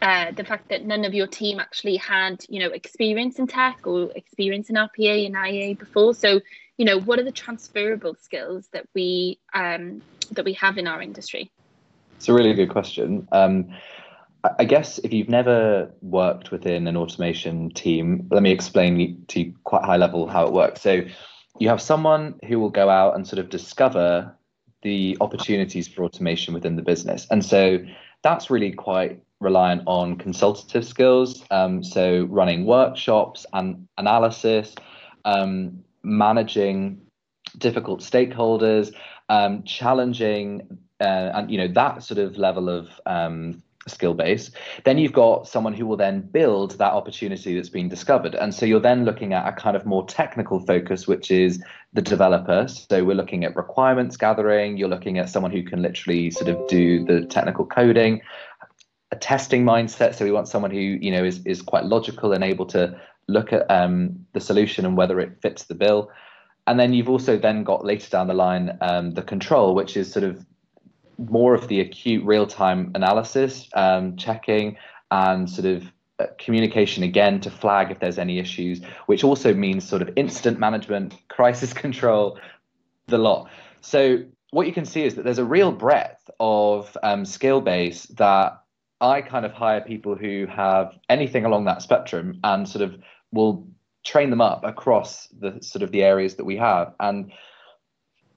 uh, 0.01 0.32
the 0.32 0.44
fact 0.44 0.68
that 0.68 0.84
none 0.84 1.05
of 1.05 1.14
your 1.14 1.26
team 1.26 1.61
actually 1.61 1.96
had 1.96 2.44
you 2.49 2.61
know 2.61 2.70
experience 2.70 3.38
in 3.38 3.46
tech 3.46 3.86
or 3.86 4.11
experience 4.14 4.70
in 4.70 4.76
RPA 4.76 5.26
and 5.26 5.36
IA 5.36 5.74
before. 5.74 6.14
So 6.14 6.40
you 6.76 6.84
know 6.84 7.01
what 7.01 7.18
are 7.18 7.24
the 7.24 7.32
transferable 7.32 8.14
skills 8.20 8.68
that 8.72 8.86
we 8.94 9.38
um, 9.55 10.03
that 10.32 10.44
we 10.44 10.53
have 10.55 10.78
in 10.78 10.86
our 10.86 11.03
industry? 11.03 11.51
It's 12.16 12.28
a 12.28 12.34
really 12.34 12.55
good 12.55 12.70
question. 12.70 13.28
Um, 13.32 13.70
I 14.59 14.64
guess 14.64 14.99
if 14.99 15.12
you've 15.12 15.28
never 15.28 15.92
worked 16.01 16.53
within 16.53 16.86
an 16.86 16.96
automation 16.96 17.70
team, 17.70 18.28
let 18.30 18.42
me 18.42 18.53
explain 18.53 19.24
to 19.28 19.40
you 19.40 19.55
quite 19.64 19.84
high 19.84 19.96
level 19.96 20.28
how 20.28 20.46
it 20.46 20.53
works. 20.53 20.80
So 20.80 21.03
you 21.59 21.68
have 21.68 21.82
someone 21.82 22.38
who 22.46 22.61
will 22.61 22.70
go 22.70 22.88
out 22.88 23.16
and 23.16 23.26
sort 23.26 23.40
of 23.40 23.51
discover 23.51 24.36
the 24.82 25.16
opportunities 25.20 25.88
for 25.88 26.05
automation 26.05 26.55
within 26.55 26.76
the 26.76 26.82
business. 26.82 27.26
And 27.30 27.44
so 27.44 27.78
that's 28.22 28.49
really 28.49 28.72
quite 28.72 29.20
reliant 29.41 29.82
on 29.86 30.16
consultative 30.16 30.86
skills. 30.86 31.45
Um, 31.51 31.82
so 31.82 32.24
running 32.24 32.66
workshops 32.66 33.47
and 33.53 33.86
analysis, 33.97 34.74
um, 35.24 35.84
managing 36.03 37.01
difficult 37.59 38.01
stakeholders, 38.01 38.93
um, 39.28 39.62
challenging 39.64 40.78
uh, 41.01 41.30
and 41.34 41.51
you 41.51 41.59
know 41.59 41.68
that 41.68 42.03
sort 42.03 42.18
of 42.18 42.36
level 42.39 42.68
of 42.68 42.89
um, 43.07 43.62
skill 43.86 44.14
base. 44.14 44.51
Then 44.84 44.99
you've 44.99 45.12
got 45.12 45.47
someone 45.47 45.72
who 45.72 45.86
will 45.86 45.97
then 45.97 46.20
build 46.20 46.72
that 46.78 46.93
opportunity 46.93 47.55
that's 47.55 47.68
been 47.68 47.89
discovered. 47.89 48.34
And 48.34 48.55
so 48.55 48.66
you're 48.66 48.80
then 48.80 49.05
looking 49.05 49.32
at 49.32 49.47
a 49.47 49.53
kind 49.53 49.76
of 49.76 49.86
more 49.86 50.07
technical 50.07 50.61
focus 50.61 51.07
which 51.07 51.30
is 51.30 51.62
the 51.93 52.03
developer. 52.03 52.66
So 52.68 53.05
we're 53.05 53.16
looking 53.16 53.45
at 53.45 53.57
requirements 53.57 54.16
gathering. 54.16 54.76
You're 54.76 54.89
looking 54.89 55.18
at 55.18 55.28
someone 55.28 55.53
who 55.53 55.62
can 55.62 55.82
literally 55.82 56.30
sort 56.30 56.49
of 56.49 56.66
do 56.68 57.05
the 57.05 57.24
technical 57.26 57.64
coding 57.64 58.20
a 59.11 59.16
testing 59.16 59.64
mindset 59.64 60.14
so 60.14 60.24
we 60.24 60.32
want 60.32 60.48
someone 60.48 60.70
who 60.70 60.78
you 60.78 61.11
know 61.11 61.24
is, 61.24 61.44
is 61.46 61.62
quite 61.62 61.84
logical 61.84 62.32
and 62.32 62.44
able 62.44 62.66
to 62.66 62.98
look 63.26 63.52
at 63.52 63.70
um, 63.70 64.26
the 64.32 64.40
solution 64.40 64.86
and 64.86 64.96
whether 64.96 65.20
it 65.20 65.40
fits 65.40 65.64
the 65.64 65.74
bill 65.74 66.11
and 66.66 66.78
then 66.78 66.92
you've 66.92 67.09
also 67.09 67.38
then 67.38 67.64
got 67.64 67.84
later 67.84 68.09
down 68.11 68.26
the 68.26 68.34
line 68.34 68.76
um, 68.80 69.12
the 69.14 69.22
control 69.22 69.74
which 69.74 69.96
is 69.96 70.12
sort 70.12 70.24
of 70.24 70.44
more 71.18 71.54
of 71.54 71.68
the 71.68 71.80
acute 71.80 72.24
real-time 72.24 72.92
analysis, 72.94 73.68
um, 73.74 74.16
checking, 74.16 74.76
and 75.11 75.50
sort 75.50 75.66
of 75.66 75.92
uh, 76.18 76.26
communication 76.38 77.02
again 77.02 77.40
to 77.40 77.50
flag 77.50 77.90
if 77.90 77.98
there's 77.98 78.18
any 78.18 78.38
issues, 78.38 78.80
which 79.06 79.24
also 79.24 79.52
means 79.52 79.86
sort 79.86 80.02
of 80.02 80.11
incident 80.16 80.59
management, 80.59 81.14
crisis 81.28 81.72
control, 81.72 82.38
the 83.09 83.18
lot. 83.18 83.50
So 83.80 84.24
what 84.50 84.66
you 84.66 84.72
can 84.72 84.84
see 84.84 85.04
is 85.04 85.16
that 85.16 85.24
there's 85.24 85.38
a 85.38 85.44
real 85.44 85.72
breadth 85.72 86.30
of 86.40 86.96
um, 87.02 87.24
skill 87.24 87.61
base 87.61 88.04
that 88.16 88.61
I 89.01 89.22
kind 89.22 89.46
of 89.46 89.53
hire 89.53 89.80
people 89.80 90.16
who 90.16 90.46
have 90.46 90.99
anything 91.09 91.44
along 91.44 91.66
that 91.66 91.82
spectrum 91.82 92.40
and 92.42 92.68
sort 92.68 92.82
of 92.82 92.99
will 93.32 93.66
train 94.05 94.30
them 94.30 94.40
up 94.40 94.64
across 94.64 95.28
the 95.28 95.59
sort 95.61 95.82
of 95.82 95.92
the 95.92 96.03
areas 96.03 96.34
that 96.36 96.44
we 96.44 96.57
have. 96.57 96.94
And 96.99 97.32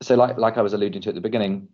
so 0.01 0.15
like 0.15 0.37
like 0.37 0.57
I 0.57 0.61
was 0.61 0.73
alluding 0.73 1.01
to 1.03 1.09
at 1.09 1.15
the 1.15 1.21
beginning, 1.21 1.67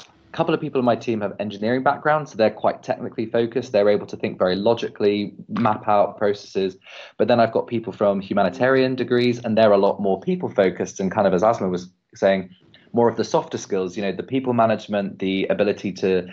a 0.00 0.36
couple 0.36 0.54
of 0.54 0.60
people 0.60 0.78
in 0.78 0.84
my 0.84 0.96
team 0.96 1.20
have 1.20 1.34
engineering 1.38 1.82
backgrounds, 1.82 2.30
so 2.30 2.36
they're 2.36 2.50
quite 2.50 2.82
technically 2.82 3.26
focused. 3.26 3.72
They're 3.72 3.88
able 3.88 4.06
to 4.06 4.16
think 4.16 4.38
very 4.38 4.56
logically, 4.56 5.34
map 5.48 5.86
out 5.86 6.16
processes. 6.16 6.76
But 7.18 7.28
then 7.28 7.38
I've 7.38 7.52
got 7.52 7.66
people 7.66 7.92
from 7.92 8.20
humanitarian 8.20 8.94
degrees, 8.94 9.38
and 9.44 9.58
they're 9.58 9.72
a 9.72 9.78
lot 9.78 10.00
more 10.00 10.18
people 10.20 10.48
focused 10.48 11.00
and 11.00 11.12
kind 11.12 11.26
of, 11.26 11.34
as 11.34 11.42
Asma 11.42 11.68
was 11.68 11.90
saying, 12.14 12.50
more 12.94 13.08
of 13.08 13.16
the 13.16 13.24
softer 13.24 13.58
skills, 13.58 13.96
you 13.96 14.02
know, 14.02 14.12
the 14.12 14.22
people 14.22 14.52
management, 14.52 15.18
the 15.18 15.46
ability 15.46 15.92
to 15.92 16.26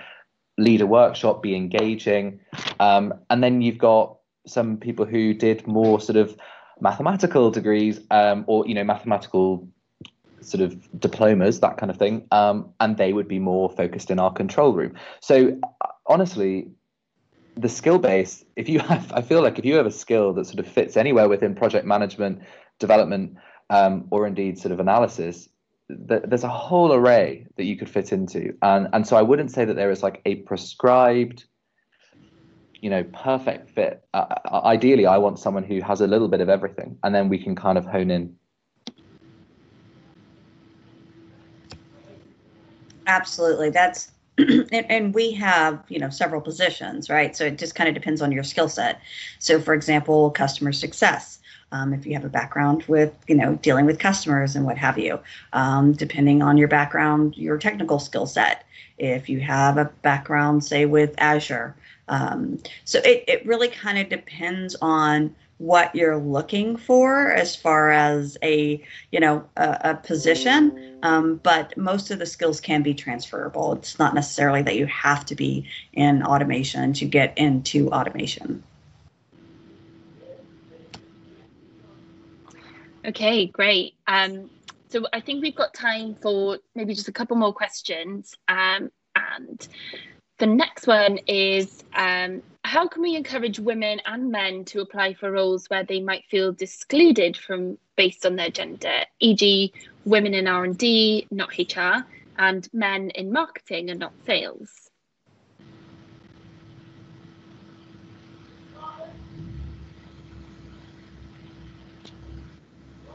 lead 0.59 0.81
a 0.81 0.87
workshop, 0.87 1.41
be 1.41 1.55
engaging. 1.55 2.39
Um, 2.79 3.13
and 3.29 3.43
then 3.43 3.61
you've 3.61 3.77
got 3.77 4.17
some 4.45 4.77
people 4.77 5.05
who 5.05 5.33
did 5.33 5.65
more 5.67 5.99
sort 5.99 6.17
of 6.17 6.35
mathematical 6.79 7.51
degrees 7.51 7.99
um, 8.11 8.43
or, 8.47 8.67
you 8.67 8.73
know, 8.73 8.83
mathematical 8.83 9.67
sort 10.41 10.63
of 10.63 10.99
diplomas, 10.99 11.59
that 11.59 11.77
kind 11.77 11.89
of 11.89 11.97
thing, 11.97 12.25
um, 12.31 12.69
and 12.79 12.97
they 12.97 13.13
would 13.13 13.27
be 13.27 13.39
more 13.39 13.69
focused 13.69 14.09
in 14.09 14.19
our 14.19 14.31
control 14.31 14.73
room. 14.73 14.95
So 15.19 15.59
honestly, 16.05 16.69
the 17.55 17.69
skill 17.69 17.99
base, 17.99 18.43
if 18.55 18.69
you 18.69 18.79
have, 18.91 19.11
I 19.13 19.21
feel 19.21 19.41
like 19.41 19.59
if 19.59 19.65
you 19.65 19.75
have 19.75 19.85
a 19.85 19.91
skill 19.91 20.33
that 20.33 20.45
sort 20.45 20.59
of 20.59 20.67
fits 20.67 20.97
anywhere 20.97 21.27
within 21.27 21.55
project 21.55 21.85
management, 21.85 22.41
development, 22.79 23.37
um, 23.69 24.07
or 24.09 24.25
indeed 24.25 24.57
sort 24.57 24.71
of 24.71 24.79
analysis, 24.79 25.49
th- 26.07 26.23
there's 26.25 26.43
a 26.43 26.49
whole 26.49 26.93
array 26.93 27.47
that 27.57 27.65
you 27.65 27.75
could 27.75 27.89
fit 27.89 28.11
into, 28.11 28.55
and 28.61 28.87
and 28.93 29.07
so 29.07 29.17
I 29.17 29.21
wouldn't 29.21 29.51
say 29.51 29.65
that 29.65 29.75
there 29.75 29.91
is 29.91 30.03
like 30.03 30.21
a 30.25 30.35
prescribed 30.35 31.45
you 32.81 32.89
know 32.89 33.03
perfect 33.03 33.69
fit. 33.71 34.03
Uh, 34.13 34.25
ideally 34.65 35.05
i 35.05 35.17
want 35.17 35.39
someone 35.39 35.63
who 35.63 35.81
has 35.81 36.01
a 36.01 36.07
little 36.07 36.27
bit 36.27 36.41
of 36.41 36.49
everything 36.49 36.97
and 37.03 37.13
then 37.13 37.29
we 37.29 37.37
can 37.37 37.55
kind 37.55 37.77
of 37.77 37.85
hone 37.85 38.11
in. 38.11 38.35
Absolutely. 43.07 43.71
That's 43.71 44.11
and, 44.71 45.13
we 45.13 45.31
have 45.33 45.83
you 45.89 45.99
know 45.99 46.09
several 46.09 46.39
positions 46.39 47.09
right? 47.09 47.35
So 47.35 47.45
it 47.45 47.57
just 47.57 47.75
kind 47.75 47.89
of 47.89 47.93
depends 47.95 48.21
on 48.21 48.31
your 48.31 48.43
skill 48.43 48.69
set. 48.69 49.01
So 49.39 49.59
for 49.59 49.73
example 49.73 50.31
customer 50.31 50.71
success 50.71 51.38
um, 51.71 51.93
if 51.93 52.05
you 52.05 52.13
have 52.13 52.25
a 52.25 52.29
background 52.29 52.83
with 52.87 53.13
you 53.27 53.35
know 53.35 53.55
dealing 53.55 53.85
with 53.85 53.99
customers 53.99 54.55
and 54.55 54.65
what 54.65 54.77
have 54.77 54.97
you 54.97 55.19
um, 55.53 55.93
depending 55.93 56.41
on 56.41 56.57
your 56.57 56.67
background 56.67 57.37
your 57.37 57.57
technical 57.57 57.99
skill 57.99 58.25
set. 58.25 58.65
If 58.97 59.29
you 59.29 59.39
have 59.39 59.77
a 59.77 59.85
background 60.01 60.63
say 60.63 60.85
with 60.85 61.15
azure 61.17 61.75
um, 62.07 62.59
so 62.85 62.99
it, 62.99 63.23
it 63.27 63.45
really 63.45 63.69
kind 63.69 63.97
of 63.97 64.09
depends 64.09 64.75
on 64.81 65.35
what 65.59 65.93
you're 65.93 66.17
looking 66.17 66.77
for 66.77 67.31
as 67.31 67.55
far 67.55 67.91
as 67.91 68.37
a 68.43 68.81
you 69.11 69.19
know 69.19 69.45
a, 69.57 69.77
a 69.81 69.95
position 69.95 70.89
um, 71.03 71.37
but 71.43 71.75
most 71.77 72.11
of 72.11 72.19
the 72.19 72.25
skills 72.25 72.59
can 72.59 72.81
be 72.81 72.93
transferable. 72.93 73.73
It's 73.73 73.99
not 73.99 74.13
necessarily 74.13 74.61
that 74.63 74.75
you 74.75 74.85
have 74.87 75.25
to 75.27 75.35
be 75.35 75.65
in 75.93 76.23
automation 76.23 76.93
to 76.93 77.05
get 77.05 77.37
into 77.37 77.89
automation 77.91 78.63
Okay, 83.09 83.47
great. 83.47 83.95
Um, 84.05 84.51
so 84.89 85.07
I 85.11 85.19
think 85.19 85.41
we've 85.41 85.55
got 85.55 85.73
time 85.73 86.15
for 86.21 86.59
maybe 86.75 86.93
just 86.93 87.07
a 87.07 87.11
couple 87.11 87.35
more 87.37 87.51
questions. 87.51 88.35
Um, 88.47 88.91
and 89.15 89.67
the 90.37 90.45
next 90.45 90.85
one 90.85 91.17
is 91.25 91.83
um, 91.95 92.43
how 92.63 92.87
can 92.87 93.01
we 93.01 93.15
encourage 93.15 93.57
women 93.57 93.99
and 94.05 94.31
men 94.31 94.63
to 94.65 94.81
apply 94.81 95.15
for 95.15 95.31
roles 95.31 95.65
where 95.71 95.83
they 95.83 95.99
might 95.99 96.25
feel 96.29 96.55
excluded 96.59 97.35
from 97.35 97.79
based 97.95 98.27
on 98.27 98.35
their 98.35 98.51
gender, 98.51 98.99
e.g., 99.19 99.73
women 100.05 100.35
in 100.35 100.47
R 100.47 100.63
and 100.63 100.77
D, 100.77 101.27
not 101.31 101.57
HR, 101.57 102.05
and 102.37 102.69
men 102.73 103.09
in 103.15 103.31
marketing 103.31 103.89
and 103.89 103.99
not 103.99 104.13
sales? 104.27 104.88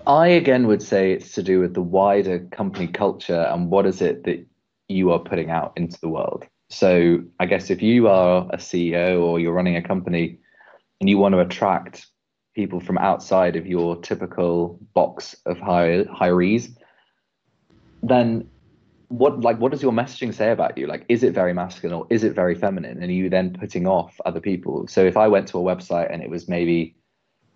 I 0.07 0.29
again 0.29 0.67
would 0.67 0.83
say 0.83 1.13
it's 1.13 1.33
to 1.33 1.43
do 1.43 1.61
with 1.61 1.75
the 1.75 1.83
wider 1.83 2.41
company 2.51 2.89
culture 2.89 3.43
and 3.51 3.71
what 3.71 3.87
is 3.87 4.03
it 4.03 4.25
that 4.25 4.45
you 4.89 5.13
are 5.13 5.19
putting 5.19 5.51
out 5.51 5.73
into 5.77 5.99
the 6.01 6.09
world. 6.09 6.45
So 6.69 7.23
I 7.41 7.47
guess 7.47 7.71
if 7.71 7.81
you 7.81 8.09
are 8.09 8.47
a 8.51 8.59
CEO 8.59 9.23
or 9.23 9.41
you're 9.41 9.53
running 9.53 9.77
a 9.77 9.83
company 9.83 10.39
and 11.01 11.09
you 11.09 11.17
want 11.17 11.35
to 11.35 11.41
attract 11.41 12.07
people 12.55 12.81
from 12.81 12.99
outside 12.99 13.57
of 13.57 13.67
your 13.67 13.97
typical 14.01 14.79
box 14.93 15.35
of 15.47 15.59
hire, 15.59 16.05
hirees, 16.05 16.77
then 18.03 18.49
what 19.09 19.41
like 19.41 19.59
what 19.59 19.73
does 19.73 19.83
your 19.83 19.93
messaging 19.93 20.35
say 20.35 20.51
about 20.51 20.77
you? 20.77 20.87
Like, 20.87 21.05
is 21.09 21.23
it 21.23 21.33
very 21.33 21.55
masculine 21.55 21.99
or 21.99 22.07
is 22.11 22.25
it 22.25 22.35
very 22.35 22.55
feminine? 22.55 23.03
And 23.03 23.11
are 23.11 23.15
you 23.15 23.31
then 23.31 23.57
putting 23.59 23.87
off 23.87 24.21
other 24.27 24.41
people? 24.41 24.87
So 24.87 25.05
if 25.05 25.17
I 25.17 25.29
went 25.29 25.49
to 25.49 25.59
a 25.59 25.63
website 25.63 26.13
and 26.13 26.23
it 26.23 26.29
was 26.29 26.49
maybe 26.49 26.97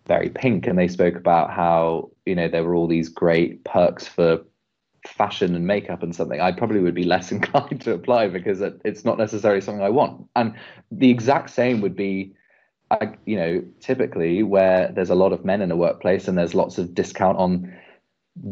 very 0.09 0.31
pink 0.31 0.67
and 0.67 0.79
they 0.79 0.89
spoke 0.89 1.15
about 1.15 1.53
how 1.53 2.11
you 2.27 2.35
know 2.35 2.49
there 2.49 2.65
were 2.65 2.75
all 2.75 2.89
these 2.89 3.09
great 3.09 3.63
perks 3.65 4.09
for 4.09 4.41
fashion 5.07 5.55
and 5.55 5.67
makeup 5.67 6.03
and 6.03 6.15
something. 6.15 6.41
I 6.41 6.53
probably 6.53 6.81
would 6.81 6.95
be 6.95 7.05
less 7.05 7.31
inclined 7.37 7.83
to 7.83 7.93
apply 7.93 8.29
because 8.29 8.61
it's 8.61 9.05
not 9.05 9.19
necessarily 9.19 9.61
something 9.61 9.85
i 9.85 9.91
want. 9.91 10.27
And 10.35 10.55
the 10.91 11.11
exact 11.11 11.51
same 11.51 11.81
would 11.83 11.95
be 11.95 12.35
you 13.27 13.37
know 13.37 13.63
typically 13.81 14.43
where 14.43 14.91
there's 14.95 15.11
a 15.11 15.15
lot 15.15 15.33
of 15.33 15.45
men 15.45 15.61
in 15.61 15.71
a 15.71 15.77
workplace 15.77 16.27
and 16.27 16.39
there's 16.39 16.55
lots 16.55 16.79
of 16.79 16.95
discount 16.95 17.37
on 17.37 17.71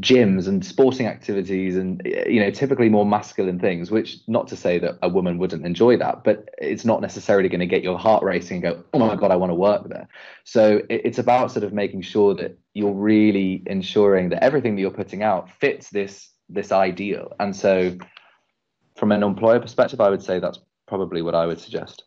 gyms 0.00 0.48
and 0.48 0.64
sporting 0.64 1.06
activities 1.06 1.76
and 1.76 2.02
you 2.26 2.40
know 2.40 2.50
typically 2.50 2.88
more 2.88 3.06
masculine 3.06 3.58
things 3.58 3.90
which 3.90 4.18
not 4.26 4.48
to 4.48 4.56
say 4.56 4.78
that 4.78 4.98
a 5.02 5.08
woman 5.08 5.38
wouldn't 5.38 5.64
enjoy 5.64 5.96
that 5.96 6.24
but 6.24 6.48
it's 6.58 6.84
not 6.84 7.00
necessarily 7.00 7.48
going 7.48 7.60
to 7.60 7.66
get 7.66 7.82
your 7.82 7.96
heart 7.98 8.22
racing 8.24 8.64
and 8.64 8.74
go 8.74 8.84
oh 8.94 8.98
my 8.98 9.14
god 9.14 9.30
i 9.30 9.36
want 9.36 9.50
to 9.50 9.54
work 9.54 9.88
there. 9.88 10.08
So 10.44 10.82
it's 10.88 11.18
about 11.18 11.50
sort 11.50 11.64
of 11.64 11.72
making 11.72 12.02
sure 12.02 12.34
that 12.34 12.58
you're 12.74 12.92
really 12.92 13.62
ensuring 13.66 14.28
that 14.30 14.42
everything 14.42 14.74
that 14.76 14.80
you're 14.80 14.90
putting 14.90 15.22
out 15.22 15.50
fits 15.50 15.90
this 15.90 16.30
this 16.48 16.70
ideal. 16.70 17.34
And 17.40 17.54
so 17.54 17.96
from 18.96 19.12
an 19.12 19.22
employer 19.22 19.60
perspective 19.60 20.00
i 20.00 20.08
would 20.08 20.22
say 20.22 20.40
that's 20.40 20.58
probably 20.86 21.22
what 21.22 21.34
i 21.34 21.46
would 21.46 21.60
suggest 21.60 22.04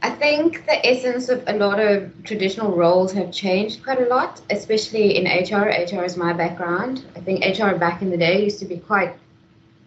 I 0.00 0.10
think 0.10 0.64
the 0.66 0.86
essence 0.86 1.28
of 1.28 1.42
a 1.48 1.54
lot 1.54 1.80
of 1.80 2.12
traditional 2.22 2.76
roles 2.76 3.12
have 3.14 3.32
changed 3.32 3.82
quite 3.82 4.00
a 4.00 4.06
lot, 4.06 4.40
especially 4.50 5.16
in 5.16 5.24
HR. 5.24 5.66
HR 5.66 6.04
is 6.04 6.16
my 6.16 6.32
background. 6.32 7.04
I 7.16 7.20
think 7.20 7.44
HR 7.44 7.74
back 7.74 8.00
in 8.00 8.10
the 8.10 8.16
day 8.16 8.44
used 8.44 8.60
to 8.60 8.64
be 8.64 8.76
quite 8.76 9.14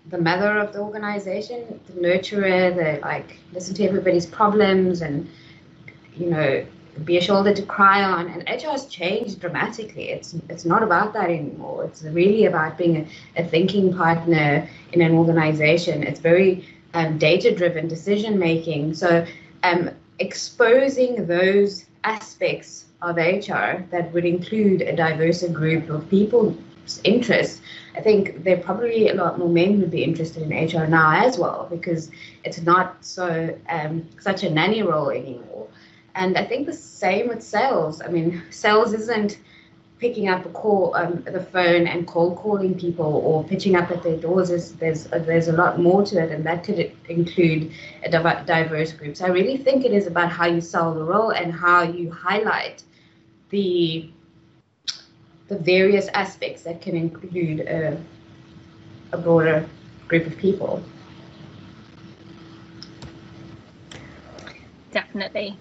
the 0.09 0.17
mother 0.17 0.57
of 0.57 0.73
the 0.73 0.79
organization, 0.79 1.79
the 1.87 1.93
nurturer, 1.93 2.75
the 2.75 2.99
like 3.01 3.37
listen 3.53 3.73
to 3.75 3.85
everybody's 3.85 4.25
problems 4.25 5.01
and 5.01 5.29
you 6.15 6.29
know 6.29 6.65
be 7.05 7.17
a 7.17 7.21
shoulder 7.21 7.53
to 7.53 7.61
cry 7.61 8.03
on. 8.03 8.27
And 8.27 8.41
HR 8.49 8.71
has 8.71 8.87
changed 8.87 9.39
dramatically. 9.39 10.09
It's 10.09 10.35
it's 10.49 10.65
not 10.65 10.83
about 10.83 11.13
that 11.13 11.29
anymore. 11.29 11.85
It's 11.85 12.03
really 12.03 12.45
about 12.45 12.77
being 12.77 12.97
a, 12.97 13.41
a 13.41 13.45
thinking 13.45 13.93
partner 13.93 14.67
in 14.91 15.01
an 15.01 15.13
organization. 15.13 16.03
It's 16.03 16.19
very 16.19 16.67
um, 16.93 17.17
data 17.17 17.55
driven 17.55 17.87
decision 17.87 18.37
making. 18.37 18.95
So 18.95 19.25
um, 19.63 19.91
exposing 20.21 21.25
those 21.25 21.85
aspects 22.03 22.85
of 23.01 23.17
HR 23.17 23.83
that 23.91 24.11
would 24.13 24.25
include 24.25 24.81
a 24.81 24.95
diverse 24.95 25.43
group 25.47 25.89
of 25.89 26.09
people's 26.09 26.55
interests, 27.03 27.61
I 27.95 28.01
think 28.01 28.43
there 28.43 28.57
probably 28.57 29.09
a 29.09 29.15
lot 29.15 29.39
more 29.39 29.49
men 29.49 29.79
who'd 29.79 29.91
be 29.91 30.03
interested 30.03 30.43
in 30.43 30.51
HR 30.51 30.87
now 30.87 31.25
as 31.25 31.37
well 31.37 31.67
because 31.69 32.11
it's 32.43 32.61
not 32.61 33.03
so 33.03 33.57
um, 33.69 34.07
such 34.19 34.43
a 34.43 34.49
nanny 34.49 34.83
role 34.83 35.09
anymore. 35.09 35.67
And 36.15 36.37
I 36.37 36.45
think 36.45 36.67
the 36.67 36.73
same 36.73 37.27
with 37.27 37.41
sales. 37.41 38.01
I 38.01 38.07
mean, 38.07 38.43
sales 38.49 38.93
isn't 38.93 39.39
picking 39.99 40.27
up 40.27 40.45
a 40.45 40.49
call, 40.49 40.93
um, 40.95 41.23
the 41.23 41.39
phone 41.39 41.87
and 41.87 42.07
cold 42.07 42.35
calling 42.37 42.77
people 42.77 43.21
or 43.25 43.43
pitching 43.43 43.75
up 43.75 43.91
at 43.91 44.03
their 44.03 44.17
doors. 44.17 44.49
There's 44.73 45.11
uh, 45.11 45.19
there's 45.19 45.47
a 45.47 45.53
lot 45.53 45.79
more 45.79 46.03
to 46.05 46.21
it, 46.23 46.31
and 46.31 46.45
that 46.45 46.63
could 46.63 46.90
include 47.09 47.71
a 48.03 48.09
diverse 48.09 48.91
group. 48.93 49.15
So 49.17 49.25
I 49.25 49.29
really 49.29 49.57
think 49.57 49.85
it 49.85 49.91
is 49.91 50.07
about 50.07 50.31
how 50.31 50.45
you 50.45 50.61
sell 50.61 50.93
the 50.93 51.03
role 51.03 51.31
and 51.31 51.53
how 51.53 51.83
you 51.83 52.11
highlight 52.11 52.83
the 53.49 54.09
the 55.47 55.57
various 55.57 56.07
aspects 56.13 56.63
that 56.63 56.81
can 56.81 56.95
include 56.95 57.59
a, 57.59 58.01
a 59.11 59.17
broader 59.17 59.67
group 60.07 60.25
of 60.25 60.37
people. 60.37 60.81
Definitely. 64.91 65.57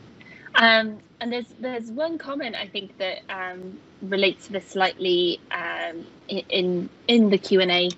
Um, 0.54 0.98
and 1.20 1.32
there's 1.32 1.48
there's 1.58 1.90
one 1.90 2.18
comment 2.18 2.54
I 2.56 2.66
think 2.66 2.96
that 2.98 3.20
um, 3.28 3.78
relates 4.02 4.46
to 4.46 4.52
this 4.52 4.66
slightly 4.66 5.40
um, 5.50 6.06
in 6.28 6.88
in 7.08 7.30
the 7.30 7.38
Q 7.38 7.60
and 7.60 7.70
A. 7.70 7.90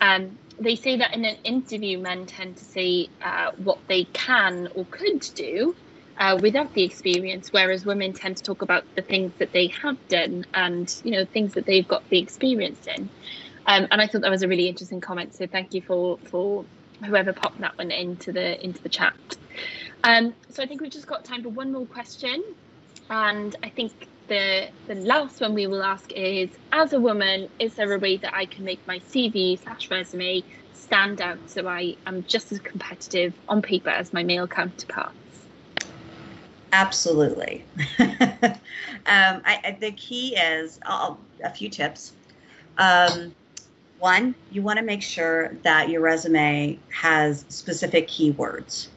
Um, 0.00 0.38
they 0.58 0.76
say 0.76 0.96
that 0.96 1.14
in 1.14 1.24
an 1.24 1.36
interview, 1.44 1.98
men 1.98 2.26
tend 2.26 2.56
to 2.56 2.64
say 2.64 3.08
uh, 3.22 3.50
what 3.56 3.78
they 3.88 4.04
can 4.04 4.68
or 4.74 4.86
could 4.86 5.26
do 5.34 5.74
uh, 6.18 6.38
without 6.40 6.72
the 6.74 6.82
experience, 6.82 7.52
whereas 7.52 7.84
women 7.84 8.12
tend 8.12 8.38
to 8.38 8.42
talk 8.42 8.62
about 8.62 8.84
the 8.94 9.02
things 9.02 9.32
that 9.38 9.52
they 9.52 9.68
have 9.82 9.96
done 10.08 10.46
and 10.54 10.94
you 11.04 11.10
know 11.10 11.24
things 11.24 11.54
that 11.54 11.66
they've 11.66 11.86
got 11.86 12.08
the 12.08 12.18
experience 12.18 12.86
in. 12.86 13.08
Um, 13.66 13.88
and 13.90 14.00
I 14.00 14.06
thought 14.06 14.22
that 14.22 14.30
was 14.30 14.42
a 14.42 14.48
really 14.48 14.68
interesting 14.68 15.00
comment. 15.00 15.34
So 15.34 15.46
thank 15.46 15.74
you 15.74 15.82
for 15.82 16.18
for 16.30 16.64
whoever 17.04 17.32
popped 17.32 17.60
that 17.60 17.76
one 17.76 17.90
into 17.90 18.32
the 18.32 18.62
into 18.64 18.82
the 18.82 18.88
chat. 18.88 19.14
Um, 20.04 20.34
so 20.50 20.62
I 20.62 20.66
think 20.66 20.80
we've 20.80 20.90
just 20.90 21.06
got 21.06 21.24
time 21.24 21.42
for 21.42 21.48
one 21.50 21.72
more 21.72 21.86
question. 21.86 22.42
And 23.10 23.54
I 23.62 23.68
think 23.68 23.92
the 24.28 24.68
the 24.86 24.94
last 24.96 25.40
one 25.40 25.54
we 25.54 25.66
will 25.66 25.82
ask 25.82 26.12
is 26.12 26.50
as 26.72 26.92
a 26.92 27.00
woman, 27.00 27.48
is 27.58 27.74
there 27.74 27.92
a 27.92 27.98
way 27.98 28.16
that 28.18 28.34
I 28.34 28.46
can 28.46 28.64
make 28.64 28.80
my 28.86 28.98
CV 28.98 29.62
slash 29.62 29.90
resume 29.90 30.44
stand 30.72 31.20
out 31.20 31.38
so 31.46 31.66
I 31.66 31.96
am 32.06 32.24
just 32.24 32.52
as 32.52 32.60
competitive 32.60 33.34
on 33.48 33.62
paper 33.62 33.90
as 33.90 34.12
my 34.12 34.22
male 34.22 34.46
counterparts? 34.46 35.14
Absolutely. 36.72 37.64
um, 37.98 38.58
I, 39.06 39.76
the 39.80 39.92
key 39.92 40.36
is 40.36 40.78
I'll, 40.84 41.18
a 41.42 41.50
few 41.50 41.68
tips. 41.68 42.12
Um, 42.78 43.34
one, 43.98 44.34
you 44.50 44.62
want 44.62 44.78
to 44.78 44.84
make 44.84 45.02
sure 45.02 45.56
that 45.62 45.88
your 45.88 46.02
resume 46.02 46.78
has 46.90 47.46
specific 47.48 48.08
keywords 48.08 48.88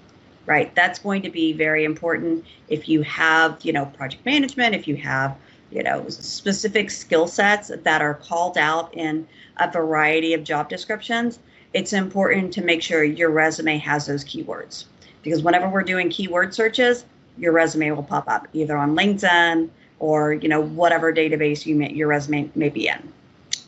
right? 0.49 0.73
That's 0.73 0.97
going 0.97 1.21
to 1.21 1.29
be 1.29 1.53
very 1.53 1.83
important 1.83 2.43
if 2.69 2.89
you 2.89 3.03
have, 3.03 3.59
you 3.61 3.71
know, 3.71 3.85
project 3.85 4.25
management, 4.25 4.73
if 4.73 4.87
you 4.87 4.95
have, 4.95 5.37
you 5.71 5.83
know, 5.83 6.09
specific 6.09 6.89
skill 6.89 7.27
sets 7.27 7.71
that 7.83 8.01
are 8.01 8.15
called 8.15 8.57
out 8.57 8.91
in 8.95 9.27
a 9.57 9.71
variety 9.71 10.33
of 10.33 10.43
job 10.43 10.67
descriptions. 10.67 11.37
It's 11.75 11.93
important 11.93 12.51
to 12.53 12.63
make 12.63 12.81
sure 12.81 13.03
your 13.03 13.29
resume 13.29 13.77
has 13.77 14.07
those 14.07 14.25
keywords 14.25 14.85
because 15.21 15.43
whenever 15.43 15.69
we're 15.69 15.83
doing 15.83 16.09
keyword 16.09 16.55
searches, 16.55 17.05
your 17.37 17.51
resume 17.51 17.91
will 17.91 18.01
pop 18.01 18.27
up 18.27 18.47
either 18.51 18.75
on 18.75 18.95
LinkedIn 18.95 19.69
or, 19.99 20.33
you 20.33 20.49
know, 20.49 20.61
whatever 20.61 21.13
database 21.13 21.63
you 21.63 21.75
may, 21.75 21.93
your 21.93 22.07
resume 22.07 22.49
may 22.55 22.69
be 22.69 22.87
in. 22.87 23.13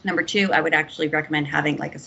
Number 0.03 0.23
two, 0.23 0.49
I 0.51 0.61
would 0.61 0.73
actually 0.73 1.09
recommend 1.09 1.45
having 1.45 1.77
like 1.77 1.93
a 1.93 1.99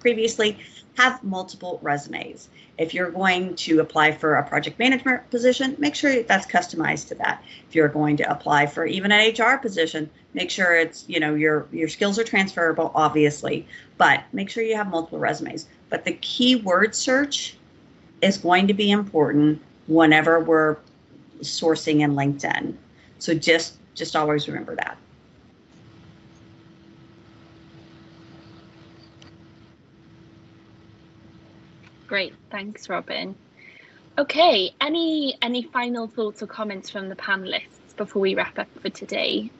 previously, 0.00 0.58
have 0.96 1.22
multiple 1.22 1.78
resumes. 1.82 2.48
If 2.78 2.92
you're 2.92 3.10
going 3.10 3.54
to 3.56 3.80
apply 3.80 4.12
for 4.12 4.36
a 4.36 4.46
project 4.46 4.78
management 4.78 5.28
position, 5.30 5.76
make 5.78 5.94
sure 5.94 6.22
that's 6.22 6.46
customized 6.46 7.08
to 7.08 7.14
that. 7.16 7.42
If 7.68 7.74
you're 7.74 7.88
going 7.88 8.16
to 8.18 8.30
apply 8.30 8.66
for 8.66 8.86
even 8.86 9.12
an 9.12 9.32
HR 9.32 9.58
position, 9.58 10.10
make 10.34 10.50
sure 10.50 10.74
it's, 10.74 11.04
you 11.08 11.20
know, 11.20 11.34
your 11.34 11.66
your 11.72 11.88
skills 11.88 12.18
are 12.18 12.24
transferable 12.24 12.92
obviously, 12.94 13.66
but 13.96 14.22
make 14.32 14.50
sure 14.50 14.62
you 14.62 14.76
have 14.76 14.90
multiple 14.90 15.18
resumes. 15.18 15.66
But 15.88 16.04
the 16.04 16.12
keyword 16.12 16.94
search 16.94 17.56
is 18.22 18.36
going 18.38 18.66
to 18.66 18.74
be 18.74 18.90
important 18.90 19.62
whenever 19.86 20.40
we're 20.40 20.76
sourcing 21.40 22.00
in 22.00 22.14
LinkedIn. 22.14 22.74
So 23.18 23.34
just 23.34 23.76
just 23.94 24.16
always 24.16 24.48
remember 24.48 24.76
that. 24.76 24.98
Great, 32.06 32.34
thanks, 32.50 32.88
Robin. 32.88 33.34
Okay, 34.18 34.70
any 34.80 35.36
any 35.42 35.62
final 35.62 36.06
thoughts 36.06 36.42
or 36.42 36.46
comments 36.46 36.88
from 36.88 37.08
the 37.08 37.16
panelists 37.16 37.96
before 37.96 38.22
we 38.22 38.34
wrap 38.34 38.58
up 38.58 38.68
for 38.80 38.88
today? 38.88 39.50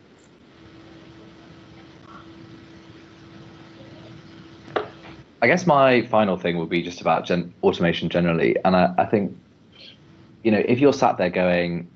I 5.43 5.47
guess 5.47 5.67
my 5.67 6.07
final 6.07 6.39
thing 6.39 6.57
will 6.57 6.67
be 6.67 6.83
just 6.83 7.01
about 7.01 7.27
gen- 7.27 7.53
automation 7.63 8.09
generally, 8.09 8.57
and 8.65 8.75
I, 8.75 8.95
I 8.97 9.05
think, 9.05 9.37
you 10.43 10.51
know, 10.51 10.63
if 10.67 10.81
you're 10.81 10.95
sat 10.95 11.19
there 11.19 11.29
going, 11.29 11.89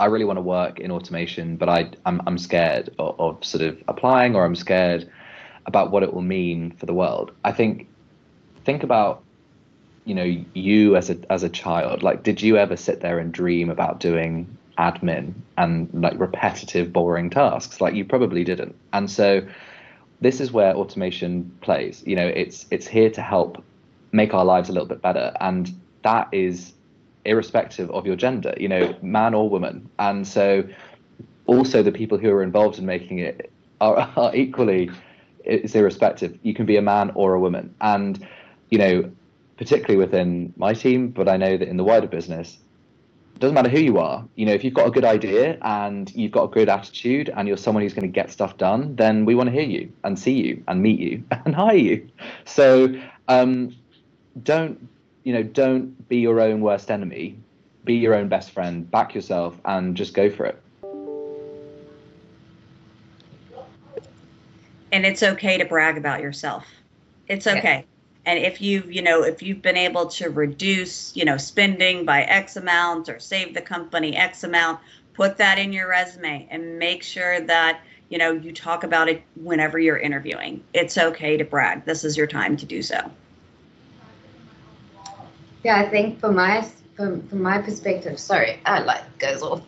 I 0.00 0.06
really 0.06 0.24
want 0.24 0.38
to 0.38 0.42
work 0.42 0.80
in 0.80 0.90
automation, 0.90 1.56
but 1.56 1.68
I 1.68 1.90
I'm 2.04 2.20
I'm 2.26 2.38
scared 2.38 2.90
of, 2.98 3.20
of 3.20 3.44
sort 3.44 3.62
of 3.62 3.82
applying, 3.86 4.34
or 4.34 4.44
I'm 4.44 4.56
scared 4.56 5.08
about 5.66 5.90
what 5.90 6.02
it 6.02 6.12
will 6.12 6.22
mean 6.22 6.72
for 6.72 6.86
the 6.86 6.94
world. 6.94 7.32
I 7.44 7.52
think 7.52 7.86
think 8.64 8.82
about 8.82 9.22
you 10.08 10.14
know 10.14 10.44
you 10.54 10.96
as 10.96 11.10
a 11.10 11.18
as 11.30 11.42
a 11.42 11.48
child 11.48 12.02
like 12.02 12.22
did 12.22 12.40
you 12.40 12.56
ever 12.56 12.76
sit 12.76 13.00
there 13.00 13.18
and 13.18 13.32
dream 13.32 13.68
about 13.68 14.00
doing 14.00 14.58
admin 14.78 15.34
and 15.56 15.90
like 15.92 16.18
repetitive 16.18 16.92
boring 16.92 17.28
tasks? 17.28 17.80
Like 17.80 17.94
you 17.94 18.04
probably 18.04 18.44
didn't. 18.44 18.74
And 18.92 19.10
so 19.10 19.46
this 20.20 20.40
is 20.40 20.52
where 20.52 20.74
automation 20.74 21.50
plays. 21.60 22.02
You 22.06 22.16
know 22.16 22.26
it's 22.26 22.66
it's 22.70 22.86
here 22.86 23.10
to 23.10 23.20
help 23.20 23.62
make 24.12 24.32
our 24.32 24.44
lives 24.44 24.68
a 24.68 24.72
little 24.72 24.88
bit 24.88 25.02
better. 25.02 25.32
And 25.40 25.70
that 26.02 26.28
is 26.32 26.72
irrespective 27.24 27.90
of 27.90 28.06
your 28.06 28.16
gender 28.16 28.54
you 28.58 28.68
know 28.68 28.94
man 29.02 29.34
or 29.34 29.50
woman. 29.50 29.88
And 29.98 30.26
so 30.26 30.64
also 31.46 31.82
the 31.82 31.92
people 31.92 32.18
who 32.18 32.30
are 32.30 32.42
involved 32.42 32.78
in 32.78 32.86
making 32.86 33.18
it 33.18 33.50
are, 33.80 33.96
are 34.16 34.34
equally 34.34 34.90
it's 35.44 35.74
irrespective. 35.74 36.38
You 36.42 36.54
can 36.54 36.66
be 36.66 36.76
a 36.76 36.82
man 36.82 37.10
or 37.14 37.34
a 37.34 37.40
woman. 37.40 37.74
And 37.80 38.26
you 38.70 38.78
know 38.78 39.10
particularly 39.58 39.96
within 39.96 40.54
my 40.56 40.72
team, 40.72 41.08
but 41.08 41.28
I 41.28 41.36
know 41.36 41.56
that 41.56 41.68
in 41.68 41.76
the 41.76 41.84
wider 41.84 42.06
business, 42.06 42.58
it 43.34 43.40
doesn't 43.40 43.54
matter 43.54 43.68
who 43.68 43.80
you 43.80 43.98
are. 43.98 44.24
You 44.36 44.46
know, 44.46 44.52
if 44.52 44.64
you've 44.64 44.74
got 44.74 44.86
a 44.86 44.90
good 44.90 45.04
idea 45.04 45.58
and 45.62 46.10
you've 46.14 46.30
got 46.30 46.44
a 46.44 46.48
good 46.48 46.68
attitude 46.68 47.28
and 47.36 47.46
you're 47.46 47.56
someone 47.56 47.82
who's 47.82 47.92
going 47.92 48.02
to 48.02 48.12
get 48.12 48.30
stuff 48.30 48.56
done, 48.56 48.94
then 48.94 49.24
we 49.24 49.34
want 49.34 49.48
to 49.48 49.52
hear 49.52 49.68
you 49.68 49.92
and 50.04 50.18
see 50.18 50.32
you 50.32 50.62
and 50.68 50.80
meet 50.80 50.98
you 51.00 51.22
and 51.44 51.54
hire 51.54 51.76
you. 51.76 52.08
So 52.44 52.94
um, 53.26 53.74
don't, 54.44 54.88
you 55.24 55.32
know, 55.32 55.42
don't 55.42 56.08
be 56.08 56.18
your 56.18 56.40
own 56.40 56.60
worst 56.60 56.90
enemy. 56.90 57.36
Be 57.84 57.94
your 57.94 58.14
own 58.14 58.28
best 58.28 58.52
friend. 58.52 58.88
Back 58.90 59.14
yourself 59.14 59.60
and 59.64 59.96
just 59.96 60.14
go 60.14 60.30
for 60.30 60.46
it. 60.46 60.62
And 64.92 65.04
it's 65.04 65.22
okay 65.22 65.58
to 65.58 65.64
brag 65.64 65.98
about 65.98 66.22
yourself. 66.22 66.64
It's 67.26 67.46
okay 67.46 67.84
and 68.28 68.38
if 68.38 68.60
you've 68.60 68.92
you 68.92 69.00
know 69.00 69.22
if 69.22 69.42
you've 69.42 69.62
been 69.62 69.76
able 69.76 70.06
to 70.06 70.28
reduce 70.28 71.16
you 71.16 71.24
know 71.24 71.38
spending 71.38 72.04
by 72.04 72.22
x 72.22 72.56
amount 72.56 73.08
or 73.08 73.18
save 73.18 73.54
the 73.54 73.60
company 73.60 74.14
x 74.14 74.44
amount 74.44 74.78
put 75.14 75.38
that 75.38 75.58
in 75.58 75.72
your 75.72 75.88
resume 75.88 76.46
and 76.50 76.78
make 76.78 77.02
sure 77.02 77.40
that 77.40 77.80
you 78.10 78.18
know 78.18 78.32
you 78.32 78.52
talk 78.52 78.84
about 78.84 79.08
it 79.08 79.22
whenever 79.34 79.78
you're 79.78 79.98
interviewing. 79.98 80.62
It's 80.72 80.96
okay 80.96 81.36
to 81.36 81.44
brag. 81.44 81.84
This 81.84 82.04
is 82.04 82.16
your 82.16 82.26
time 82.26 82.56
to 82.58 82.66
do 82.66 82.82
so. 82.82 83.10
Yeah 85.64 85.80
i 85.80 85.88
think 85.88 86.20
from 86.20 86.36
my 86.36 86.68
from, 86.96 87.26
from 87.28 87.42
my 87.42 87.58
perspective 87.60 88.18
sorry 88.18 88.60
i 88.66 88.78
light 88.80 89.04
goes 89.18 89.42
off. 89.42 89.62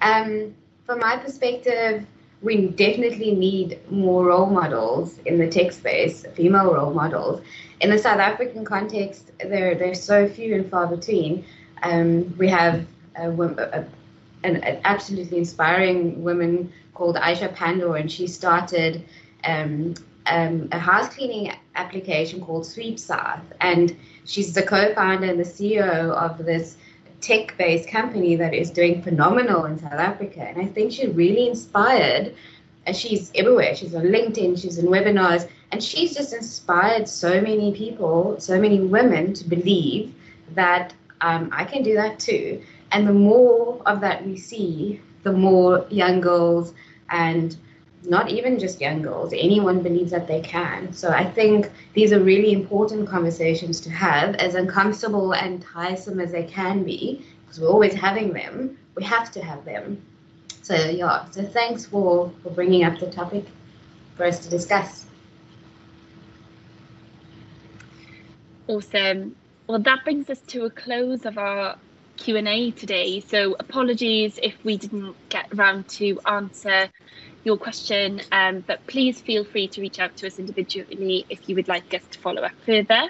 Um 0.00 0.54
from 0.86 1.00
my 1.00 1.16
perspective 1.16 2.06
we 2.46 2.68
definitely 2.68 3.34
need 3.34 3.80
more 3.90 4.26
role 4.26 4.46
models 4.46 5.18
in 5.26 5.36
the 5.36 5.48
tech 5.48 5.72
space, 5.72 6.24
female 6.36 6.72
role 6.72 6.94
models. 6.94 7.42
In 7.80 7.90
the 7.90 7.98
South 7.98 8.20
African 8.20 8.64
context, 8.64 9.32
they're, 9.40 9.74
they're 9.74 9.96
so 9.96 10.28
few 10.28 10.54
and 10.54 10.70
far 10.70 10.86
between. 10.86 11.44
Um, 11.82 12.32
we 12.38 12.48
have 12.48 12.86
a, 13.16 13.28
a, 13.32 13.84
an, 14.44 14.62
an, 14.62 14.80
absolutely 14.84 15.38
inspiring 15.38 16.22
woman 16.22 16.72
called 16.94 17.16
Aisha 17.16 17.52
Pandor, 17.52 17.98
and 17.98 18.10
she 18.10 18.28
started 18.28 19.04
um, 19.42 19.94
um, 20.26 20.68
a 20.70 20.78
house 20.78 21.12
cleaning 21.12 21.52
application 21.74 22.40
called 22.40 22.62
SweepSouth. 22.62 23.42
And 23.60 23.96
she's 24.24 24.54
the 24.54 24.62
co 24.62 24.94
founder 24.94 25.26
and 25.26 25.40
the 25.40 25.50
CEO 25.56 26.12
of 26.12 26.38
this 26.44 26.76
tech 27.26 27.56
based 27.58 27.88
company 27.88 28.36
that 28.36 28.54
is 28.54 28.70
doing 28.70 29.02
phenomenal 29.02 29.64
in 29.64 29.78
South 29.78 29.92
Africa. 30.10 30.42
And 30.42 30.60
I 30.60 30.66
think 30.66 30.92
she 30.92 31.08
really 31.08 31.48
inspired, 31.48 32.34
and 32.86 32.96
she's 32.96 33.32
everywhere. 33.34 33.74
She's 33.74 33.94
on 33.94 34.04
LinkedIn, 34.04 34.60
she's 34.60 34.78
in 34.78 34.86
webinars, 34.86 35.48
and 35.72 35.82
she's 35.82 36.14
just 36.14 36.32
inspired 36.32 37.08
so 37.08 37.40
many 37.40 37.74
people, 37.74 38.36
so 38.38 38.60
many 38.60 38.80
women 38.80 39.34
to 39.34 39.44
believe 39.44 40.14
that 40.54 40.94
um, 41.20 41.50
I 41.52 41.64
can 41.64 41.82
do 41.82 41.94
that 41.94 42.20
too. 42.20 42.62
And 42.92 43.08
the 43.08 43.12
more 43.12 43.82
of 43.86 44.00
that 44.02 44.24
we 44.24 44.36
see, 44.36 45.00
the 45.24 45.32
more 45.32 45.86
young 45.90 46.20
girls 46.20 46.72
and 47.10 47.56
not 48.08 48.30
even 48.30 48.58
just 48.58 48.80
young 48.80 49.02
girls, 49.02 49.32
anyone 49.32 49.82
believes 49.82 50.12
that 50.12 50.26
they 50.26 50.40
can. 50.40 50.92
So 50.92 51.10
I 51.10 51.24
think 51.24 51.70
these 51.94 52.12
are 52.12 52.20
really 52.20 52.52
important 52.52 53.08
conversations 53.08 53.80
to 53.80 53.90
have, 53.90 54.36
as 54.36 54.54
uncomfortable 54.54 55.34
and 55.34 55.62
tiresome 55.62 56.20
as 56.20 56.32
they 56.32 56.44
can 56.44 56.84
be, 56.84 57.24
because 57.42 57.60
we're 57.60 57.68
always 57.68 57.94
having 57.94 58.32
them. 58.32 58.78
We 58.94 59.04
have 59.04 59.30
to 59.32 59.42
have 59.42 59.64
them. 59.64 60.02
So 60.62 60.74
yeah, 60.74 61.28
so 61.30 61.42
thanks 61.44 61.86
for, 61.86 62.32
for 62.42 62.50
bringing 62.50 62.84
up 62.84 62.98
the 62.98 63.10
topic 63.10 63.44
for 64.16 64.24
us 64.24 64.38
to 64.40 64.50
discuss. 64.50 65.06
Awesome. 68.68 69.36
Well, 69.68 69.78
that 69.80 70.04
brings 70.04 70.30
us 70.30 70.40
to 70.48 70.64
a 70.64 70.70
close 70.70 71.24
of 71.24 71.38
our 71.38 71.76
Q&A 72.16 72.70
today. 72.72 73.20
So 73.20 73.56
apologies 73.58 74.38
if 74.42 74.54
we 74.64 74.76
didn't 74.76 75.14
get 75.28 75.46
around 75.54 75.88
to 75.88 76.20
answer 76.26 76.88
your 77.46 77.56
question, 77.56 78.20
um, 78.32 78.64
but 78.66 78.84
please 78.88 79.20
feel 79.20 79.44
free 79.44 79.68
to 79.68 79.80
reach 79.80 80.00
out 80.00 80.16
to 80.16 80.26
us 80.26 80.38
individually 80.38 81.24
if 81.30 81.48
you 81.48 81.54
would 81.54 81.68
like 81.68 81.94
us 81.94 82.02
to 82.10 82.18
follow 82.18 82.42
up 82.42 82.52
further. 82.66 83.08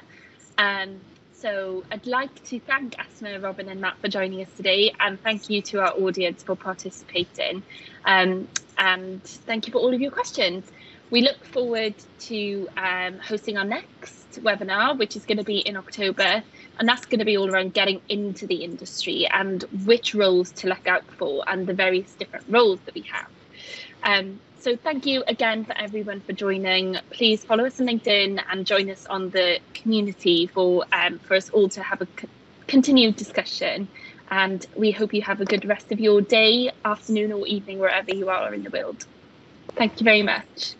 Um, 0.58 1.00
so 1.32 1.84
I'd 1.90 2.06
like 2.06 2.44
to 2.44 2.60
thank 2.60 2.98
Asma, 2.98 3.40
Robin, 3.40 3.70
and 3.70 3.80
Matt 3.80 3.96
for 3.98 4.08
joining 4.08 4.42
us 4.42 4.52
today, 4.54 4.92
and 5.00 5.18
thank 5.22 5.48
you 5.48 5.62
to 5.62 5.80
our 5.80 5.92
audience 5.94 6.42
for 6.42 6.54
participating. 6.54 7.62
Um, 8.04 8.46
and 8.76 9.22
thank 9.22 9.66
you 9.66 9.72
for 9.72 9.78
all 9.78 9.94
of 9.94 10.02
your 10.02 10.10
questions. 10.10 10.70
We 11.08 11.22
look 11.22 11.42
forward 11.46 11.94
to 12.28 12.68
um, 12.76 13.18
hosting 13.18 13.56
our 13.56 13.64
next 13.64 14.42
webinar, 14.42 14.98
which 14.98 15.16
is 15.16 15.24
going 15.24 15.38
to 15.38 15.44
be 15.44 15.58
in 15.60 15.78
October, 15.78 16.42
and 16.78 16.86
that's 16.86 17.06
going 17.06 17.20
to 17.20 17.24
be 17.24 17.38
all 17.38 17.50
around 17.50 17.72
getting 17.72 18.02
into 18.10 18.46
the 18.46 18.56
industry 18.56 19.26
and 19.32 19.62
which 19.86 20.14
roles 20.14 20.50
to 20.52 20.68
look 20.68 20.86
out 20.86 21.04
for 21.12 21.42
and 21.46 21.66
the 21.66 21.72
various 21.72 22.12
different 22.14 22.44
roles 22.48 22.80
that 22.80 22.94
we 22.94 23.02
have. 23.02 23.28
Um, 24.06 24.40
so 24.60 24.76
thank 24.76 25.06
you 25.06 25.24
again 25.28 25.66
for 25.66 25.76
everyone 25.78 26.22
for 26.22 26.34
joining. 26.34 26.98
Please 27.12 27.44
follow 27.44 27.66
us 27.66 27.80
on 27.80 27.88
LinkedIn 27.88 28.42
and 28.50 28.66
join 28.66 28.90
us 28.90 29.06
on 29.10 29.30
the 29.30 29.60
community 29.74 30.48
for 30.48 30.86
um, 30.92 31.20
for 31.20 31.36
us 31.36 31.50
all 31.50 31.70
to 31.70 31.82
have 31.84 32.02
a 32.02 32.08
c- 32.20 32.28
continued 32.68 33.16
discussion. 33.16 33.90
And 34.30 34.66
we 34.76 34.92
hope 34.92 35.14
you 35.14 35.22
have 35.22 35.42
a 35.42 35.46
good 35.46 35.66
rest 35.66 35.92
of 35.92 36.00
your 36.00 36.22
day, 36.22 36.72
afternoon, 36.84 37.32
or 37.32 37.46
evening, 37.48 37.80
wherever 37.80 38.12
you 38.12 38.30
are 38.30 38.54
in 38.54 38.64
the 38.64 38.70
world. 38.70 39.04
Thank 39.76 40.00
you 40.00 40.04
very 40.04 40.22
much. 40.24 40.76